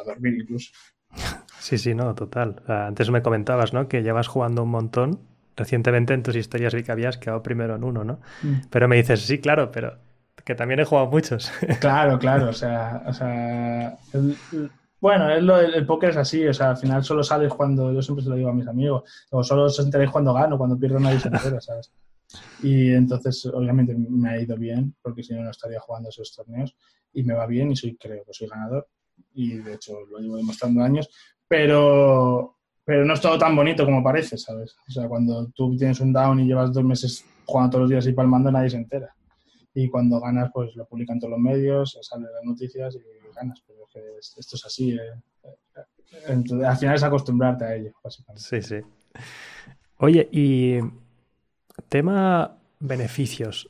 dormir 0.05 0.39
incluso. 0.41 0.71
Sí, 1.61 1.77
sí, 1.77 1.93
no, 1.93 2.15
total. 2.15 2.63
antes 2.67 3.11
me 3.11 3.21
comentabas, 3.21 3.71
¿no? 3.71 3.87
Que 3.87 4.01
llevas 4.01 4.27
jugando 4.27 4.63
un 4.63 4.69
montón. 4.69 5.19
Recientemente 5.55 6.15
en 6.15 6.23
tus 6.23 6.35
historias 6.35 6.73
vi 6.73 6.81
que 6.81 6.91
habías 6.91 7.19
quedado 7.19 7.43
primero 7.43 7.75
en 7.75 7.83
uno, 7.83 8.03
¿no? 8.03 8.19
Mm. 8.41 8.61
Pero 8.71 8.87
me 8.87 8.95
dices, 8.95 9.21
sí, 9.21 9.39
claro, 9.39 9.71
pero 9.71 9.95
que 10.43 10.55
también 10.55 10.79
he 10.79 10.85
jugado 10.85 11.07
muchos. 11.07 11.51
Claro, 11.79 12.17
claro, 12.17 12.49
o 12.49 12.53
sea, 12.53 13.03
o 13.05 13.13
sea 13.13 13.95
bueno, 14.99 15.29
el, 15.31 15.85
póker 15.85 16.09
es 16.09 16.17
así, 16.17 16.47
o 16.47 16.53
sea, 16.53 16.71
al 16.71 16.77
final 16.77 17.03
solo 17.03 17.23
sales 17.23 17.53
cuando, 17.53 17.93
yo 17.93 18.01
siempre 18.01 18.23
se 18.23 18.29
lo 18.29 18.35
digo 18.35 18.49
a 18.49 18.53
mis 18.53 18.67
amigos, 18.67 19.03
o 19.29 19.43
solo 19.43 19.65
os 19.65 19.79
enteréis 19.79 20.09
cuando 20.09 20.33
gano, 20.33 20.57
cuando 20.57 20.79
pierdo 20.79 20.99
nadie 20.99 21.19
se 21.19 21.27
entera, 21.27 21.61
¿sabes? 21.61 21.91
Y 22.63 22.91
entonces, 22.91 23.45
obviamente, 23.47 23.95
me 23.95 24.29
ha 24.29 24.41
ido 24.41 24.55
bien, 24.57 24.95
porque 25.01 25.21
si 25.21 25.33
no, 25.33 25.43
no 25.43 25.51
estaría 25.51 25.79
jugando 25.79 26.09
esos 26.09 26.35
torneos, 26.35 26.75
y 27.13 27.23
me 27.23 27.35
va 27.35 27.45
bien, 27.45 27.71
y 27.71 27.75
soy, 27.75 27.97
creo 27.97 28.23
que 28.23 28.33
soy 28.33 28.47
ganador, 28.47 28.87
y 29.33 29.57
de 29.57 29.73
hecho 29.75 29.93
lo 30.09 30.19
llevo 30.19 30.37
demostrando 30.37 30.83
años, 30.83 31.09
pero, 31.51 32.55
pero 32.85 33.03
no 33.03 33.13
es 33.13 33.19
todo 33.19 33.37
tan 33.37 33.57
bonito 33.57 33.83
como 33.83 34.01
parece, 34.01 34.37
¿sabes? 34.37 34.77
O 34.87 34.91
sea, 34.91 35.09
cuando 35.09 35.47
tú 35.47 35.75
tienes 35.75 35.99
un 35.99 36.13
down 36.13 36.39
y 36.39 36.45
llevas 36.45 36.71
dos 36.71 36.85
meses 36.85 37.25
jugando 37.43 37.71
todos 37.71 37.81
los 37.81 37.89
días 37.89 38.07
y 38.07 38.13
palmando, 38.13 38.49
nadie 38.49 38.69
se 38.69 38.77
entera. 38.77 39.13
Y 39.73 39.89
cuando 39.89 40.21
ganas, 40.21 40.49
pues 40.53 40.73
lo 40.77 40.85
publican 40.85 41.19
todos 41.19 41.31
los 41.31 41.41
medios, 41.41 41.99
salen 42.03 42.29
las 42.33 42.45
noticias 42.45 42.95
y 42.95 43.35
ganas, 43.35 43.61
pero 43.67 43.79
que 43.91 43.99
esto 44.17 44.55
es 44.55 44.65
así. 44.65 44.93
Eh. 44.93 46.65
al 46.65 46.77
final 46.77 46.95
es 46.95 47.03
acostumbrarte 47.03 47.65
a 47.65 47.75
ello, 47.75 47.91
básicamente. 48.01 48.41
Sí, 48.41 48.61
sí. 48.61 48.79
Oye, 49.97 50.29
y 50.31 50.79
tema 51.89 52.59
beneficios. 52.79 53.69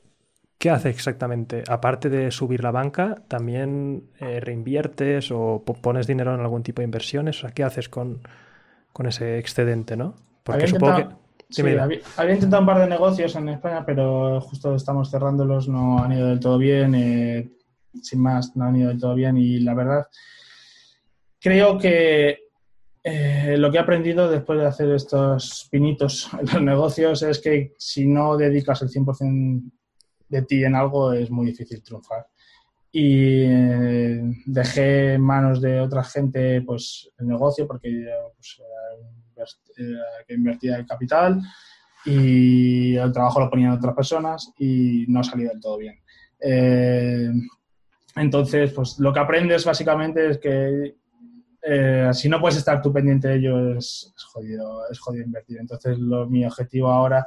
¿Qué 0.61 0.69
hace 0.69 0.89
exactamente? 0.89 1.63
Aparte 1.67 2.07
de 2.07 2.29
subir 2.29 2.61
la 2.61 2.69
banca, 2.69 3.15
¿también 3.27 4.03
eh, 4.19 4.39
reinviertes 4.39 5.31
o 5.31 5.63
pones 5.65 6.05
dinero 6.05 6.35
en 6.35 6.39
algún 6.39 6.61
tipo 6.61 6.81
de 6.81 6.85
inversiones? 6.85 7.39
O 7.39 7.41
sea, 7.41 7.49
¿qué 7.51 7.63
haces 7.63 7.89
con, 7.89 8.21
ese 9.03 9.39
excedente, 9.39 9.97
no? 9.97 10.13
Porque 10.43 10.67
supongo 10.67 10.97
que... 10.97 11.07
Sí, 11.49 11.63
había, 11.63 12.35
intentado 12.35 12.61
un 12.61 12.67
par 12.67 12.77
de 12.77 12.85
negocios 12.85 13.35
en 13.37 13.49
España, 13.49 13.83
pero 13.83 14.39
justo 14.39 14.75
estamos 14.75 15.09
cerrándolos, 15.09 15.67
no 15.67 15.97
han 15.97 16.11
ido 16.11 16.27
del 16.27 16.39
todo 16.39 16.59
bien. 16.59 16.93
Eh, 16.93 17.49
sin 17.99 18.21
más, 18.21 18.55
no 18.55 18.65
han 18.65 18.75
ido 18.75 18.89
del 18.89 18.99
todo 18.99 19.15
bien 19.15 19.37
y 19.37 19.61
la 19.61 19.73
verdad 19.73 20.05
creo 21.39 21.79
que 21.79 22.37
eh, 23.03 23.55
lo 23.57 23.71
que 23.71 23.77
he 23.77 23.81
aprendido 23.81 24.29
después 24.29 24.59
de 24.59 24.67
hacer 24.67 24.91
estos 24.91 25.67
pinitos 25.71 26.29
en 26.39 26.45
los 26.45 26.61
negocios 26.61 27.23
es 27.23 27.39
que 27.39 27.73
si 27.79 28.05
no 28.05 28.37
dedicas 28.37 28.83
el 28.83 28.89
100% 28.89 29.71
de 30.31 30.41
ti 30.43 30.63
en 30.63 30.75
algo 30.75 31.11
es 31.13 31.29
muy 31.29 31.47
difícil 31.47 31.83
triunfar. 31.83 32.25
Y 32.91 33.43
eh, 33.43 34.21
dejé 34.45 35.13
en 35.13 35.21
manos 35.21 35.61
de 35.61 35.79
otra 35.79 36.03
gente 36.03 36.61
pues, 36.61 37.09
el 37.19 37.27
negocio 37.27 37.67
porque 37.67 38.05
pues, 38.35 38.61
que 40.27 40.33
invertía 40.33 40.77
el 40.77 40.85
capital 40.85 41.41
y 42.05 42.95
el 42.95 43.11
trabajo 43.11 43.39
lo 43.39 43.49
ponían 43.49 43.71
otras 43.71 43.95
personas 43.95 44.51
y 44.57 45.05
no 45.07 45.23
salía 45.23 45.49
del 45.49 45.61
todo 45.61 45.77
bien. 45.77 45.99
Eh, 46.39 47.29
entonces, 48.15 48.73
pues 48.73 48.99
lo 48.99 49.13
que 49.13 49.19
aprendes 49.19 49.63
básicamente 49.65 50.29
es 50.29 50.37
que 50.37 50.95
eh, 51.63 52.09
si 52.13 52.27
no 52.27 52.41
puedes 52.41 52.57
estar 52.57 52.81
tú 52.81 52.91
pendiente 52.91 53.27
de 53.27 53.35
ello 53.35 53.75
es, 53.75 54.13
jodido, 54.33 54.89
es 54.89 54.99
jodido 54.99 55.25
invertir. 55.25 55.59
Entonces, 55.59 55.97
mi 55.97 56.45
objetivo 56.45 56.89
ahora 56.89 57.25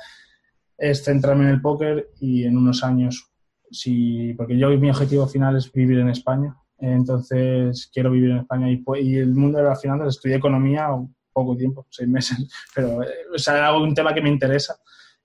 es 0.79 1.05
centrarme 1.05 1.45
en 1.45 1.51
el 1.51 1.61
póker 1.61 2.11
y 2.21 2.45
en 2.45 2.57
unos 2.57 2.83
años, 2.83 3.31
si, 3.71 4.35
porque 4.35 4.59
yo 4.59 4.69
mi 4.71 4.91
objetivo 4.91 5.27
final 5.27 5.57
es 5.57 5.71
vivir 5.73 5.99
en 5.99 6.09
España. 6.09 6.57
Entonces, 6.79 7.91
quiero 7.93 8.11
vivir 8.11 8.31
en 8.31 8.39
España 8.39 8.69
y, 8.71 9.17
el 9.17 9.35
mundo 9.35 9.59
de 9.59 9.65
las 9.65 9.81
finanzas, 9.81 10.17
estudié 10.17 10.37
economía 10.37 10.89
poco 11.33 11.57
tiempo, 11.57 11.87
seis 11.91 12.09
meses, 12.09 12.39
pero 12.75 13.03
eh, 13.03 13.09
es 13.35 13.49
un 13.49 13.95
tema 13.95 14.15
que 14.15 14.21
me 14.21 14.29
interesa 14.29 14.77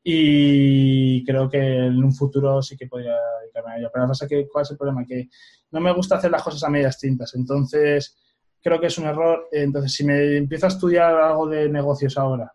y 0.04 1.24
creo 1.26 1.50
que 1.50 1.58
en 1.58 2.04
un 2.04 2.14
futuro 2.14 2.62
sí 2.62 2.78
que 2.78 2.88
podría 2.88 3.16
dedicarme 3.42 3.74
a 3.74 3.78
ello. 3.78 3.90
Pero 3.94 4.08
pasa 4.08 4.28
que, 4.28 4.48
¿cuál 4.48 4.64
es 4.64 4.72
el 4.72 4.78
problema? 4.78 5.06
Que 5.06 5.30
no 5.72 5.80
me 5.80 5.94
gusta 5.94 6.16
hacer 6.16 6.32
las 6.32 6.44
cosas 6.44 6.64
a 6.64 6.70
medias 6.70 6.98
tintas, 6.98 7.36
entonces 7.36 8.18
creo 8.62 8.80
que 8.80 8.88
es 8.88 8.98
un 8.98 9.06
error. 9.06 9.48
Entonces, 9.52 9.94
si 9.94 10.04
me 10.04 10.38
empiezo 10.38 10.66
a 10.66 10.70
estudiar 10.70 11.16
algo 11.16 11.48
de 11.48 11.70
negocios 11.70 12.18
ahora, 12.18 12.52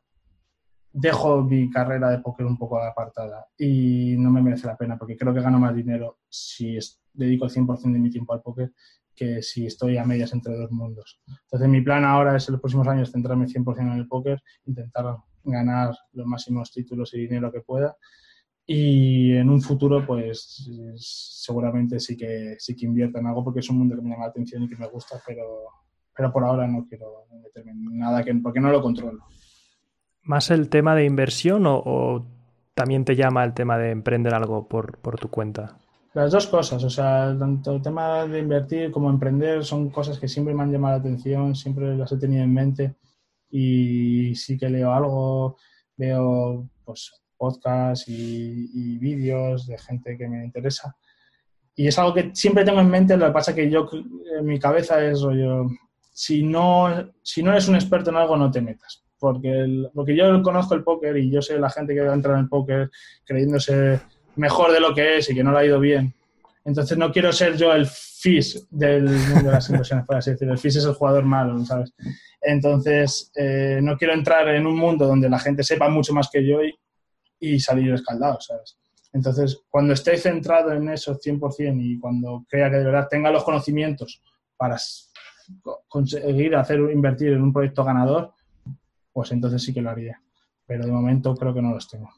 dejo 0.97 1.43
mi 1.43 1.69
carrera 1.69 2.09
de 2.09 2.21
póker 2.21 2.47
un 2.47 2.57
poco 2.57 2.81
apartada 2.81 3.49
y 3.59 4.15
no 4.17 4.31
me 4.31 4.41
merece 4.41 4.69
la 4.69 4.77
pena 4.77 4.97
porque 4.97 5.17
creo 5.17 5.35
que 5.35 5.41
gano 5.41 5.59
más 5.59 5.75
dinero 5.75 6.21
si 6.29 6.79
dedico 7.13 7.47
el 7.47 7.51
100% 7.51 7.93
de 7.93 7.99
mi 7.99 8.11
tiempo 8.11 8.33
al 8.33 8.43
póker 8.43 8.73
que 9.13 9.43
si 9.43 9.67
estoy 9.67 9.97
a 9.97 10.05
medias 10.05 10.33
entre 10.33 10.57
dos 10.57 10.71
mundos. 10.71 11.21
Entonces, 11.27 11.69
mi 11.69 11.81
plan 11.81 12.05
ahora 12.05 12.37
es 12.37 12.49
en 12.49 12.53
los 12.53 12.61
próximos 12.61 12.87
años 12.87 13.11
centrarme 13.11 13.47
100% 13.47 13.81
en 13.81 13.99
el 13.99 14.09
póker, 14.09 14.43
intentar 14.67 15.17
ganar 15.43 15.97
los 16.13 16.27
máximos 16.27 16.71
títulos 16.73 17.13
y 17.15 17.19
dinero 17.19 17.53
que 17.53 17.61
pueda. 17.61 17.97
Y 18.67 19.33
en 19.33 19.51
un 19.51 19.61
futuro, 19.61 20.07
pues 20.07 20.69
seguramente 20.97 22.01
sí 22.01 22.17
que 22.17 22.55
sí 22.59 22.75
que 22.75 22.87
invierta 22.87 23.19
en 23.19 23.27
algo 23.27 23.45
porque 23.45 23.61
es 23.61 23.69
un 23.69 23.79
mundo 23.79 23.97
que 23.97 24.03
me 24.03 24.11
llama 24.11 24.25
la 24.25 24.31
atención 24.31 24.63
y 24.63 24.69
que 24.69 24.77
me 24.77 24.89
gusta, 24.89 25.21
pero, 25.27 25.65
pero 26.17 26.33
por 26.33 26.45
ahora 26.45 26.67
no 26.67 26.87
quiero 26.89 27.27
meterme 27.43 27.73
en 27.73 27.99
nada 27.99 28.25
que, 28.25 28.35
porque 28.37 28.61
no 28.61 28.71
lo 28.71 28.81
controlo. 28.81 29.25
¿Más 30.25 30.51
el 30.51 30.69
tema 30.69 30.95
de 30.95 31.05
inversión 31.05 31.65
o, 31.67 32.27
también 32.75 33.05
te 33.05 33.15
llama 33.15 33.45
el 33.45 33.55
tema 33.55 33.79
de 33.79 33.91
emprender 33.91 34.35
algo 34.35 34.67
por, 34.69 34.99
por 34.99 35.19
tu 35.19 35.29
cuenta? 35.29 35.79
Las 36.15 36.31
dos 36.31 36.47
cosas, 36.47 36.83
o 36.85 36.91
sea, 36.91 37.37
tanto 37.39 37.73
el 37.73 37.83
tema 37.83 38.27
de 38.27 38.39
invertir 38.39 38.91
como 38.91 39.11
emprender 39.11 39.65
son 39.65 39.91
cosas 39.91 40.19
que 40.19 40.29
siempre 40.29 40.55
me 40.55 40.63
han 40.63 40.71
llamado 40.71 40.95
la 40.97 41.01
atención, 41.01 41.55
siempre 41.57 41.97
las 41.97 42.13
he 42.13 42.19
tenido 42.19 42.45
en 42.45 42.55
mente 42.55 42.95
y 43.51 44.35
sí 44.37 44.57
que 44.57 44.69
leo 44.69 44.93
algo, 44.93 45.57
veo 45.97 46.69
pues 46.85 47.13
podcasts 47.37 48.09
y, 48.09 48.99
vídeos 48.99 49.67
de 49.67 49.77
gente 49.77 50.17
que 50.17 50.29
me 50.29 50.45
interesa. 50.45 50.97
Y 51.75 51.89
es 51.89 51.99
algo 51.99 52.15
que 52.15 52.31
siempre 52.33 52.65
tengo 52.65 52.81
en 52.81 52.91
mente, 52.91 53.17
lo 53.17 53.27
que 53.27 53.33
pasa 53.33 53.55
que 53.55 53.69
yo, 53.69 53.89
en 54.39 54.47
mi 54.47 54.59
cabeza 54.59 55.05
es 55.05 55.21
rollo, 55.21 55.67
si 56.13 56.45
no, 56.45 57.13
si 57.23 57.43
no 57.43 57.51
eres 57.51 57.69
un 57.69 57.75
experto 57.75 58.11
en 58.11 58.17
algo, 58.17 58.37
no 58.37 58.51
te 58.51 58.61
metas. 58.61 59.05
Porque, 59.25 59.89
porque 59.95 60.15
yo 60.15 60.43
conozco 60.43 60.75
el 60.75 60.85
póker 60.85 61.17
y 61.17 61.31
yo 61.31 61.41
sé 61.41 61.59
la 61.59 61.71
gente 61.71 61.95
que 61.95 62.03
va 62.03 62.11
a 62.11 62.15
entrar 62.15 62.35
en 62.35 62.43
el 62.43 62.49
póker 62.51 62.91
creyéndose 63.25 63.99
mejor 64.37 64.71
de 64.71 64.81
lo 64.81 64.95
que 64.95 65.17
es 65.17 65.31
y 65.31 65.35
que 65.35 65.43
no 65.43 65.51
le 65.51 65.59
ha 65.61 65.65
ido 65.65 65.81
bien. 65.81 66.13
Entonces 66.63 66.99
no 66.99 67.11
quiero 67.11 67.33
ser 67.33 67.57
yo 67.57 67.73
el 67.73 67.87
FIS 67.87 68.67
del 68.71 69.05
mundo 69.05 69.49
de 69.49 69.53
las 69.53 69.71
inversiones, 69.71 70.05
por 70.05 70.17
así 70.17 70.33
decirlo. 70.33 70.53
El 70.53 70.59
FIS 70.59 70.77
es 70.77 70.85
el 70.85 70.93
jugador 70.93 71.25
malo, 71.25 71.65
¿sabes? 71.65 71.95
Entonces, 72.43 73.33
eh, 73.35 73.81
no 73.83 73.97
quiero 73.97 74.13
entrar 74.13 74.47
en 74.49 74.67
un 74.67 74.77
mundo 74.77 75.07
donde 75.07 75.31
la 75.31 75.39
gente 75.39 75.63
sepa 75.63 75.89
mucho 75.89 76.13
más 76.13 76.29
que 76.31 76.47
yo 76.47 76.59
y, 77.41 77.61
salir 77.61 77.95
escaldado, 77.95 78.39
¿sabes? 78.43 78.77
Entonces, 79.15 79.63
cuando 79.71 79.95
esté 79.95 80.19
centrado 80.19 80.71
en 80.73 80.91
eso 80.91 81.19
100% 81.19 81.79
y 81.81 81.99
cuando 81.99 82.45
crea 82.47 82.71
que 82.71 82.77
de 82.77 82.85
verdad 82.85 83.09
tenga 83.11 83.31
los 83.31 83.45
conocimientos 83.45 84.23
para 84.59 84.77
conseguir 85.89 86.57
hacer 86.57 86.79
invertir 86.93 87.33
en 87.33 87.43
un 87.43 87.55
proyecto 87.55 87.85
ganador, 87.85 88.35
pues 89.15 89.33
entonces 89.33 89.63
sí 89.63 89.73
que 89.73 89.81
lo 89.81 89.89
haría. 89.89 90.21
Pero 90.67 90.85
de 90.85 90.93
momento 90.93 91.35
creo 91.35 91.55
que 91.55 91.63
no 91.63 91.73
los 91.73 91.89
tengo. 91.89 92.11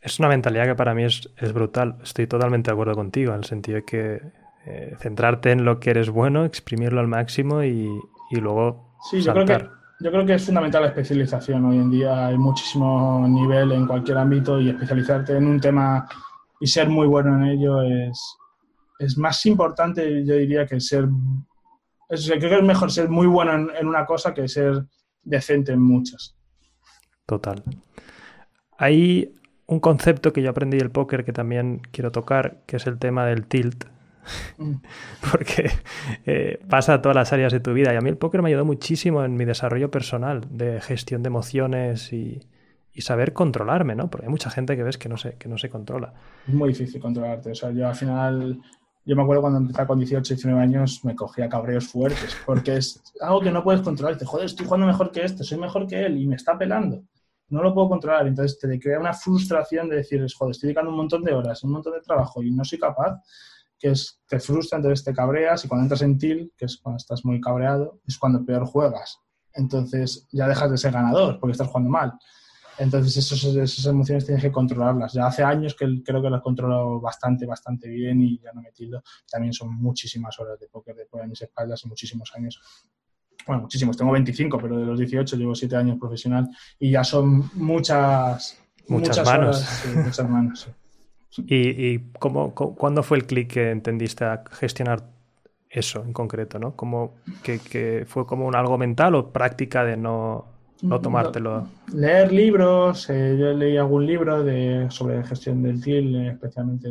Es 0.00 0.20
una 0.20 0.28
mentalidad 0.28 0.66
que 0.66 0.76
para 0.76 0.94
mí 0.94 1.04
es, 1.04 1.52
brutal. 1.52 1.96
Estoy 2.02 2.28
totalmente 2.28 2.70
de 2.70 2.74
acuerdo 2.74 2.94
contigo, 2.94 3.32
en 3.32 3.38
el 3.38 3.44
sentido 3.44 3.76
de 3.76 3.84
que 3.84 4.22
eh, 4.66 4.94
centrarte 4.98 5.50
en 5.50 5.64
lo 5.64 5.80
que 5.80 5.90
eres 5.90 6.10
bueno, 6.10 6.44
exprimirlo 6.44 7.00
al 7.00 7.08
máximo 7.08 7.64
y, 7.64 7.88
y 8.30 8.36
luego 8.36 8.90
Sí, 9.02 9.22
yo 9.22 9.32
creo, 9.32 9.46
que, 9.46 9.68
yo 10.00 10.10
creo 10.10 10.26
que 10.26 10.34
es 10.34 10.44
fundamental 10.44 10.82
la 10.82 10.88
especialización. 10.88 11.64
Hoy 11.64 11.78
en 11.78 11.90
día 11.90 12.26
hay 12.26 12.36
muchísimo 12.36 13.26
nivel 13.26 13.72
en 13.72 13.86
cualquier 13.86 14.18
ámbito 14.18 14.60
y 14.60 14.68
especializarte 14.68 15.36
en 15.36 15.46
un 15.46 15.60
tema 15.60 16.06
y 16.60 16.66
ser 16.66 16.88
muy 16.88 17.06
bueno 17.06 17.34
en 17.36 17.44
ello 17.44 17.82
es, 17.82 18.36
es 18.98 19.16
más 19.16 19.44
importante, 19.46 20.24
yo 20.24 20.34
diría, 20.34 20.66
que 20.66 20.80
ser 20.80 21.08
creo 22.08 22.40
que 22.40 22.56
es 22.56 22.62
mejor 22.62 22.90
ser 22.90 23.08
muy 23.08 23.26
bueno 23.26 23.70
en, 23.72 23.86
una 23.86 24.04
cosa 24.04 24.34
que 24.34 24.48
ser 24.48 24.84
decente 25.22 25.72
en 25.72 25.82
muchas. 25.82 26.36
Total. 27.26 27.62
Hay 28.78 29.34
un 29.66 29.80
concepto 29.80 30.32
que 30.32 30.42
yo 30.42 30.50
aprendí 30.50 30.78
del 30.78 30.90
póker 30.90 31.24
que 31.24 31.32
también 31.32 31.80
quiero 31.92 32.10
tocar, 32.10 32.62
que 32.66 32.76
es 32.76 32.86
el 32.86 32.98
tema 32.98 33.26
del 33.26 33.46
tilt. 33.46 33.84
Mm. 34.58 34.74
Porque 35.30 35.70
eh, 36.26 36.60
pasa 36.68 37.00
todas 37.00 37.14
las 37.14 37.32
áreas 37.32 37.52
de 37.52 37.60
tu 37.60 37.72
vida. 37.72 37.92
Y 37.94 37.96
a 37.96 38.00
mí 38.00 38.08
el 38.08 38.16
póker 38.16 38.42
me 38.42 38.48
ayudó 38.48 38.64
muchísimo 38.64 39.24
en 39.24 39.34
mi 39.36 39.44
desarrollo 39.44 39.90
personal 39.90 40.46
de 40.50 40.80
gestión 40.80 41.22
de 41.22 41.28
emociones 41.28 42.12
y, 42.12 42.40
y 42.92 43.02
saber 43.02 43.32
controlarme, 43.32 43.94
¿no? 43.94 44.10
Porque 44.10 44.26
hay 44.26 44.30
mucha 44.30 44.50
gente 44.50 44.76
que 44.76 44.82
ves 44.82 44.98
que 44.98 45.08
no 45.08 45.16
se, 45.16 45.34
que 45.34 45.48
no 45.48 45.56
se 45.58 45.70
controla. 45.70 46.14
Es 46.46 46.54
muy 46.54 46.70
difícil 46.70 47.00
controlarte. 47.00 47.52
O 47.52 47.54
sea, 47.54 47.70
yo 47.70 47.86
al 47.86 47.94
final, 47.94 48.60
yo 49.10 49.16
me 49.16 49.22
acuerdo 49.22 49.42
cuando 49.42 49.58
empecé 49.58 49.84
con 49.88 49.98
18, 49.98 50.34
19 50.34 50.62
años, 50.62 51.04
me 51.04 51.16
cogía 51.16 51.48
cabreos 51.48 51.88
fuertes, 51.88 52.36
porque 52.46 52.76
es 52.76 53.02
algo 53.20 53.40
que 53.40 53.50
no 53.50 53.64
puedes 53.64 53.82
controlar. 53.82 54.16
Te 54.16 54.24
joder, 54.24 54.46
estoy 54.46 54.66
jugando 54.66 54.86
mejor 54.86 55.10
que 55.10 55.24
este, 55.24 55.42
soy 55.42 55.58
mejor 55.58 55.88
que 55.88 56.06
él 56.06 56.16
y 56.16 56.28
me 56.28 56.36
está 56.36 56.56
pelando. 56.56 57.02
No 57.48 57.60
lo 57.60 57.74
puedo 57.74 57.88
controlar. 57.88 58.28
Entonces 58.28 58.56
te 58.60 58.78
crea 58.78 59.00
una 59.00 59.12
frustración 59.12 59.88
de 59.88 59.96
decir, 59.96 60.24
joder, 60.38 60.52
estoy 60.52 60.68
dedicando 60.68 60.92
un 60.92 60.96
montón 60.96 61.24
de 61.24 61.34
horas, 61.34 61.64
un 61.64 61.72
montón 61.72 61.94
de 61.94 62.02
trabajo 62.02 62.40
y 62.40 62.52
no 62.52 62.64
soy 62.64 62.78
capaz, 62.78 63.20
que 63.80 63.88
es, 63.88 64.20
te 64.28 64.38
frustra, 64.38 64.76
entonces 64.76 65.04
te 65.04 65.12
cabreas 65.12 65.64
y 65.64 65.68
cuando 65.68 65.86
entras 65.86 66.02
en 66.02 66.16
til, 66.16 66.52
que 66.56 66.66
es 66.66 66.76
cuando 66.76 66.98
estás 66.98 67.24
muy 67.24 67.40
cabreado, 67.40 67.98
es 68.06 68.16
cuando 68.16 68.44
peor 68.44 68.64
juegas. 68.64 69.18
Entonces 69.54 70.28
ya 70.30 70.46
dejas 70.46 70.70
de 70.70 70.78
ser 70.78 70.92
ganador 70.92 71.40
porque 71.40 71.50
estás 71.50 71.66
jugando 71.66 71.90
mal. 71.90 72.12
Entonces 72.80 73.14
esas 73.14 73.86
emociones 73.86 74.24
tienes 74.24 74.42
que 74.42 74.50
controlarlas. 74.50 75.12
Ya 75.12 75.26
hace 75.26 75.42
años 75.42 75.74
que 75.74 76.02
creo 76.02 76.22
que 76.22 76.30
las 76.30 76.40
controlo 76.40 76.98
bastante, 76.98 77.44
bastante 77.44 77.86
bien 77.88 78.22
y 78.22 78.38
ya 78.38 78.52
no 78.54 78.62
me 78.62 78.72
tildo. 78.72 79.02
También 79.30 79.52
son 79.52 79.74
muchísimas 79.74 80.38
horas 80.40 80.58
de 80.58 80.66
póker 80.66 80.96
de 80.96 81.06
en 81.12 81.28
mis 81.28 81.42
espaldas 81.42 81.84
y 81.84 81.88
muchísimos 81.88 82.32
años. 82.34 82.58
Bueno, 83.46 83.62
muchísimos. 83.62 83.98
Tengo 83.98 84.12
25, 84.12 84.58
pero 84.58 84.78
de 84.78 84.86
los 84.86 84.98
18 84.98 85.36
llevo 85.36 85.54
7 85.54 85.76
años 85.76 85.98
profesional 85.98 86.48
y 86.78 86.92
ya 86.92 87.04
son 87.04 87.50
muchas, 87.52 88.58
muchas, 88.88 89.26
manos. 89.26 89.84
muchas 89.94 90.30
manos. 90.30 90.68
¿Y, 91.36 91.86
y 91.86 92.10
cómo, 92.18 92.54
cuándo 92.54 93.02
fue 93.02 93.18
el 93.18 93.26
clic 93.26 93.52
que 93.52 93.70
entendiste 93.72 94.24
a 94.24 94.42
gestionar 94.52 95.06
eso 95.68 96.02
en 96.02 96.14
concreto? 96.14 96.58
¿no? 96.58 96.76
¿Cómo, 96.76 97.16
que, 97.42 97.58
que 97.58 98.04
fue 98.06 98.24
como 98.26 98.46
un 98.46 98.56
algo 98.56 98.78
mental 98.78 99.16
o 99.16 99.30
práctica 99.30 99.84
de 99.84 99.98
no, 99.98 100.59
no 100.82 101.00
tomártelo. 101.00 101.68
Leer 101.92 102.32
libros, 102.32 103.08
eh, 103.10 103.36
yo 103.38 103.52
leí 103.52 103.76
algún 103.76 104.06
libro 104.06 104.42
de, 104.42 104.86
sobre 104.90 105.22
gestión 105.24 105.62
del 105.62 105.80
TIL, 105.80 106.28
especialmente 106.28 106.88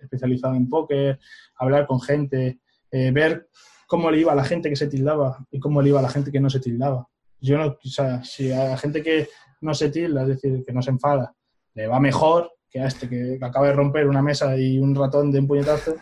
especializado 0.00 0.54
en 0.54 0.68
póker, 0.68 1.18
hablar 1.56 1.86
con 1.86 2.00
gente, 2.00 2.60
eh, 2.90 3.10
ver 3.10 3.48
cómo 3.86 4.10
le 4.10 4.20
iba 4.20 4.32
a 4.32 4.36
la 4.36 4.44
gente 4.44 4.68
que 4.68 4.76
se 4.76 4.86
tildaba 4.86 5.44
y 5.50 5.58
cómo 5.58 5.82
le 5.82 5.90
iba 5.90 5.98
a 5.98 6.02
la 6.02 6.08
gente 6.08 6.30
que 6.30 6.40
no 6.40 6.50
se 6.50 6.60
tildaba. 6.60 7.06
Yo 7.40 7.58
no, 7.58 7.66
o 7.66 7.88
sea, 7.88 8.22
si 8.24 8.52
a 8.52 8.70
la 8.70 8.76
gente 8.76 9.02
que 9.02 9.28
no 9.60 9.74
se 9.74 9.90
tilda, 9.90 10.22
es 10.22 10.28
decir, 10.28 10.64
que 10.64 10.72
no 10.72 10.82
se 10.82 10.90
enfada, 10.90 11.34
le 11.74 11.86
va 11.86 12.00
mejor 12.00 12.52
que 12.68 12.80
a 12.80 12.86
este 12.86 13.08
que 13.08 13.38
acaba 13.40 13.66
de 13.66 13.72
romper 13.72 14.06
una 14.06 14.22
mesa 14.22 14.56
y 14.56 14.78
un 14.78 14.94
ratón 14.94 15.32
de 15.32 15.40
un 15.40 15.46
puñetazo, 15.46 15.96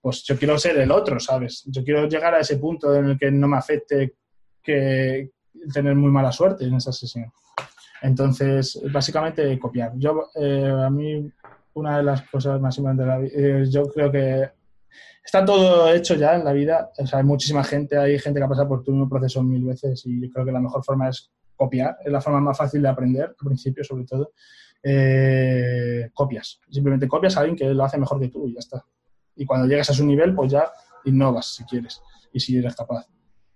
pues 0.00 0.22
yo 0.22 0.38
quiero 0.38 0.58
ser 0.58 0.78
el 0.78 0.90
otro, 0.90 1.18
¿sabes? 1.18 1.64
Yo 1.66 1.82
quiero 1.82 2.06
llegar 2.06 2.34
a 2.34 2.40
ese 2.40 2.58
punto 2.58 2.94
en 2.94 3.06
el 3.06 3.18
que 3.18 3.30
no 3.30 3.48
me 3.48 3.56
afecte 3.56 4.16
que, 4.62 5.30
tener 5.72 5.94
muy 5.94 6.10
mala 6.10 6.32
suerte 6.32 6.64
en 6.64 6.74
esa 6.74 6.92
sesión. 6.92 7.32
Entonces, 8.02 8.80
básicamente 8.92 9.58
copiar. 9.58 9.92
Yo, 9.96 10.30
eh, 10.34 10.70
a 10.70 10.90
mí, 10.90 11.30
una 11.74 11.98
de 11.98 12.02
las 12.02 12.22
cosas 12.28 12.60
más 12.60 12.76
importantes 12.76 13.06
de 13.06 13.10
la 13.10 13.18
vida, 13.18 13.32
eh, 13.34 13.66
yo 13.70 13.84
creo 13.88 14.12
que 14.12 14.50
está 15.24 15.44
todo 15.44 15.92
hecho 15.92 16.14
ya 16.14 16.34
en 16.34 16.44
la 16.44 16.52
vida. 16.52 16.90
O 16.98 17.06
sea, 17.06 17.20
hay 17.20 17.24
muchísima 17.24 17.64
gente, 17.64 17.96
hay 17.96 18.18
gente 18.18 18.38
que 18.38 18.44
ha 18.44 18.48
pasado 18.48 18.68
por 18.68 18.84
tu 18.84 18.90
mismo 18.90 19.08
proceso 19.08 19.42
mil 19.42 19.64
veces 19.64 20.04
y 20.04 20.20
yo 20.20 20.30
creo 20.30 20.44
que 20.44 20.52
la 20.52 20.60
mejor 20.60 20.84
forma 20.84 21.08
es 21.08 21.30
copiar. 21.56 21.96
Es 22.04 22.12
la 22.12 22.20
forma 22.20 22.40
más 22.40 22.58
fácil 22.58 22.82
de 22.82 22.88
aprender, 22.88 23.24
al 23.24 23.46
principio 23.46 23.82
sobre 23.82 24.04
todo. 24.04 24.32
Eh, 24.82 26.10
copias. 26.12 26.60
Simplemente 26.70 27.08
copias 27.08 27.36
a 27.38 27.40
alguien 27.40 27.56
que 27.56 27.72
lo 27.72 27.84
hace 27.84 27.96
mejor 27.96 28.20
que 28.20 28.28
tú 28.28 28.46
y 28.46 28.52
ya 28.52 28.58
está. 28.58 28.84
Y 29.34 29.46
cuando 29.46 29.66
llegas 29.66 29.88
a 29.88 29.94
su 29.94 30.04
nivel, 30.04 30.34
pues 30.34 30.52
ya 30.52 30.70
innovas 31.06 31.54
si 31.54 31.64
quieres 31.64 32.02
y 32.34 32.40
si 32.40 32.58
eres 32.58 32.76
capaz. 32.76 33.06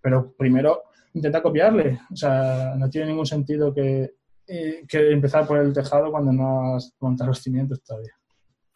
Pero 0.00 0.32
primero 0.32 0.84
intenta 1.18 1.42
copiarle. 1.42 2.00
O 2.12 2.16
sea, 2.16 2.74
no 2.76 2.88
tiene 2.88 3.09
ningún 3.09 3.26
sentido 3.26 3.72
que, 3.72 4.14
eh, 4.46 4.85
que 4.88 5.12
empezar 5.12 5.46
por 5.46 5.59
el 5.59 5.72
tejado 5.72 6.11
cuando 6.11 6.33
no 6.33 6.76
has 6.76 6.94
montado 7.00 7.28
los 7.28 7.42
cimientos 7.42 7.83
todavía. 7.83 8.12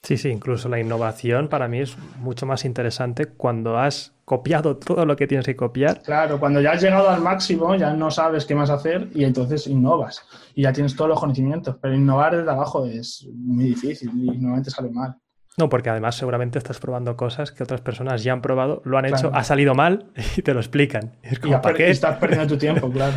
Sí, 0.03 0.17
sí, 0.17 0.31
incluso 0.31 0.69
la 0.69 0.81
innovación 0.81 1.49
para 1.49 1.69
mí 1.69 1.79
es 1.79 1.97
mucho 2.19 2.45
más 2.45 2.65
interesante 2.65 3.27
cuando 3.27 3.79
has 3.79 4.13
copiado 4.25 4.77
todo 4.77 5.07
lo 5.07 5.15
que 5.15 5.29
tienes 5.29 5.47
que 5.47 5.55
copiar. 5.55 6.03
Claro, 6.03 6.41
cuando 6.41 6.61
ya 6.61 6.73
has 6.73 6.83
llegado 6.83 7.09
al 7.09 7.23
máximo 7.23 7.77
ya 7.77 7.93
no 7.93 8.11
sabes 8.11 8.45
qué 8.45 8.57
más 8.57 8.69
hacer 8.71 9.11
y 9.15 9.23
entonces 9.23 9.69
innovas 9.69 10.27
y 10.57 10.63
ya 10.63 10.73
tienes 10.73 10.97
todos 10.97 11.11
los 11.11 11.21
conocimientos, 11.21 11.77
pero 11.81 11.95
innovar 11.95 12.37
desde 12.37 12.51
abajo 12.51 12.85
es 12.85 13.29
muy 13.33 13.67
difícil 13.67 14.11
y 14.11 14.27
normalmente 14.39 14.71
sale 14.71 14.91
mal. 14.91 15.15
No, 15.59 15.69
porque 15.69 15.91
además 15.91 16.17
seguramente 16.17 16.59
estás 16.59 16.79
probando 16.79 17.17
cosas 17.17 17.53
que 17.53 17.63
otras 17.63 17.83
personas 17.83 18.25
ya 18.25 18.33
han 18.33 18.41
probado, 18.41 18.81
lo 18.85 18.97
han 18.97 19.05
hecho, 19.05 19.31
ha 19.35 19.45
salido 19.45 19.75
mal 19.75 20.07
y 20.37 20.43
te 20.43 20.55
lo 20.55 20.61
explican. 20.61 21.13
Es 21.23 21.39
como, 21.39 21.61
¿para 21.61 21.77
qué? 21.77 21.91
estás 21.91 22.19
perdiendo 22.19 22.47
tu 22.47 22.57
tiempo, 22.57 22.91
claro. 22.93 23.17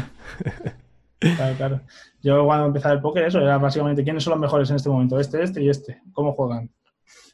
claro, 1.19 1.55
claro. 1.55 1.81
Yo 2.21 2.43
cuando 2.45 2.65
empecé 2.67 2.89
el 2.89 2.99
póker, 2.99 3.25
eso 3.25 3.39
era 3.39 3.57
básicamente 3.57 4.03
quiénes 4.03 4.23
son 4.23 4.31
los 4.31 4.39
mejores 4.39 4.69
en 4.69 4.75
este 4.75 4.89
momento, 4.89 5.19
este, 5.19 5.43
este 5.43 5.63
y 5.63 5.69
este, 5.69 6.01
cómo 6.11 6.33
juegan. 6.33 6.69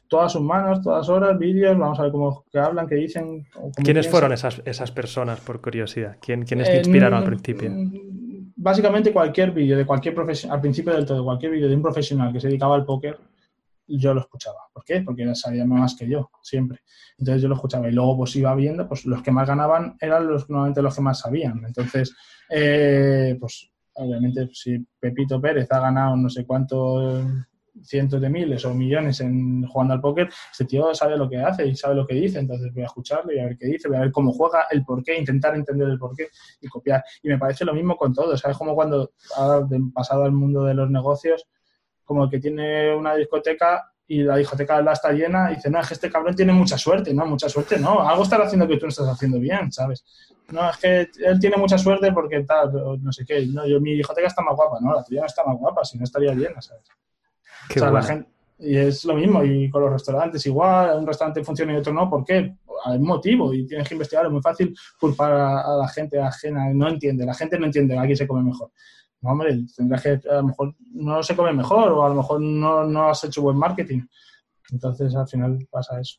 Todas 0.06 0.32
sus 0.32 0.42
manos, 0.42 0.82
todas 0.82 1.08
horas, 1.08 1.38
vídeos, 1.38 1.76
vamos 1.78 1.98
a 1.98 2.02
ver 2.02 2.12
cómo 2.12 2.44
que 2.52 2.58
hablan, 2.58 2.86
qué 2.86 2.96
dicen. 2.96 3.46
¿Quiénes 3.82 4.08
fueron 4.08 4.32
esas, 4.32 4.60
esas 4.66 4.92
personas, 4.92 5.40
por 5.40 5.62
curiosidad? 5.62 6.18
¿Quién, 6.20 6.44
¿Quiénes 6.44 6.68
te 6.68 6.76
inspiraron 6.76 7.18
al 7.18 7.24
principio? 7.24 7.70
Mm, 7.70 8.52
básicamente 8.54 9.10
cualquier 9.10 9.52
vídeo 9.52 9.76
de 9.76 9.86
cualquier 9.86 10.14
profesional, 10.14 10.56
al 10.56 10.60
principio 10.60 10.92
del 10.92 11.06
todo, 11.06 11.24
cualquier 11.24 11.52
vídeo 11.52 11.68
de 11.68 11.74
un 11.74 11.82
profesional 11.82 12.30
que 12.30 12.40
se 12.40 12.48
dedicaba 12.48 12.74
al 12.74 12.84
póker, 12.84 13.18
yo 13.98 14.14
lo 14.14 14.20
escuchaba. 14.20 14.58
¿Por 14.72 14.84
qué? 14.84 15.02
Porque 15.02 15.22
él 15.22 15.36
sabía 15.36 15.64
más 15.64 15.94
que 15.96 16.08
yo, 16.08 16.30
siempre. 16.42 16.80
Entonces 17.18 17.42
yo 17.42 17.48
lo 17.48 17.54
escuchaba 17.54 17.88
y 17.88 17.92
luego 17.92 18.16
pues 18.18 18.34
iba 18.36 18.54
viendo, 18.54 18.88
pues 18.88 19.04
los 19.06 19.22
que 19.22 19.30
más 19.30 19.46
ganaban 19.46 19.96
eran 20.00 20.26
los 20.26 20.48
normalmente 20.48 20.82
los 20.82 20.94
que 20.94 21.02
más 21.02 21.20
sabían. 21.20 21.64
Entonces, 21.66 22.14
eh, 22.50 23.36
pues 23.38 23.70
obviamente 23.94 24.48
si 24.52 24.78
Pepito 24.98 25.40
Pérez 25.40 25.70
ha 25.70 25.80
ganado 25.80 26.16
no 26.16 26.28
sé 26.30 26.46
cuántos 26.46 27.24
cientos 27.82 28.20
de 28.20 28.28
miles 28.28 28.64
o 28.64 28.74
millones 28.74 29.20
en 29.20 29.66
jugando 29.66 29.94
al 29.94 30.00
póker, 30.00 30.28
este 30.50 30.64
tío 30.64 30.94
sabe 30.94 31.16
lo 31.16 31.28
que 31.28 31.38
hace 31.38 31.66
y 31.66 31.74
sabe 31.74 31.94
lo 31.94 32.06
que 32.06 32.14
dice, 32.14 32.38
entonces 32.38 32.72
voy 32.72 32.82
a 32.82 32.86
escucharlo 32.86 33.32
y 33.32 33.38
a 33.38 33.46
ver 33.46 33.56
qué 33.56 33.66
dice, 33.66 33.88
voy 33.88 33.96
a 33.96 34.00
ver 34.00 34.12
cómo 34.12 34.32
juega, 34.32 34.66
el 34.70 34.84
por 34.84 35.02
qué, 35.02 35.18
intentar 35.18 35.54
entender 35.54 35.88
el 35.88 35.98
por 35.98 36.14
qué 36.14 36.28
y 36.60 36.68
copiar. 36.68 37.02
Y 37.22 37.28
me 37.28 37.38
parece 37.38 37.64
lo 37.64 37.74
mismo 37.74 37.96
con 37.96 38.12
todo, 38.12 38.36
¿sabes? 38.36 38.56
Como 38.56 38.74
cuando 38.74 39.12
ha 39.36 39.60
pasado 39.94 40.24
al 40.24 40.32
mundo 40.32 40.64
de 40.64 40.74
los 40.74 40.90
negocios, 40.90 41.46
como 42.04 42.28
que 42.28 42.38
tiene 42.38 42.94
una 42.94 43.14
discoteca 43.14 43.92
y 44.06 44.22
la 44.22 44.36
discoteca 44.36 44.82
la 44.82 44.92
está 44.92 45.12
llena 45.12 45.50
y 45.50 45.56
dice, 45.56 45.70
no, 45.70 45.80
es 45.80 45.88
que 45.88 45.94
este 45.94 46.10
cabrón 46.10 46.34
tiene 46.34 46.52
mucha 46.52 46.76
suerte, 46.76 47.14
no, 47.14 47.24
mucha 47.24 47.48
suerte, 47.48 47.78
no, 47.78 48.06
algo 48.06 48.24
está 48.24 48.36
haciendo 48.36 48.68
que 48.68 48.76
tú 48.76 48.86
no 48.86 48.90
estás 48.90 49.08
haciendo 49.08 49.38
bien, 49.38 49.72
¿sabes? 49.72 50.04
No, 50.50 50.68
es 50.68 50.76
que 50.76 51.08
él 51.24 51.40
tiene 51.40 51.56
mucha 51.56 51.78
suerte 51.78 52.12
porque 52.12 52.42
tal, 52.44 53.00
no 53.00 53.10
sé 53.12 53.24
qué, 53.24 53.46
no, 53.46 53.66
yo, 53.66 53.80
mi 53.80 53.94
discoteca 53.94 54.26
está 54.26 54.42
más 54.42 54.54
guapa, 54.54 54.78
no, 54.80 54.94
la 54.94 55.02
tuya 55.02 55.20
no 55.20 55.26
está 55.26 55.44
más 55.44 55.56
guapa, 55.56 55.84
si 55.84 55.96
no 55.96 56.04
estaría 56.04 56.34
llena, 56.34 56.60
¿sabes? 56.60 56.84
Qué 57.68 57.78
o 57.78 57.82
sea, 57.84 57.90
la 57.90 58.02
gente, 58.02 58.28
y 58.58 58.76
es 58.76 59.04
lo 59.04 59.14
mismo, 59.14 59.42
y 59.44 59.70
con 59.70 59.82
los 59.82 59.92
restaurantes 59.92 60.44
igual, 60.44 60.98
un 60.98 61.06
restaurante 61.06 61.42
funciona 61.42 61.72
y 61.72 61.76
otro 61.76 61.92
no, 61.92 62.10
¿por 62.10 62.24
qué? 62.24 62.54
Hay 62.84 62.98
un 62.98 63.06
motivo 63.06 63.54
y 63.54 63.66
tienes 63.66 63.88
que 63.88 63.94
investigar, 63.94 64.26
es 64.26 64.32
muy 64.32 64.42
fácil 64.42 64.76
culpar 65.00 65.32
a, 65.32 65.60
a 65.60 65.76
la 65.78 65.88
gente 65.88 66.20
ajena, 66.20 66.68
no 66.74 66.88
entiende, 66.88 67.24
la 67.24 67.34
gente 67.34 67.58
no 67.58 67.66
entiende, 67.66 67.98
aquí 67.98 68.14
se 68.14 68.26
come 68.26 68.42
mejor. 68.42 68.70
No, 69.22 69.30
hombre, 69.30 69.56
tendrás 69.76 70.02
que, 70.02 70.20
a 70.28 70.34
lo 70.34 70.44
mejor 70.44 70.74
no 70.92 71.22
se 71.22 71.36
come 71.36 71.52
mejor 71.52 71.92
o 71.92 72.04
a 72.04 72.08
lo 72.08 72.16
mejor 72.16 72.40
no, 72.40 72.84
no 72.84 73.08
has 73.08 73.24
hecho 73.24 73.42
buen 73.42 73.56
marketing. 73.56 74.02
Entonces, 74.70 75.14
al 75.14 75.28
final 75.28 75.66
pasa 75.70 76.00
eso. 76.00 76.18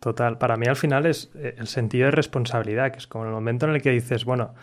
Total, 0.00 0.36
para 0.36 0.56
mí 0.56 0.66
al 0.66 0.76
final 0.76 1.06
es 1.06 1.30
eh, 1.34 1.54
el 1.56 1.66
sentido 1.66 2.06
de 2.06 2.10
responsabilidad, 2.10 2.92
que 2.92 2.98
es 2.98 3.06
como 3.06 3.24
el 3.24 3.30
momento 3.30 3.66
en 3.66 3.74
el 3.74 3.82
que 3.82 3.90
dices, 3.90 4.24
bueno, 4.26 4.54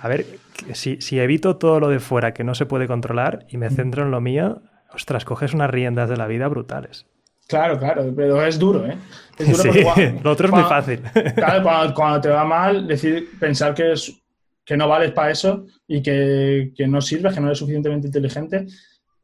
a 0.00 0.08
ver, 0.08 0.24
si, 0.72 1.00
si 1.00 1.20
evito 1.20 1.56
todo 1.56 1.78
lo 1.78 1.88
de 1.88 2.00
fuera 2.00 2.32
que 2.32 2.44
no 2.44 2.54
se 2.54 2.64
puede 2.64 2.86
controlar 2.86 3.46
y 3.48 3.58
me 3.58 3.68
centro 3.68 4.04
en 4.04 4.10
lo 4.10 4.20
mío, 4.20 4.62
ostras, 4.94 5.24
coges 5.24 5.52
unas 5.52 5.70
riendas 5.70 6.08
de 6.08 6.16
la 6.16 6.26
vida 6.26 6.48
brutales. 6.48 7.06
Claro, 7.48 7.78
claro, 7.78 8.10
pero 8.16 8.42
es 8.44 8.58
duro, 8.58 8.86
¿eh? 8.86 8.96
Es 9.36 9.62
duro 9.62 9.72
sí, 9.94 10.18
lo 10.22 10.30
otro 10.30 10.46
es 10.46 10.52
muy 10.52 10.62
fácil. 10.62 11.02
Claro, 11.34 11.62
cuando, 11.62 11.94
cuando, 11.94 12.20
te 12.20 12.28
va 12.30 12.44
mal, 12.44 12.86
decir, 12.86 13.28
pensar 13.38 13.74
que 13.74 13.92
es 13.92 14.21
que 14.64 14.76
no 14.76 14.88
vales 14.88 15.12
para 15.12 15.30
eso 15.30 15.66
y 15.86 16.02
que, 16.02 16.72
que, 16.74 16.86
no 16.86 17.00
sirves, 17.00 17.34
que 17.34 17.40
no 17.40 17.46
eres 17.46 17.58
suficientemente 17.58 18.06
inteligente, 18.06 18.66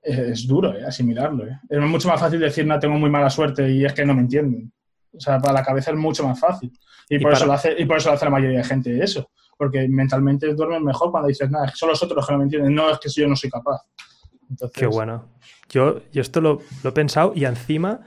es 0.02 0.46
duro 0.46 0.74
¿eh? 0.74 0.84
asimilarlo. 0.84 1.46
¿eh? 1.46 1.58
Es 1.68 1.80
mucho 1.80 2.08
más 2.08 2.20
fácil 2.20 2.40
decir, 2.40 2.66
no, 2.66 2.78
tengo 2.78 2.98
muy 2.98 3.10
mala 3.10 3.30
suerte 3.30 3.70
y 3.70 3.84
es 3.84 3.92
que 3.92 4.04
no 4.04 4.14
me 4.14 4.22
entienden. 4.22 4.72
O 5.12 5.20
sea, 5.20 5.38
para 5.40 5.54
la 5.54 5.64
cabeza 5.64 5.90
es 5.90 5.96
mucho 5.96 6.26
más 6.26 6.38
fácil. 6.38 6.72
Y, 7.08 7.18
por, 7.18 7.32
eso 7.32 7.46
lo 7.46 7.54
hace, 7.54 7.74
y 7.78 7.84
por 7.84 7.96
eso 7.96 8.10
lo 8.10 8.14
hace 8.14 8.24
la 8.24 8.30
mayoría 8.30 8.58
de 8.58 8.64
gente 8.64 9.02
eso. 9.02 9.30
Porque 9.56 9.88
mentalmente 9.88 10.52
duermen 10.54 10.84
mejor 10.84 11.10
cuando 11.10 11.28
dices, 11.28 11.50
nada, 11.50 11.72
son 11.74 11.88
los 11.88 12.02
otros 12.02 12.16
los 12.16 12.26
que 12.26 12.32
no 12.32 12.38
me 12.38 12.44
entienden. 12.44 12.74
No, 12.74 12.90
es 12.90 12.98
que 12.98 13.08
yo 13.08 13.26
no 13.26 13.34
soy 13.34 13.50
capaz. 13.50 13.82
Qué 14.72 14.86
bueno. 14.86 15.28
Yo, 15.68 16.00
yo 16.12 16.22
esto 16.22 16.40
lo, 16.40 16.60
lo 16.82 16.90
he 16.90 16.92
pensado 16.92 17.32
y 17.34 17.44
encima, 17.44 18.00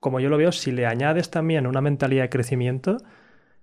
como 0.00 0.20
yo 0.20 0.28
lo 0.28 0.36
veo, 0.36 0.52
si 0.52 0.70
le 0.70 0.86
añades 0.86 1.30
también 1.30 1.66
una 1.66 1.80
mentalidad 1.80 2.24
de 2.24 2.28
crecimiento, 2.28 2.98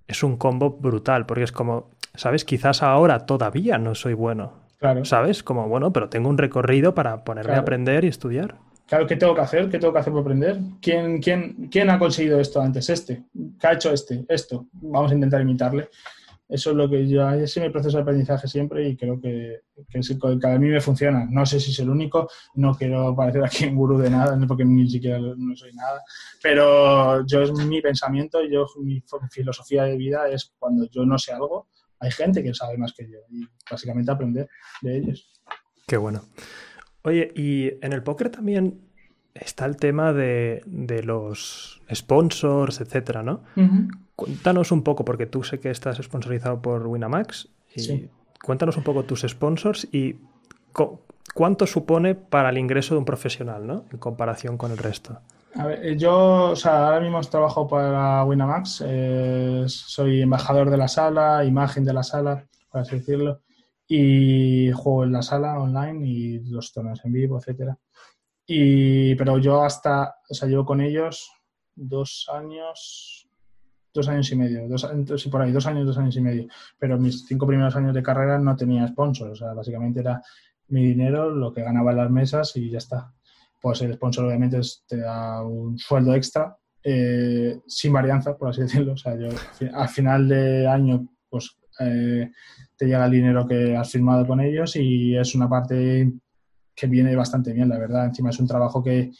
es 0.09 0.23
un 0.23 0.37
combo 0.37 0.71
brutal, 0.71 1.27
porque 1.27 1.43
es 1.43 1.51
como, 1.51 1.91
¿sabes? 2.15 2.43
Quizás 2.43 2.81
ahora 2.81 3.27
todavía 3.27 3.77
no 3.77 3.93
soy 3.93 4.15
bueno. 4.15 4.53
Claro. 4.79 5.05
¿Sabes? 5.05 5.43
Como, 5.43 5.67
bueno, 5.67 5.93
pero 5.93 6.09
tengo 6.09 6.29
un 6.29 6.37
recorrido 6.37 6.95
para 6.95 7.23
ponerme 7.23 7.53
a 7.53 7.59
aprender 7.59 8.05
y 8.05 8.07
estudiar. 8.07 8.55
Claro, 8.87 9.05
¿qué 9.05 9.17
tengo 9.17 9.35
que 9.35 9.41
hacer? 9.41 9.69
¿Qué 9.69 9.77
tengo 9.77 9.93
que 9.93 9.99
hacer 9.99 10.11
para 10.11 10.21
aprender? 10.21 10.57
¿Quién, 10.81 11.21
quién, 11.21 11.69
quién 11.69 11.91
ha 11.91 11.99
conseguido 11.99 12.39
esto 12.39 12.59
antes? 12.59 12.89
Este. 12.89 13.21
¿Qué 13.59 13.67
ha 13.67 13.73
hecho 13.73 13.91
este? 13.93 14.25
Esto. 14.27 14.65
Vamos 14.71 15.11
a 15.11 15.13
intentar 15.13 15.41
imitarle. 15.41 15.89
Eso 16.49 16.71
es 16.71 16.75
lo 16.75 16.89
que 16.89 17.07
yo, 17.07 17.29
es 17.29 17.55
mi 17.57 17.69
proceso 17.69 17.97
de 17.97 18.01
aprendizaje 18.01 18.47
siempre 18.47 18.89
y 18.89 18.97
creo 18.97 19.21
que, 19.21 19.61
que 19.87 19.99
es 19.99 20.11
a 20.11 20.49
mí 20.57 20.67
me 20.67 20.81
funciona. 20.81 21.27
No 21.29 21.45
sé 21.45 21.59
si 21.59 21.69
es 21.69 21.79
el 21.79 21.91
único, 21.91 22.27
no 22.55 22.75
quiero 22.75 23.15
parecer 23.15 23.43
aquí 23.45 23.65
un 23.65 23.75
gurú 23.75 23.99
de 23.99 24.09
nada, 24.09 24.35
porque 24.47 24.65
ni 24.65 24.89
siquiera 24.89 25.19
no 25.19 25.55
soy 25.55 25.71
nada, 25.73 26.01
pero 26.41 27.23
yo 27.27 27.43
es 27.43 27.51
mi 27.51 27.81
pensamiento, 27.81 28.43
yo 28.43 28.65
mi 28.81 29.03
filosofía 29.29 29.83
de 29.83 29.95
vida 29.95 30.27
es 30.27 30.51
cuando 30.57 30.89
yo 30.89 31.05
no 31.05 31.19
sé 31.19 31.33
algo, 31.33 31.67
hay 31.99 32.09
gente 32.09 32.41
que 32.41 32.53
sabe 32.55 32.77
más 32.77 32.93
que 32.93 33.07
yo 33.07 33.19
y 33.29 33.45
básicamente 33.69 34.11
aprender 34.11 34.49
de 34.81 34.97
ellos. 34.97 35.29
Qué 35.85 35.97
bueno. 35.97 36.23
Oye, 37.03 37.31
y 37.35 37.73
en 37.85 37.93
el 37.93 38.01
póker 38.01 38.29
también 38.29 38.88
está 39.33 39.65
el 39.65 39.77
tema 39.77 40.13
de, 40.13 40.61
de 40.65 41.03
los 41.03 41.81
sponsors, 41.93 42.81
etcétera, 42.81 43.23
¿no? 43.23 43.41
Cuéntanos 44.15 44.71
un 44.71 44.83
poco, 44.83 45.05
porque 45.05 45.25
tú 45.25 45.43
sé 45.43 45.59
que 45.59 45.69
estás 45.69 45.97
sponsorizado 45.97 46.61
por 46.61 46.85
Winamax. 46.87 47.49
Y 47.75 47.79
Sí. 47.79 48.09
Cuéntanos 48.43 48.77
un 48.77 48.83
poco 48.83 49.03
tus 49.03 49.21
sponsors 49.21 49.87
y 49.91 50.15
cuánto 51.33 51.67
supone 51.67 52.15
para 52.15 52.49
el 52.49 52.57
ingreso 52.57 52.95
de 52.95 52.99
un 52.99 53.05
profesional, 53.05 53.67
¿no? 53.67 53.85
En 53.91 53.97
comparación 53.97 54.57
con 54.57 54.71
el 54.71 54.77
resto. 54.77 55.19
A 55.55 55.65
ver, 55.65 55.85
eh, 55.85 55.97
yo, 55.97 56.51
o 56.51 56.55
sea, 56.55 56.87
ahora 56.87 57.01
mismo 57.01 57.19
trabajo 57.21 57.67
para 57.67 58.23
Winamax, 58.23 58.83
eh, 58.85 59.63
soy 59.67 60.21
embajador 60.21 60.69
de 60.69 60.77
la 60.77 60.87
sala, 60.87 61.43
imagen 61.43 61.83
de 61.83 61.93
la 61.93 62.03
sala, 62.03 62.45
por 62.71 62.81
así 62.81 62.97
decirlo, 62.97 63.41
y 63.87 64.71
juego 64.71 65.03
en 65.03 65.11
la 65.11 65.21
sala 65.23 65.59
online 65.59 66.07
y 66.07 66.39
los 66.49 66.71
torneos 66.71 67.01
en 67.03 67.13
vivo, 67.13 67.39
etcétera. 67.39 67.77
Y, 68.51 69.13
pero 69.15 69.37
yo 69.37 69.63
hasta, 69.63 70.15
o 70.27 70.33
sea, 70.33 70.47
llevo 70.49 70.65
con 70.65 70.81
ellos 70.81 71.31
dos 71.75 72.27
años, 72.33 73.29
dos 73.93 74.07
años 74.09 74.31
y 74.31 74.35
medio, 74.35 74.67
dos, 74.67 74.89
sí, 75.17 75.29
por 75.29 75.41
ahí, 75.43 75.51
dos 75.51 75.67
años, 75.67 75.85
dos 75.85 75.97
años 75.99 76.17
y 76.17 76.21
medio. 76.21 76.47
Pero 76.79 76.97
mis 76.97 77.25
cinco 77.27 77.45
primeros 77.45 77.75
años 77.75 77.93
de 77.93 78.01
carrera 78.01 78.39
no 78.39 78.55
tenía 78.55 78.87
sponsor, 78.87 79.29
o 79.29 79.35
sea, 79.35 79.53
básicamente 79.53 79.99
era 79.99 80.21
mi 80.69 80.83
dinero, 80.83 81.29
lo 81.29 81.53
que 81.53 81.61
ganaba 81.63 81.91
en 81.91 81.97
las 81.97 82.09
mesas 82.11 82.55
y 82.55 82.69
ya 82.71 82.79
está 82.79 83.13
pues 83.61 83.81
el 83.81 83.93
sponsor 83.93 84.25
obviamente 84.25 84.57
es- 84.59 84.83
te 84.87 84.97
da 84.97 85.43
un 85.43 85.77
sueldo 85.77 86.15
extra 86.15 86.55
eh, 86.81 87.59
sin 87.67 87.91
varianza, 87.91 88.37
por 88.37 88.49
así 88.49 88.61
decirlo. 88.61 88.93
O 88.93 88.97
sea, 88.97 89.17
yo 89.17 89.27
al 89.73 89.89
final 89.89 90.29
de 90.29 90.65
año 90.65 91.05
pues 91.29 91.57
eh, 91.81 92.31
te 92.77 92.85
llega 92.85 93.05
el 93.05 93.11
dinero 93.11 93.45
que 93.45 93.75
has 93.75 93.91
firmado 93.91 94.25
con 94.25 94.39
ellos 94.39 94.75
y 94.77 95.15
es 95.17 95.35
una 95.35 95.49
parte 95.49 96.09
que 96.79 96.87
viene 96.87 97.15
bastante 97.15 97.51
bien, 97.53 97.69
la 97.69 97.77
verdad. 97.77 98.05
Encima 98.05 98.29
es 98.29 98.39
un 98.39 98.47
trabajo 98.47 98.83
que, 98.83 99.11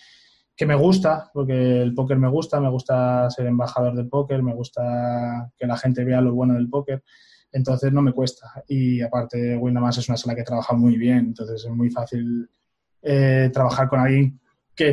que 0.56 0.66
me 0.66 0.76
gusta, 0.76 1.30
porque 1.34 1.82
el 1.82 1.94
póker 1.94 2.18
me 2.18 2.30
gusta, 2.30 2.60
me 2.60 2.70
gusta 2.70 3.30
ser 3.30 3.48
embajador 3.48 3.96
del 3.96 4.08
póker, 4.08 4.42
me 4.44 4.54
gusta 4.54 5.52
que 5.58 5.68
la 5.68 5.78
gente 5.78 6.04
vea 6.04 6.22
lo 6.22 6.34
bueno 6.34 6.54
del 6.54 6.70
póker. 6.70 7.04
Entonces 7.52 7.92
no 7.92 8.02
me 8.02 8.14
cuesta. 8.14 8.64
Y 8.68 9.02
aparte, 9.02 9.58
Winamax 9.58 9.98
es 9.98 10.10
una 10.10 10.18
sala 10.18 10.36
que 10.36 10.44
trabaja 10.44 10.74
muy 10.74 10.98
bien, 10.98 11.20
entonces 11.20 11.66
es 11.66 11.72
muy 11.72 11.90
fácil 11.90 12.50
eh, 13.02 13.50
trabajar 13.54 13.90
con 13.90 14.00
alguien 14.00 14.40
que, 14.80 14.92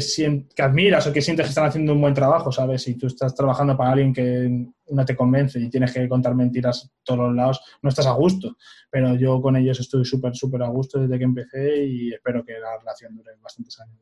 que 0.54 0.62
admiras 0.62 1.06
o 1.06 1.12
que 1.12 1.22
sientes 1.22 1.46
que 1.46 1.50
están 1.50 1.66
haciendo 1.66 1.92
un 1.92 2.00
buen 2.00 2.12
trabajo, 2.14 2.50
¿sabes? 2.50 2.82
Si 2.82 2.94
tú 2.96 3.06
estás 3.06 3.34
trabajando 3.34 3.76
para 3.76 3.90
alguien 3.92 4.12
que 4.12 4.66
no 4.90 5.04
te 5.04 5.14
convence 5.14 5.60
y 5.60 5.70
tienes 5.70 5.92
que 5.92 6.08
contar 6.08 6.34
mentiras 6.34 6.84
a 6.86 6.88
todos 7.04 7.20
los 7.28 7.34
lados, 7.36 7.60
no 7.82 7.88
estás 7.88 8.06
a 8.06 8.12
gusto. 8.12 8.56
Pero 8.90 9.14
yo 9.14 9.40
con 9.40 9.56
ellos 9.56 9.78
estoy 9.80 10.04
súper, 10.04 10.34
súper 10.34 10.62
a 10.62 10.68
gusto 10.68 10.98
desde 10.98 11.18
que 11.18 11.24
empecé 11.24 11.84
y 11.86 12.12
espero 12.12 12.44
que 12.44 12.52
la 12.54 12.78
relación 12.78 13.14
dure 13.16 13.30
bastantes 13.42 13.78
años. 13.80 13.96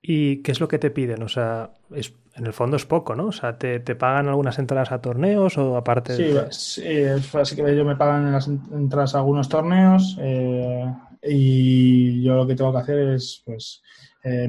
¿Y 0.00 0.42
qué 0.42 0.52
es 0.52 0.60
lo 0.60 0.68
que 0.68 0.78
te 0.78 0.90
piden? 0.90 1.22
O 1.22 1.28
sea, 1.28 1.70
es, 1.94 2.14
en 2.36 2.46
el 2.46 2.52
fondo 2.52 2.76
es 2.76 2.86
poco, 2.86 3.14
¿no? 3.16 3.26
O 3.26 3.32
sea, 3.32 3.58
¿te, 3.58 3.80
te 3.80 3.94
pagan 3.96 4.28
algunas 4.28 4.58
entradas 4.58 4.92
a 4.92 5.00
torneos 5.00 5.58
o 5.58 5.76
aparte 5.76 6.14
Sí, 6.14 6.22
de- 6.22 6.52
sí, 6.52 7.36
así 7.36 7.56
que 7.56 7.62
ellos 7.70 7.86
me 7.86 7.96
pagan 7.96 8.26
en 8.28 8.32
las 8.32 8.46
en- 8.48 8.62
entradas 8.72 9.14
a 9.14 9.18
algunos 9.18 9.48
torneos 9.48 10.16
eh, 10.20 10.84
y 11.24 12.22
yo 12.22 12.36
lo 12.36 12.46
que 12.46 12.54
tengo 12.54 12.72
que 12.72 12.78
hacer 12.78 12.98
es, 13.14 13.42
pues, 13.44 13.82
eh, 14.24 14.48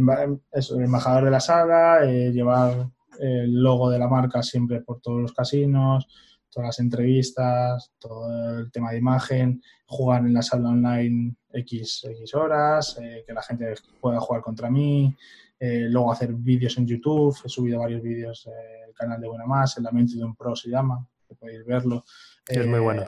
eso, 0.51 0.77
el 0.77 0.85
embajador 0.85 1.25
de 1.25 1.31
la 1.31 1.39
sala, 1.39 2.03
eh, 2.03 2.31
llevar 2.31 2.89
el 3.19 3.61
logo 3.61 3.89
de 3.89 3.99
la 3.99 4.07
marca 4.07 4.41
siempre 4.41 4.81
por 4.81 5.01
todos 5.01 5.21
los 5.21 5.33
casinos, 5.33 6.07
todas 6.49 6.67
las 6.67 6.79
entrevistas, 6.79 7.91
todo 7.99 8.59
el 8.59 8.71
tema 8.71 8.91
de 8.91 8.97
imagen, 8.97 9.61
jugar 9.85 10.21
en 10.25 10.33
la 10.33 10.41
sala 10.41 10.69
online 10.69 11.35
X, 11.51 12.05
X 12.09 12.33
horas, 12.33 12.97
eh, 13.01 13.23
que 13.25 13.33
la 13.33 13.41
gente 13.41 13.73
pueda 13.99 14.19
jugar 14.19 14.41
contra 14.41 14.69
mí, 14.69 15.15
eh, 15.59 15.87
luego 15.89 16.11
hacer 16.11 16.33
vídeos 16.33 16.77
en 16.77 16.87
YouTube, 16.87 17.37
he 17.43 17.49
subido 17.49 17.79
varios 17.79 18.01
vídeos 18.01 18.47
eh, 18.47 18.87
el 18.87 18.93
canal 18.93 19.19
de 19.19 19.27
Buena 19.27 19.45
Más, 19.45 19.77
el 19.77 19.83
lamento 19.83 20.15
de 20.17 20.23
un 20.23 20.35
pro 20.35 20.55
se 20.55 20.69
llama, 20.69 21.05
que 21.27 21.35
podéis 21.35 21.65
verlo. 21.65 22.05
Es 22.47 22.65
muy 22.65 22.79
Eh, 22.79 22.81
bueno. 22.81 23.03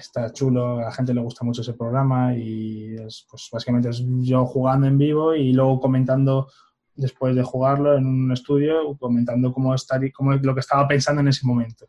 Está 0.00 0.32
chulo, 0.32 0.78
a 0.78 0.84
la 0.84 0.92
gente 0.92 1.12
le 1.12 1.20
gusta 1.20 1.44
mucho 1.44 1.60
ese 1.60 1.74
programa 1.74 2.34
y 2.34 2.94
es, 2.94 3.26
pues 3.30 3.48
básicamente 3.52 3.90
es 3.90 4.02
yo 4.20 4.46
jugando 4.46 4.86
en 4.86 4.96
vivo 4.96 5.34
y 5.34 5.52
luego 5.52 5.78
comentando 5.78 6.48
después 6.94 7.36
de 7.36 7.42
jugarlo 7.42 7.96
en 7.96 8.06
un 8.06 8.32
estudio, 8.32 8.96
comentando 8.98 9.52
cómo, 9.52 9.74
estar, 9.74 10.00
cómo 10.12 10.32
lo 10.32 10.54
que 10.54 10.60
estaba 10.60 10.88
pensando 10.88 11.20
en 11.20 11.28
ese 11.28 11.46
momento. 11.46 11.86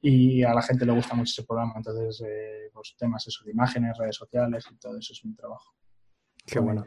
Y 0.00 0.42
a 0.42 0.54
la 0.54 0.62
gente 0.62 0.86
le 0.86 0.92
gusta 0.92 1.14
mucho 1.14 1.30
ese 1.30 1.46
programa, 1.46 1.74
entonces 1.76 2.22
eh, 2.26 2.70
los 2.74 2.96
temas 2.96 3.26
eso, 3.26 3.44
de 3.44 3.52
imágenes, 3.52 3.96
redes 3.98 4.16
sociales 4.16 4.66
y 4.70 4.76
todo 4.76 4.98
eso 4.98 5.12
es 5.12 5.24
mi 5.24 5.34
trabajo. 5.34 5.74
Qué 6.46 6.58
bueno. 6.58 6.84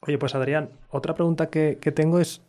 Oye, 0.00 0.18
pues 0.18 0.34
Adrián, 0.34 0.70
otra 0.90 1.14
pregunta 1.14 1.48
que, 1.48 1.78
que 1.80 1.92
tengo 1.92 2.20
es 2.20 2.42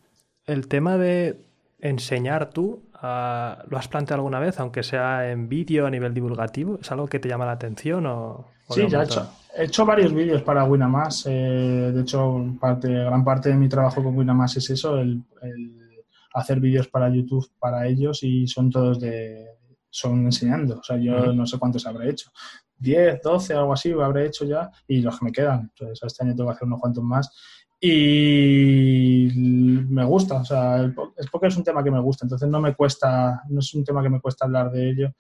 el 0.46 0.68
tema 0.68 0.98
de 0.98 1.38
enseñar 1.80 2.50
tú. 2.50 2.84
ah, 2.94 3.64
¿Lo 3.70 3.78
has 3.78 3.88
planteado 3.88 4.22
alguna 4.22 4.40
vez, 4.40 4.60
aunque 4.60 4.84
sea 4.84 5.30
en 5.32 5.48
vídeo 5.50 5.86
a 5.86 5.90
nivel 5.90 6.14
divulgativo? 6.14 6.80
¿Es 6.82 6.92
algo 6.92 7.08
que 7.08 7.20
te 7.20 7.30
llama 7.30 7.46
la 7.46 7.54
atención 7.54 8.06
o, 8.06 8.48
o 8.68 8.74
Sí, 8.74 8.88
ya 8.90 9.02
he 9.02 9.06
hecho, 9.06 9.30
he 9.58 9.64
hecho 9.66 9.86
varios 9.86 10.14
vídeos 10.14 10.42
para 10.42 10.64
Winamax. 10.64 11.26
eh, 11.28 11.92
de 11.94 12.02
hecho, 12.02 12.46
parte, 12.60 12.90
gran 12.90 13.24
parte 13.24 13.50
de 13.50 13.56
mi 13.56 13.70
trabajo 13.70 14.04
con 14.04 14.18
Winamax 14.18 14.58
es 14.58 14.70
eso, 14.72 14.98
el, 14.98 15.22
el 15.42 15.82
hacer 16.34 16.60
vídeos 16.60 16.88
para 16.88 17.10
YouTube 17.10 17.50
para 17.60 17.88
ellos 17.88 18.24
y 18.24 18.48
son 18.48 18.70
todos 18.70 19.00
de 19.00 19.46
son 19.90 20.26
enseñando. 20.26 20.80
O 20.80 20.84
sea, 20.84 20.98
yo 20.98 21.32
no 21.32 21.46
sé 21.46 21.58
cuántos 21.58 21.88
habré 21.88 22.10
hecho. 22.10 22.30
10, 22.78 23.22
12, 23.22 23.54
algo 23.54 23.72
así 23.72 23.94
habré 23.94 24.26
hecho 24.26 24.44
ya 24.44 24.70
y 24.88 25.00
los 25.02 25.18
que 25.18 25.26
me 25.26 25.32
quedan. 25.32 25.72
Entonces, 25.72 26.02
este 26.04 26.26
año 26.26 26.36
tengo 26.36 26.50
que 26.50 26.56
hacer 26.56 26.68
unos 26.68 26.82
cuantos 26.82 27.04
más. 27.04 27.32
Y 27.88 29.30
me 29.90 30.04
gusta, 30.06 30.36
o 30.42 30.46
sea, 30.46 30.78
el, 30.78 30.96
el 31.18 31.30
póker 31.30 31.50
es 31.50 31.58
un 31.58 31.64
tema 31.64 31.84
que 31.84 31.92
me 31.92 32.00
gusta, 32.00 32.26
entonces 32.26 32.50
no 32.50 32.60
me 32.60 32.74
cuesta, 32.76 33.44
no 33.50 33.60
es 33.60 33.74
un 33.74 33.84
tema 33.84 34.02
que 34.02 34.10
me 34.10 34.20
cuesta 34.20 34.46
hablar 34.46 34.72
de 34.72 34.90
ello 34.90 35.14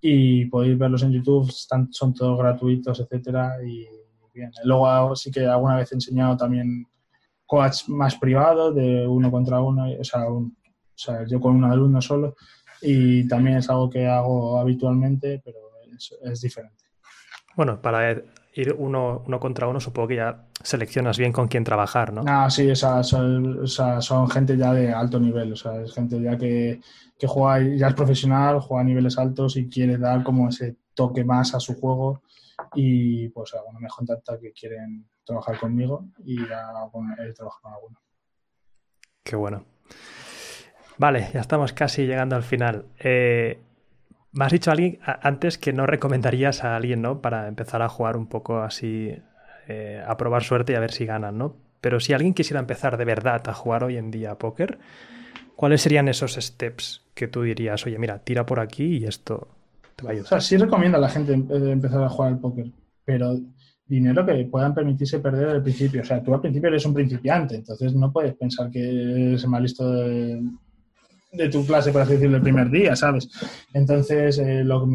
y 0.00 0.44
podéis 0.46 0.76
verlos 0.78 1.02
en 1.04 1.12
YouTube, 1.12 1.48
están, 1.48 1.88
son 1.92 2.12
todos 2.12 2.38
gratuitos, 2.38 3.00
etcétera, 3.00 3.56
y 3.64 3.86
bien. 4.34 4.50
Luego 4.64 5.14
sí 5.16 5.30
que 5.30 5.46
alguna 5.46 5.76
vez 5.76 5.92
he 5.92 5.94
enseñado 5.94 6.36
también 6.36 6.86
coach 7.46 7.88
más 7.88 8.16
privados 8.16 8.74
de 8.74 9.06
uno 9.06 9.30
contra 9.30 9.60
uno, 9.60 9.84
o 9.98 10.04
sea, 10.04 10.28
un- 10.28 10.56
o 10.64 10.98
sea, 11.04 11.24
yo 11.26 11.40
con 11.40 11.54
un 11.56 11.64
alumno 11.64 12.00
solo, 12.00 12.34
y 12.80 13.26
también 13.28 13.56
es 13.58 13.68
algo 13.70 13.88
que 13.90 14.06
hago 14.06 14.58
habitualmente, 14.58 15.40
pero 15.44 15.58
es, 15.96 16.14
es 16.22 16.40
diferente. 16.40 16.84
Bueno, 17.56 17.80
para 17.80 18.10
ir 18.54 18.74
uno, 18.78 19.22
uno 19.26 19.40
contra 19.40 19.66
uno, 19.66 19.80
supongo 19.80 20.08
que 20.08 20.16
ya 20.16 20.44
seleccionas 20.62 21.18
bien 21.18 21.32
con 21.32 21.48
quién 21.48 21.64
trabajar, 21.64 22.12
¿no? 22.12 22.22
Ah, 22.26 22.50
sí, 22.50 22.70
o 22.70 22.76
sea, 22.76 23.02
son, 23.02 23.60
o 23.64 23.66
sea, 23.66 24.00
son 24.00 24.28
gente 24.30 24.56
ya 24.56 24.72
de 24.72 24.92
alto 24.92 25.18
nivel, 25.18 25.52
o 25.52 25.56
sea, 25.56 25.80
es 25.80 25.92
gente 25.94 26.20
ya 26.20 26.36
que, 26.36 26.80
que 27.18 27.26
juega, 27.26 27.76
ya 27.76 27.88
es 27.88 27.94
profesional, 27.94 28.60
juega 28.60 28.82
a 28.82 28.84
niveles 28.84 29.18
altos 29.18 29.56
y 29.56 29.68
quiere 29.68 29.96
dar 29.96 30.22
como 30.22 30.48
ese 30.48 30.76
toque 30.94 31.24
más 31.24 31.54
a 31.54 31.60
su 31.60 31.74
juego 31.80 32.22
y 32.74 33.28
pues 33.30 33.54
alguno 33.54 33.80
me 33.80 33.88
contacta 33.88 34.38
que 34.38 34.52
quieren 34.52 35.06
trabajar 35.24 35.58
conmigo 35.58 36.06
y 36.24 36.36
ya 36.46 36.70
bueno, 36.92 37.14
he 37.18 37.32
trabajado 37.32 37.62
con 37.62 37.72
alguno. 37.72 38.00
Qué 39.22 39.36
bueno. 39.36 39.64
Vale, 40.98 41.30
ya 41.32 41.40
estamos 41.40 41.72
casi 41.72 42.06
llegando 42.06 42.36
al 42.36 42.42
final. 42.42 42.86
Eh, 42.98 43.58
me 44.32 44.44
has 44.44 44.52
dicho 44.52 44.70
alguien 44.70 44.98
antes 45.04 45.58
que 45.58 45.72
no 45.72 45.86
recomendarías 45.86 46.64
a 46.64 46.76
alguien, 46.76 47.02
¿no? 47.02 47.20
Para 47.20 47.48
empezar 47.48 47.82
a 47.82 47.88
jugar 47.88 48.16
un 48.16 48.26
poco 48.26 48.60
así, 48.60 49.14
eh, 49.68 50.02
a 50.06 50.16
probar 50.16 50.42
suerte 50.42 50.72
y 50.72 50.76
a 50.76 50.80
ver 50.80 50.92
si 50.92 51.06
ganan, 51.06 51.38
¿no? 51.38 51.56
Pero 51.80 52.00
si 52.00 52.12
alguien 52.12 52.34
quisiera 52.34 52.60
empezar 52.60 52.96
de 52.96 53.04
verdad 53.04 53.42
a 53.48 53.54
jugar 53.54 53.84
hoy 53.84 53.96
en 53.96 54.10
día 54.10 54.32
a 54.32 54.38
póker, 54.38 54.78
¿cuáles 55.56 55.82
serían 55.82 56.08
esos 56.08 56.34
steps 56.34 57.02
que 57.14 57.28
tú 57.28 57.42
dirías, 57.42 57.86
oye, 57.86 57.98
mira, 57.98 58.20
tira 58.20 58.46
por 58.46 58.60
aquí 58.60 58.98
y 58.98 59.04
esto 59.06 59.48
te 59.96 60.04
va 60.04 60.10
a 60.10 60.14
O 60.14 60.14
ayudar? 60.14 60.28
sea, 60.28 60.40
sí 60.40 60.56
recomiendo 60.56 60.98
a 60.98 61.00
la 61.00 61.08
gente 61.08 61.32
eh, 61.34 61.70
empezar 61.72 62.02
a 62.02 62.08
jugar 62.08 62.32
al 62.32 62.40
póker, 62.40 62.66
pero 63.04 63.38
dinero 63.86 64.24
que 64.24 64.44
puedan 64.46 64.74
permitirse 64.74 65.18
perder 65.20 65.48
al 65.48 65.62
principio. 65.62 66.02
O 66.02 66.04
sea, 66.04 66.22
tú 66.22 66.32
al 66.34 66.40
principio 66.40 66.68
eres 66.68 66.86
un 66.86 66.94
principiante, 66.94 67.56
entonces 67.56 67.94
no 67.94 68.12
puedes 68.12 68.34
pensar 68.36 68.70
que 68.70 68.80
eres 69.28 69.46
más 69.46 69.60
listo 69.62 69.90
de- 69.92 70.40
de 71.32 71.48
tu 71.48 71.66
clase, 71.66 71.92
por 71.92 72.02
así 72.02 72.12
decirlo, 72.12 72.36
el 72.36 72.42
primer 72.42 72.70
día, 72.70 72.94
¿sabes? 72.94 73.28
Entonces, 73.72 74.38
eh, 74.38 74.62
lo, 74.62 74.86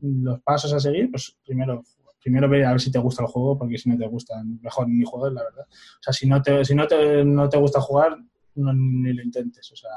los 0.00 0.40
pasos 0.40 0.72
a 0.72 0.80
seguir, 0.80 1.10
pues 1.10 1.36
primero 1.44 1.84
primero 2.22 2.48
ve 2.48 2.64
a 2.64 2.70
ver 2.70 2.80
si 2.80 2.90
te 2.90 2.98
gusta 2.98 3.22
el 3.22 3.28
juego, 3.28 3.58
porque 3.58 3.78
si 3.78 3.90
no 3.90 3.98
te 3.98 4.06
gusta, 4.06 4.42
mejor 4.60 4.88
ni 4.88 5.04
juegues, 5.04 5.34
la 5.34 5.42
verdad. 5.42 5.66
O 5.68 6.02
sea, 6.02 6.12
si 6.12 6.28
no 6.28 6.40
te, 6.40 6.64
si 6.64 6.74
no 6.74 6.86
te, 6.86 7.24
no 7.24 7.48
te 7.48 7.58
gusta 7.58 7.80
jugar, 7.80 8.16
no, 8.54 8.72
ni 8.72 9.12
lo 9.12 9.22
intentes. 9.22 9.70
O 9.72 9.76
sea, 9.76 9.90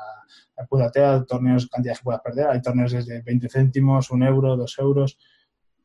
apúdate 0.58 1.04
a 1.04 1.24
torneos, 1.24 1.68
cantidades 1.68 2.00
que 2.00 2.04
puedas 2.04 2.22
perder. 2.22 2.48
Hay 2.48 2.62
torneos 2.62 2.92
desde 2.92 3.22
20 3.22 3.48
céntimos, 3.50 4.10
un 4.12 4.24
euro, 4.24 4.58
dos 4.58 4.76
euros, 4.80 5.18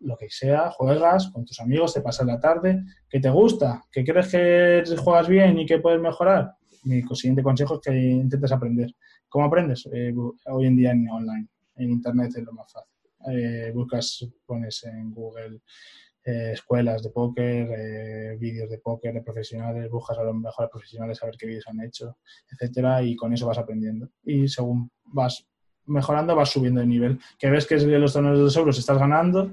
lo 0.01 0.17
que 0.17 0.31
sea. 0.31 0.71
Juegas 0.71 1.29
con 1.29 1.45
tus 1.45 1.61
amigos, 1.61 1.95
te 1.95 2.01
pasas 2.01 2.27
la 2.27 2.41
tarde. 2.41 2.85
¿Qué 3.09 3.21
te 3.21 3.29
gusta? 3.29 3.85
¿Que 3.93 4.05
crees 4.05 4.29
que 4.29 4.97
juegas 4.97 5.29
bien 5.29 5.59
y 5.59 5.67
que 5.67 5.79
puedes 5.79 6.01
mejorar? 6.01 6.55
Mi 6.85 7.03
siguiente 7.03 7.43
consejo 7.43 7.75
es 7.75 7.81
que 7.81 7.95
intentes 7.95 8.53
aprender. 8.53 8.95
¿Cómo 9.31 9.45
aprendes? 9.45 9.89
Eh, 9.93 10.13
hoy 10.47 10.67
en 10.67 10.77
día 10.77 10.91
en 10.91 11.09
online, 11.09 11.47
en 11.77 11.91
internet 11.91 12.33
es 12.37 12.43
lo 12.43 12.53
más 12.53 12.71
fácil. 12.73 12.93
Eh, 13.31 13.71
buscas, 13.73 14.27
pones 14.45 14.83
en 14.85 15.15
Google 15.15 15.61
eh, 16.25 16.51
escuelas 16.53 17.01
de 17.05 17.11
póker, 17.11 18.37
vídeos 18.39 18.69
de 18.69 18.79
póker 18.79 19.15
de 19.15 19.23
profesionales, 19.23 19.89
buscas 19.89 20.19
a 20.19 20.25
los 20.25 20.35
mejores 20.35 20.69
profesionales 20.69 21.23
a 21.23 21.27
ver 21.27 21.37
qué 21.39 21.47
vídeos 21.47 21.69
han 21.69 21.81
hecho, 21.81 22.19
etcétera, 22.51 23.05
y 23.05 23.15
con 23.15 23.33
eso 23.33 23.47
vas 23.47 23.59
aprendiendo. 23.59 24.09
Y 24.25 24.49
según 24.49 24.91
vas 25.05 25.47
mejorando, 25.87 26.35
vas 26.35 26.51
subiendo 26.51 26.81
de 26.81 26.89
nivel. 26.89 27.21
Que 27.39 27.51
ves 27.51 27.67
que 27.67 27.77
los 27.77 28.13
torneos 28.13 28.37
de 28.37 28.43
2 28.43 28.57
euros 28.57 28.79
estás 28.81 28.99
ganando 28.99 29.53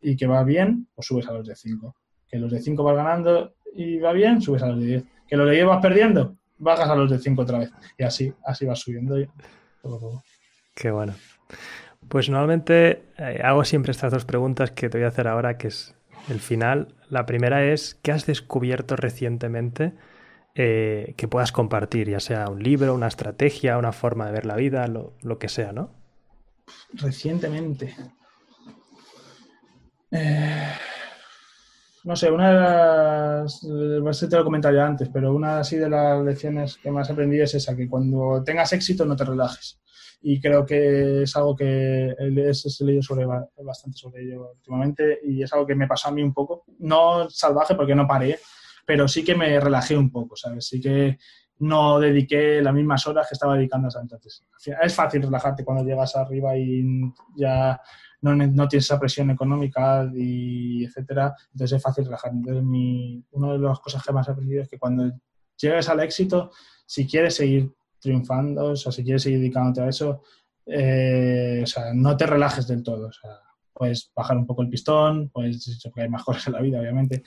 y 0.00 0.16
que 0.16 0.26
va 0.26 0.42
bien, 0.42 0.88
pues 0.96 1.06
subes 1.06 1.28
a 1.28 1.32
los 1.32 1.46
de 1.46 1.54
5. 1.54 1.94
Que 2.26 2.38
los 2.40 2.50
de 2.50 2.60
5 2.60 2.82
vas 2.82 2.96
ganando 2.96 3.54
y 3.72 3.98
va 3.98 4.12
bien, 4.12 4.42
subes 4.42 4.64
a 4.64 4.66
los 4.66 4.80
de 4.80 4.86
10. 4.86 5.04
Que 5.28 5.36
los 5.36 5.46
de 5.46 5.54
10 5.54 5.66
vas 5.66 5.80
perdiendo, 5.80 6.36
bajas 6.62 6.88
a 6.88 6.94
los 6.94 7.10
de 7.10 7.18
5 7.18 7.42
otra 7.42 7.58
vez. 7.58 7.70
Y 7.98 8.04
así, 8.04 8.32
así 8.44 8.64
vas 8.64 8.78
subiendo. 8.78 9.16
Qué 10.74 10.90
bueno. 10.90 11.14
Pues 12.08 12.28
normalmente 12.28 13.04
eh, 13.18 13.40
hago 13.42 13.64
siempre 13.64 13.90
estas 13.90 14.12
dos 14.12 14.24
preguntas 14.24 14.70
que 14.70 14.88
te 14.88 14.98
voy 14.98 15.04
a 15.04 15.08
hacer 15.08 15.28
ahora, 15.28 15.58
que 15.58 15.68
es 15.68 15.94
el 16.28 16.40
final. 16.40 16.94
La 17.08 17.26
primera 17.26 17.64
es, 17.64 17.98
¿qué 18.02 18.12
has 18.12 18.26
descubierto 18.26 18.96
recientemente 18.96 19.94
eh, 20.54 21.14
que 21.16 21.28
puedas 21.28 21.52
compartir? 21.52 22.08
Ya 22.08 22.20
sea 22.20 22.48
un 22.48 22.62
libro, 22.62 22.94
una 22.94 23.08
estrategia, 23.08 23.78
una 23.78 23.92
forma 23.92 24.26
de 24.26 24.32
ver 24.32 24.46
la 24.46 24.56
vida, 24.56 24.86
lo, 24.86 25.38
que 25.38 25.48
sea, 25.48 25.72
¿no? 25.72 25.90
Recientemente. 26.92 27.94
Eh, 30.10 30.72
no 32.04 32.16
sé, 32.16 32.30
una 32.30 32.50
de 32.50 34.00
las, 34.02 34.22
eh, 34.22 34.28
te 34.28 34.36
lo 34.36 34.44
comentaría 34.44 34.86
antes, 34.86 35.08
pero 35.12 35.34
una 35.34 35.58
así 35.60 35.76
de 35.76 35.88
las 35.88 36.22
lecciones 36.24 36.76
que 36.76 36.90
más 36.90 37.10
aprendí 37.10 37.40
es 37.40 37.54
esa, 37.54 37.76
que 37.76 37.88
cuando 37.88 38.42
tengas 38.44 38.72
éxito 38.72 39.04
no 39.04 39.16
te 39.16 39.24
relajes 39.24 39.80
y 40.22 40.40
creo 40.40 40.64
que 40.64 41.22
es 41.22 41.36
algo 41.36 41.56
que 41.56 42.14
he 42.16 42.30
leído 42.30 43.02
sobre, 43.02 43.26
bastante 43.26 43.98
sobre 43.98 44.22
ello 44.22 44.52
últimamente 44.52 45.18
y 45.24 45.42
es 45.42 45.52
algo 45.52 45.66
que 45.66 45.74
me 45.74 45.88
pasó 45.88 46.08
a 46.08 46.12
mí 46.12 46.22
un 46.22 46.32
poco, 46.32 46.64
no 46.78 47.28
salvaje 47.28 47.74
porque 47.74 47.94
no 47.94 48.06
paré, 48.06 48.38
pero 48.86 49.08
sí 49.08 49.24
que 49.24 49.34
me 49.34 49.58
relajé 49.58 49.96
un 49.96 50.10
poco, 50.10 50.36
¿sabes? 50.36 50.66
Sí 50.66 50.80
que 50.80 51.18
no 51.58 51.98
dediqué 52.00 52.62
las 52.62 52.74
mismas 52.74 53.06
horas 53.06 53.28
que 53.28 53.34
estaba 53.34 53.56
dedicando 53.56 53.88
a 53.88 54.00
entonces. 54.00 54.44
Es 54.82 54.94
fácil 54.94 55.22
relajarte 55.22 55.64
cuando 55.64 55.84
llegas 55.84 56.16
arriba 56.16 56.56
y 56.56 56.84
ya 57.36 57.80
no, 58.22 58.68
tienes 58.68 58.86
esa 58.86 58.98
presión 58.98 59.30
económica 59.30 60.10
y 60.14 60.84
etcétera, 60.84 61.34
entonces 61.52 61.76
es 61.76 61.82
fácil 61.82 62.04
relajarte. 62.04 62.36
Entonces, 62.36 62.64
mi, 62.64 63.22
una 63.32 63.52
de 63.52 63.58
las 63.58 63.80
cosas 63.80 64.02
que 64.02 64.12
más 64.12 64.28
he 64.28 64.32
aprendido 64.32 64.62
es 64.62 64.68
que 64.68 64.78
cuando 64.78 65.12
llegues 65.56 65.88
al 65.88 66.00
éxito, 66.00 66.50
si 66.86 67.06
quieres 67.06 67.34
seguir 67.34 67.72
triunfando, 68.00 68.66
o 68.66 68.76
sea, 68.76 68.92
si 68.92 69.04
quieres 69.04 69.22
seguir 69.22 69.40
dedicándote 69.40 69.82
a 69.82 69.88
eso, 69.88 70.22
eh, 70.66 71.60
o 71.62 71.66
sea, 71.66 71.92
no 71.94 72.16
te 72.16 72.26
relajes 72.26 72.66
del 72.66 72.82
todo, 72.82 73.08
o 73.08 73.12
sea, 73.12 73.30
puedes 73.72 74.10
bajar 74.14 74.36
un 74.36 74.46
poco 74.46 74.62
el 74.62 74.68
pistón, 74.68 75.28
pues 75.30 75.80
porque 75.84 76.02
hay 76.02 76.08
más 76.08 76.24
cosas 76.24 76.46
en 76.46 76.52
la 76.54 76.60
vida, 76.60 76.80
obviamente, 76.80 77.22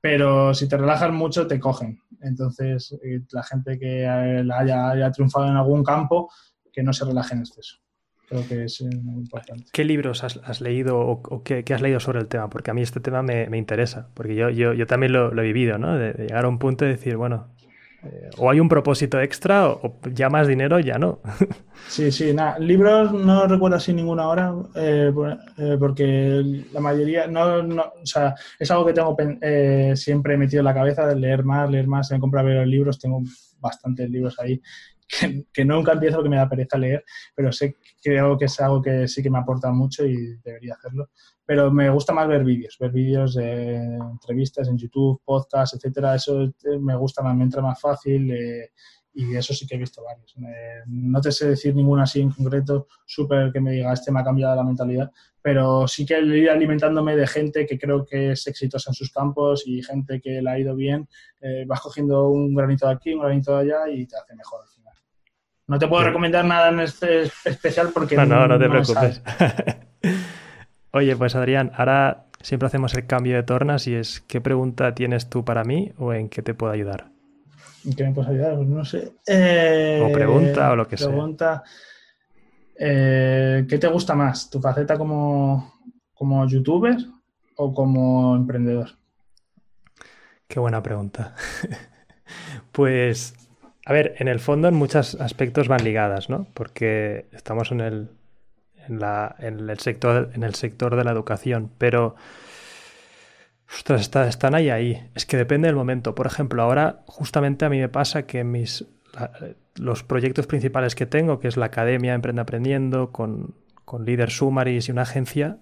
pero 0.00 0.54
si 0.54 0.68
te 0.68 0.76
relajas 0.76 1.10
mucho 1.12 1.46
te 1.46 1.58
cogen. 1.58 1.98
Entonces, 2.20 2.96
eh, 3.02 3.22
la 3.30 3.42
gente 3.42 3.78
que 3.78 4.06
haya, 4.06 4.90
haya, 4.90 5.10
triunfado 5.10 5.46
en 5.48 5.56
algún 5.56 5.82
campo, 5.82 6.30
que 6.72 6.82
no 6.82 6.92
se 6.92 7.04
relaje 7.04 7.34
en 7.34 7.40
exceso. 7.40 7.78
Creo 8.28 8.46
que 8.48 8.64
es 8.64 8.80
eh, 8.80 8.88
muy 9.02 9.22
importante. 9.22 9.64
¿Qué 9.72 9.84
libros 9.84 10.24
has, 10.24 10.60
leído 10.60 10.98
o, 10.98 11.42
qué, 11.42 11.64
has 11.72 11.80
leído 11.80 12.00
sobre 12.00 12.20
el 12.20 12.26
tema? 12.26 12.50
Porque 12.50 12.70
a 12.70 12.74
mí 12.74 12.82
este 12.82 13.00
tema 13.00 13.22
me, 13.22 13.56
interesa, 13.56 14.08
porque 14.14 14.34
yo, 14.34 14.50
yo, 14.50 14.72
yo 14.72 14.86
también 14.86 15.12
lo, 15.12 15.30
he 15.30 15.44
vivido, 15.44 15.78
¿no? 15.78 15.96
de, 15.96 16.12
llegar 16.12 16.44
a 16.44 16.48
un 16.48 16.58
punto 16.58 16.84
de 16.84 16.92
decir, 16.92 17.16
bueno, 17.16 17.48
eh, 18.06 18.30
o 18.38 18.50
hay 18.50 18.60
un 18.60 18.68
propósito 18.68 19.20
extra 19.20 19.68
o, 19.68 19.98
ya 20.12 20.28
más 20.28 20.46
dinero 20.46 20.78
ya 20.80 20.98
no. 20.98 21.20
Sí, 21.88 22.10
sí, 22.10 22.32
nada. 22.32 22.58
Libros 22.58 23.12
no 23.12 23.46
recuerdo 23.46 23.76
así 23.76 23.92
ninguna 23.92 24.24
ahora 24.24 24.54
eh, 24.74 25.12
eh, 25.58 25.76
porque 25.78 26.64
la 26.72 26.80
mayoría, 26.80 27.26
no, 27.26 27.62
no, 27.62 27.82
o 28.02 28.06
sea, 28.06 28.34
es 28.58 28.70
algo 28.70 28.86
que 28.86 28.92
tengo 28.92 29.16
siempre 29.94 30.36
metido 30.36 30.60
en 30.60 30.64
la 30.64 30.74
cabeza 30.74 31.06
de 31.06 31.16
leer 31.16 31.44
más, 31.44 31.70
leer 31.70 31.86
más, 31.86 32.10
me 32.10 32.18
comprar 32.18 32.44
los 32.44 32.66
libros, 32.66 32.98
tengo 32.98 33.22
bastantes 33.60 34.10
libros 34.10 34.38
ahí 34.40 34.60
que, 35.52 35.64
nunca 35.64 35.92
empiezo 35.92 36.16
porque 36.16 36.30
me 36.30 36.36
da 36.36 36.48
pereza 36.48 36.78
leer, 36.78 37.04
pero 37.34 37.52
sé, 37.52 37.76
creo 38.02 38.36
que 38.36 38.46
es 38.46 38.60
algo 38.60 38.82
que 38.82 39.06
sí 39.08 39.22
que 39.22 39.30
me 39.30 39.38
aporta 39.38 39.70
mucho 39.70 40.04
y 40.04 40.36
debería 40.42 40.74
hacerlo 40.74 41.10
pero 41.46 41.70
me 41.70 41.88
gusta 41.90 42.12
más 42.12 42.26
ver 42.26 42.42
vídeos, 42.42 42.76
ver 42.78 42.90
vídeos 42.90 43.34
de 43.36 43.76
entrevistas 43.76 44.66
en 44.66 44.76
YouTube, 44.76 45.22
podcasts, 45.24 45.76
etcétera. 45.76 46.16
Eso 46.16 46.42
eh, 46.42 46.78
me 46.80 46.96
gusta 46.96 47.22
más, 47.22 47.36
me 47.36 47.44
entra 47.44 47.62
más 47.62 47.80
fácil 47.80 48.32
eh, 48.32 48.72
y 49.14 49.34
eso 49.36 49.54
sí 49.54 49.66
que 49.66 49.76
he 49.76 49.78
visto 49.78 50.02
varios. 50.02 50.34
no 50.86 51.20
te 51.20 51.32
sé 51.32 51.48
decir 51.48 51.74
ninguna 51.74 52.02
así 52.02 52.20
en 52.20 52.30
concreto, 52.30 52.88
súper 53.06 53.50
que 53.52 53.60
me 53.60 53.70
diga, 53.70 53.92
este 53.92 54.12
me 54.12 54.20
ha 54.20 54.24
cambiado 54.24 54.54
la 54.56 54.64
mentalidad, 54.64 55.10
pero 55.40 55.88
sí 55.88 56.04
que 56.04 56.20
ir 56.20 56.50
alimentándome 56.50 57.16
de 57.16 57.26
gente 57.26 57.64
que 57.64 57.78
creo 57.78 58.04
que 58.04 58.32
es 58.32 58.46
exitosa 58.46 58.90
en 58.90 58.94
sus 58.94 59.10
campos 59.10 59.62
y 59.66 59.82
gente 59.82 60.20
que 60.20 60.42
le 60.42 60.50
ha 60.50 60.58
ido 60.58 60.74
bien, 60.74 61.08
eh, 61.40 61.64
vas 61.66 61.80
cogiendo 61.80 62.28
un 62.28 62.54
granito 62.54 62.86
de 62.88 62.92
aquí, 62.92 63.14
un 63.14 63.20
granito 63.20 63.56
de 63.56 63.62
allá 63.62 63.88
y 63.88 64.06
te 64.06 64.16
hace 64.16 64.34
mejor. 64.34 64.60
No 65.68 65.78
te 65.78 65.88
puedo 65.88 66.04
recomendar 66.04 66.44
nada 66.44 66.68
en 66.68 66.80
este 66.80 67.22
especial 67.44 67.90
porque... 67.92 68.16
No, 68.16 68.24
no, 68.24 68.46
no 68.46 68.58
te 68.58 68.68
preocupes. 68.68 69.22
Oye, 70.92 71.16
pues 71.16 71.34
Adrián, 71.34 71.72
ahora 71.76 72.26
siempre 72.40 72.66
hacemos 72.66 72.94
el 72.94 73.06
cambio 73.06 73.34
de 73.34 73.42
tornas 73.42 73.86
y 73.88 73.94
es 73.94 74.20
¿qué 74.20 74.40
pregunta 74.40 74.94
tienes 74.94 75.28
tú 75.28 75.44
para 75.44 75.64
mí 75.64 75.92
o 75.98 76.12
en 76.12 76.28
qué 76.28 76.42
te 76.42 76.54
puedo 76.54 76.72
ayudar? 76.72 77.08
¿En 77.84 77.94
qué 77.94 78.04
me 78.04 78.12
puedes 78.12 78.30
ayudar? 78.30 78.54
Pues 78.56 78.68
no 78.68 78.84
sé. 78.84 79.12
o 80.02 80.12
pregunta 80.12 80.70
o 80.70 80.76
lo 80.76 80.86
que 80.86 80.96
pregunta, 80.96 81.64
eh, 82.78 83.64
¿Qué 83.68 83.78
te 83.78 83.88
gusta 83.88 84.14
más? 84.14 84.50
¿Tu 84.50 84.60
faceta 84.60 84.98
como, 84.98 85.80
como 86.14 86.46
youtuber 86.46 86.96
o 87.56 87.72
como 87.72 88.36
emprendedor? 88.36 88.90
Qué 90.46 90.60
buena 90.60 90.82
pregunta. 90.82 91.34
pues, 92.72 93.34
a 93.86 93.92
ver, 93.92 94.16
en 94.18 94.26
el 94.26 94.40
fondo 94.40 94.66
en 94.66 94.74
muchos 94.74 95.14
aspectos 95.14 95.68
van 95.68 95.84
ligadas, 95.84 96.28
¿no? 96.28 96.48
Porque 96.54 97.26
estamos 97.32 97.70
en 97.70 97.80
el 97.80 98.10
en, 98.88 98.98
la, 98.98 99.36
en, 99.38 99.70
el, 99.70 99.78
sector, 99.78 100.30
en 100.34 100.42
el 100.42 100.56
sector 100.56 100.96
de 100.96 101.04
la 101.04 101.12
educación, 101.12 101.70
pero 101.78 102.16
están 103.88 104.56
ahí 104.56 104.70
ahí. 104.70 105.08
Es 105.14 105.24
que 105.24 105.36
depende 105.36 105.68
del 105.68 105.76
momento. 105.76 106.16
Por 106.16 106.26
ejemplo, 106.26 106.62
ahora 106.62 107.04
justamente 107.06 107.64
a 107.64 107.68
mí 107.68 107.78
me 107.78 107.88
pasa 107.88 108.26
que 108.26 108.42
mis, 108.42 108.84
los 109.76 110.02
proyectos 110.02 110.48
principales 110.48 110.96
que 110.96 111.06
tengo, 111.06 111.38
que 111.38 111.46
es 111.46 111.56
la 111.56 111.66
Academia 111.66 112.14
Emprende 112.14 112.42
Aprendiendo, 112.42 113.12
con, 113.12 113.54
con 113.84 114.04
Leader 114.04 114.30
Summaries 114.30 114.88
y 114.88 114.92
una 114.92 115.02
agencia, 115.02 115.58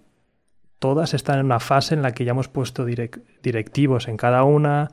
todas 0.78 1.12
están 1.12 1.40
en 1.40 1.44
una 1.44 1.60
fase 1.60 1.94
en 1.94 2.00
la 2.00 2.12
que 2.12 2.24
ya 2.24 2.30
hemos 2.30 2.48
puesto 2.48 2.86
directivos 2.86 4.08
en 4.08 4.16
cada 4.16 4.44
una, 4.44 4.90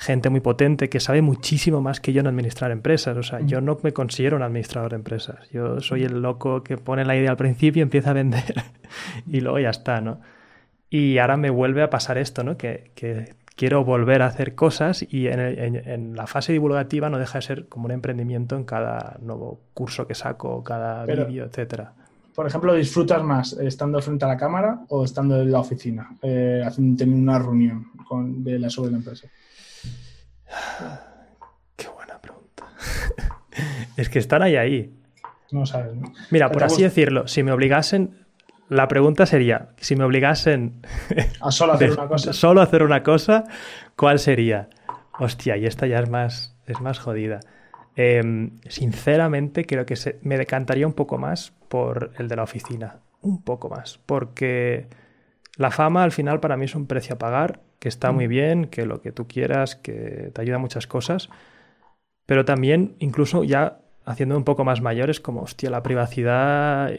gente 0.00 0.30
muy 0.30 0.40
potente 0.40 0.88
que 0.88 0.98
sabe 0.98 1.20
muchísimo 1.20 1.82
más 1.82 2.00
que 2.00 2.14
yo 2.14 2.20
en 2.20 2.26
administrar 2.26 2.70
empresas. 2.70 3.16
O 3.18 3.22
sea, 3.22 3.40
yo 3.40 3.60
no 3.60 3.78
me 3.82 3.92
considero 3.92 4.36
un 4.38 4.42
administrador 4.42 4.92
de 4.92 4.96
empresas. 4.96 5.48
Yo 5.52 5.80
soy 5.80 6.04
el 6.04 6.22
loco 6.22 6.64
que 6.64 6.78
pone 6.78 7.04
la 7.04 7.16
idea 7.16 7.30
al 7.30 7.36
principio, 7.36 7.82
empieza 7.82 8.10
a 8.10 8.14
vender 8.14 8.54
y 9.26 9.40
luego 9.40 9.58
ya 9.58 9.68
está, 9.68 10.00
¿no? 10.00 10.20
Y 10.88 11.18
ahora 11.18 11.36
me 11.36 11.50
vuelve 11.50 11.82
a 11.82 11.90
pasar 11.90 12.16
esto, 12.16 12.42
¿no? 12.42 12.56
Que, 12.56 12.90
quiero 13.56 13.84
volver 13.84 14.22
a 14.22 14.26
hacer 14.26 14.54
cosas 14.54 15.04
y 15.06 15.26
en, 15.26 16.16
la 16.16 16.26
fase 16.26 16.54
divulgativa 16.54 17.10
no 17.10 17.18
deja 17.18 17.38
de 17.38 17.42
ser 17.42 17.68
como 17.68 17.84
un 17.84 17.90
emprendimiento 17.90 18.56
en 18.56 18.64
cada 18.64 19.18
nuevo 19.20 19.60
curso 19.74 20.06
que 20.06 20.14
saco, 20.14 20.64
cada 20.64 21.04
vídeo, 21.04 21.44
etcétera. 21.44 21.92
Por 22.34 22.46
ejemplo, 22.46 22.72
¿disfrutas 22.72 23.22
más 23.22 23.52
estando 23.52 24.00
frente 24.00 24.24
a 24.24 24.28
la 24.28 24.38
cámara 24.38 24.80
o 24.88 25.04
estando 25.04 25.42
en 25.42 25.52
la 25.52 25.60
oficina, 25.60 26.08
eh, 26.22 26.66
teniendo 26.74 27.16
una 27.16 27.38
reunión 27.38 27.88
con, 28.08 28.42
de 28.42 28.58
la, 28.58 28.70
sobre 28.70 28.92
la 28.92 28.96
empresa? 28.96 29.28
Qué 31.76 31.88
buena 31.88 32.18
pregunta. 32.20 32.66
es 33.96 34.08
que 34.08 34.18
están 34.18 34.42
ahí 34.42 34.56
ahí. 34.56 34.94
No 35.50 35.66
sabes. 35.66 35.92
Mira, 36.30 36.50
por 36.50 36.62
así 36.62 36.82
decirlo, 36.82 37.26
si 37.26 37.42
me 37.42 37.52
obligasen, 37.52 38.26
la 38.68 38.86
pregunta 38.86 39.26
sería, 39.26 39.70
si 39.78 39.96
me 39.96 40.04
obligasen 40.04 40.82
a 41.40 41.50
solo 41.50 41.72
hacer 41.72 41.90
una 41.98 42.06
cosa, 42.06 42.32
solo 42.32 42.60
hacer 42.62 42.82
una 42.84 43.02
cosa, 43.02 43.44
¿cuál 43.96 44.18
sería? 44.18 44.68
Hostia, 45.18 45.56
y 45.56 45.66
esta 45.66 45.86
ya 45.86 45.98
es 45.98 46.08
más, 46.08 46.56
es 46.66 46.80
más 46.80 46.98
jodida. 46.98 47.40
Em, 47.96 48.60
sinceramente, 48.68 49.66
creo 49.66 49.84
que 49.84 49.96
se, 49.96 50.18
me 50.22 50.38
decantaría 50.38 50.86
un 50.86 50.92
poco 50.92 51.18
más 51.18 51.52
por 51.68 52.12
el 52.16 52.28
de 52.28 52.36
la 52.36 52.44
oficina. 52.44 53.00
Un 53.20 53.42
poco 53.42 53.68
más. 53.68 53.98
Porque 54.06 54.86
la 55.56 55.70
fama 55.70 56.04
al 56.04 56.12
final 56.12 56.40
para 56.40 56.56
mí 56.56 56.64
es 56.64 56.74
un 56.74 56.86
precio 56.86 57.16
a 57.16 57.18
pagar, 57.18 57.60
que 57.78 57.88
está 57.88 58.12
muy 58.12 58.26
mm. 58.26 58.30
bien, 58.30 58.64
que 58.66 58.86
lo 58.86 59.00
que 59.00 59.12
tú 59.12 59.26
quieras, 59.26 59.76
que 59.76 60.30
te 60.34 60.40
ayuda 60.40 60.56
a 60.56 60.60
muchas 60.60 60.86
cosas. 60.86 61.28
Pero 62.26 62.44
también, 62.44 62.94
incluso 62.98 63.42
ya 63.44 63.80
haciendo 64.04 64.36
un 64.36 64.44
poco 64.44 64.64
más 64.64 64.80
mayores, 64.80 65.20
como, 65.20 65.42
hostia, 65.42 65.70
la 65.70 65.82
privacidad 65.82 66.90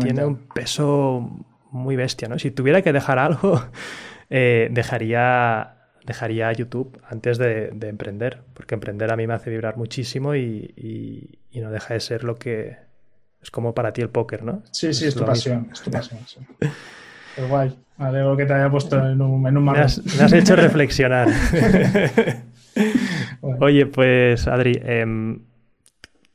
tiene 0.00 0.24
un 0.24 0.36
peso 0.48 1.46
muy 1.70 1.96
bestia, 1.96 2.28
¿no? 2.28 2.38
Si 2.38 2.50
tuviera 2.50 2.82
que 2.82 2.92
dejar 2.92 3.18
algo, 3.18 3.62
eh, 4.30 4.68
dejaría, 4.70 5.74
dejaría 6.04 6.52
YouTube 6.52 7.00
antes 7.08 7.38
de, 7.38 7.68
emprender, 7.82 8.42
porque 8.54 8.74
emprender 8.74 9.12
a 9.12 9.16
mí 9.16 9.26
me 9.26 9.34
hace 9.34 9.50
vibrar 9.50 9.76
muchísimo 9.76 10.34
y, 10.34 11.38
no 11.54 11.72
deja 11.72 11.94
de 11.94 12.00
ser 12.00 12.22
lo 12.22 12.36
que 12.36 12.76
es 13.42 13.50
como 13.50 13.74
para 13.74 13.92
ti 13.92 14.00
el 14.00 14.10
póker, 14.10 14.44
¿no? 14.44 14.62
Sí, 14.70 14.94
sí, 14.94 15.06
es, 15.06 15.14
tu 15.16 15.24
pasión, 15.24 15.68
es 15.72 15.82
tu 15.82 15.90
pasión. 15.90 16.20
Sí. 16.26 16.38
Es 17.38 17.48
guay, 17.48 17.78
me 17.96 18.06
alegro 18.06 18.36
que 18.36 18.44
te 18.44 18.52
haya 18.52 18.70
puesto 18.70 18.96
en 18.96 19.20
un, 19.22 19.46
en 19.46 19.64
me, 19.64 19.78
has, 19.78 20.04
me 20.16 20.24
has, 20.24 20.32
hecho 20.32 20.56
reflexionar. 20.56 21.28
Oye, 23.60 23.86
pues 23.86 24.46
Adri, 24.46 24.80
eh, 24.82 25.36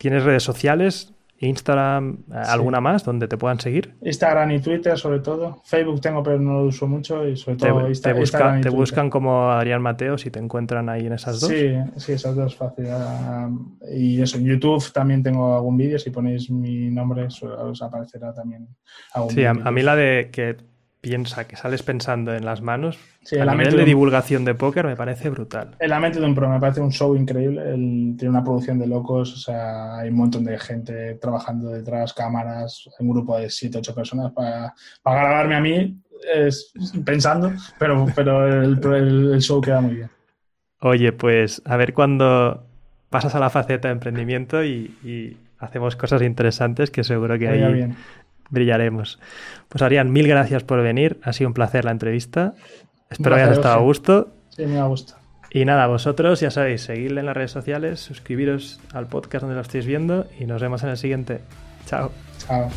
¿Tienes 0.03 0.25
redes 0.25 0.43
sociales? 0.43 1.13
Instagram, 1.39 2.25
¿alguna 2.29 2.81
más 2.81 3.05
donde 3.05 3.29
te 3.29 3.37
puedan 3.37 3.61
seguir? 3.61 3.95
Instagram 4.01 4.51
y 4.51 4.59
Twitter 4.59 4.97
sobre 4.97 5.21
todo. 5.21 5.61
Facebook 5.63 6.01
tengo 6.01 6.21
pero 6.21 6.41
no 6.41 6.55
lo 6.55 6.63
uso 6.65 6.87
mucho 6.87 7.25
y 7.25 7.37
sobre 7.37 7.55
todo 7.55 7.83
te, 7.83 7.87
Instagram. 7.87 8.59
Te, 8.59 8.69
buscan 8.69 9.09
como 9.09 9.49
Adrián 9.49 9.81
Mateo 9.81 10.17
si 10.17 10.29
te 10.29 10.39
encuentran 10.39 10.89
ahí 10.89 11.05
en 11.05 11.13
esas 11.13 11.39
dos. 11.39 11.49
Sí, 11.49 11.73
sí, 11.95 12.11
esas 12.11 12.35
dos 12.35 12.53
fácil. 12.53 12.87
Ah, 12.89 13.49
y 13.93 14.21
eso, 14.21 14.37
en 14.37 14.43
YouTube 14.43 14.91
también 14.91 15.23
tengo 15.23 15.55
algún 15.55 15.77
vídeo, 15.77 15.97
si 15.97 16.09
ponéis 16.09 16.49
mi 16.49 16.89
nombre 16.91 17.27
os 17.27 17.81
aparecerá 17.81 18.33
también 18.33 18.67
algún 19.13 19.31
Sí, 19.31 19.45
a, 19.45 19.53
mí 19.53 19.83
la 19.83 19.95
de 19.95 20.31
que 20.33 20.57
piensa, 21.03 21.45
que 21.45 21.57
sales 21.57 21.83
pensando 21.83 22.33
en 22.33 22.45
las 22.45 22.61
manos, 22.61 22.97
sí, 23.23 23.37
a 23.37 23.45
nivel 23.45 23.75
de, 23.75 23.83
divulgación 23.83 24.45
de 24.45 24.55
póker 24.55 24.85
me 24.85 24.95
parece 24.95 25.29
brutal. 25.29 25.75
El 25.77 25.91
mente 25.99 26.17
de 26.21 26.25
un 26.25 26.33
pro 26.33 26.49
me 26.49 26.61
parece 26.61 26.79
un 26.79 26.93
show 26.93 27.13
increíble, 27.13 27.61
tiene 28.17 28.29
una 28.29 28.41
producción 28.41 28.79
de 28.79 28.87
locos, 28.87 29.33
o 29.33 29.35
sea, 29.35 29.97
hay 29.97 30.09
un 30.09 30.15
montón 30.15 30.45
de 30.45 30.57
gente 30.57 31.15
trabajando 31.15 31.71
detrás, 31.71 32.13
cámaras, 32.13 32.89
un 32.99 33.09
grupo 33.09 33.37
de 33.37 33.49
7, 33.49 33.79
8 33.79 33.93
personas 33.93 34.31
para, 34.31 34.73
para 35.01 35.23
grabarme 35.23 35.55
a 35.55 35.59
mí, 35.59 36.01
es, 36.33 36.71
pensando, 37.03 37.51
pero, 37.77 38.05
pero 38.15 38.63
el, 38.63 39.41
show 39.41 39.59
queda 39.59 39.81
muy 39.81 39.95
bien. 39.95 40.09
Oye, 40.79 41.11
pues 41.11 41.61
a 41.65 41.75
ver 41.75 41.93
cuando 41.93 42.65
pasas 43.09 43.35
a 43.35 43.39
la 43.39 43.49
faceta 43.49 43.89
de 43.89 43.93
emprendimiento 43.95 44.63
y, 44.63 45.37
hacemos 45.59 45.95
cosas 45.95 46.21
interesantes 46.21 46.91
que 46.91 47.05
seguro 47.05 47.39
que 47.39 47.47
ahí 47.47 47.73
bien 47.73 47.95
brillaremos. 48.49 49.19
Pues 49.69 49.81
Arián, 49.81 50.11
mil 50.11 50.27
gracias 50.27 50.63
por 50.63 50.81
venir. 50.81 51.19
Ha 51.23 51.33
sido 51.33 51.49
un 51.49 51.53
placer 51.53 51.85
la 51.85 51.91
entrevista. 51.91 52.53
Espero 53.09 53.35
que 53.35 53.41
hayas 53.41 53.57
estado 53.57 53.75
a 53.75 53.81
gusto. 53.81 54.33
Sí, 54.49 54.65
me 54.65 54.79
ha 54.79 54.85
gustado. 54.85 55.21
Y 55.51 55.65
nada, 55.65 55.85
vosotros 55.85 56.39
ya 56.39 56.49
sabéis, 56.49 56.81
seguidle 56.81 57.19
en 57.19 57.27
las 57.27 57.37
redes 57.37 57.51
sociales, 57.51 57.99
suscribiros 57.99 58.79
al 58.91 59.05
podcast 59.05 59.43
donde 59.43 59.55
lo 59.55 59.61
estéis 59.61 59.85
viendo 59.85 60.25
y 60.39 60.45
nos 60.45 60.61
vemos 60.61 60.81
en 60.83 60.89
el 60.89 60.97
siguiente. 60.97 61.41
Chao. 61.85 62.11
Chao. 62.39 62.69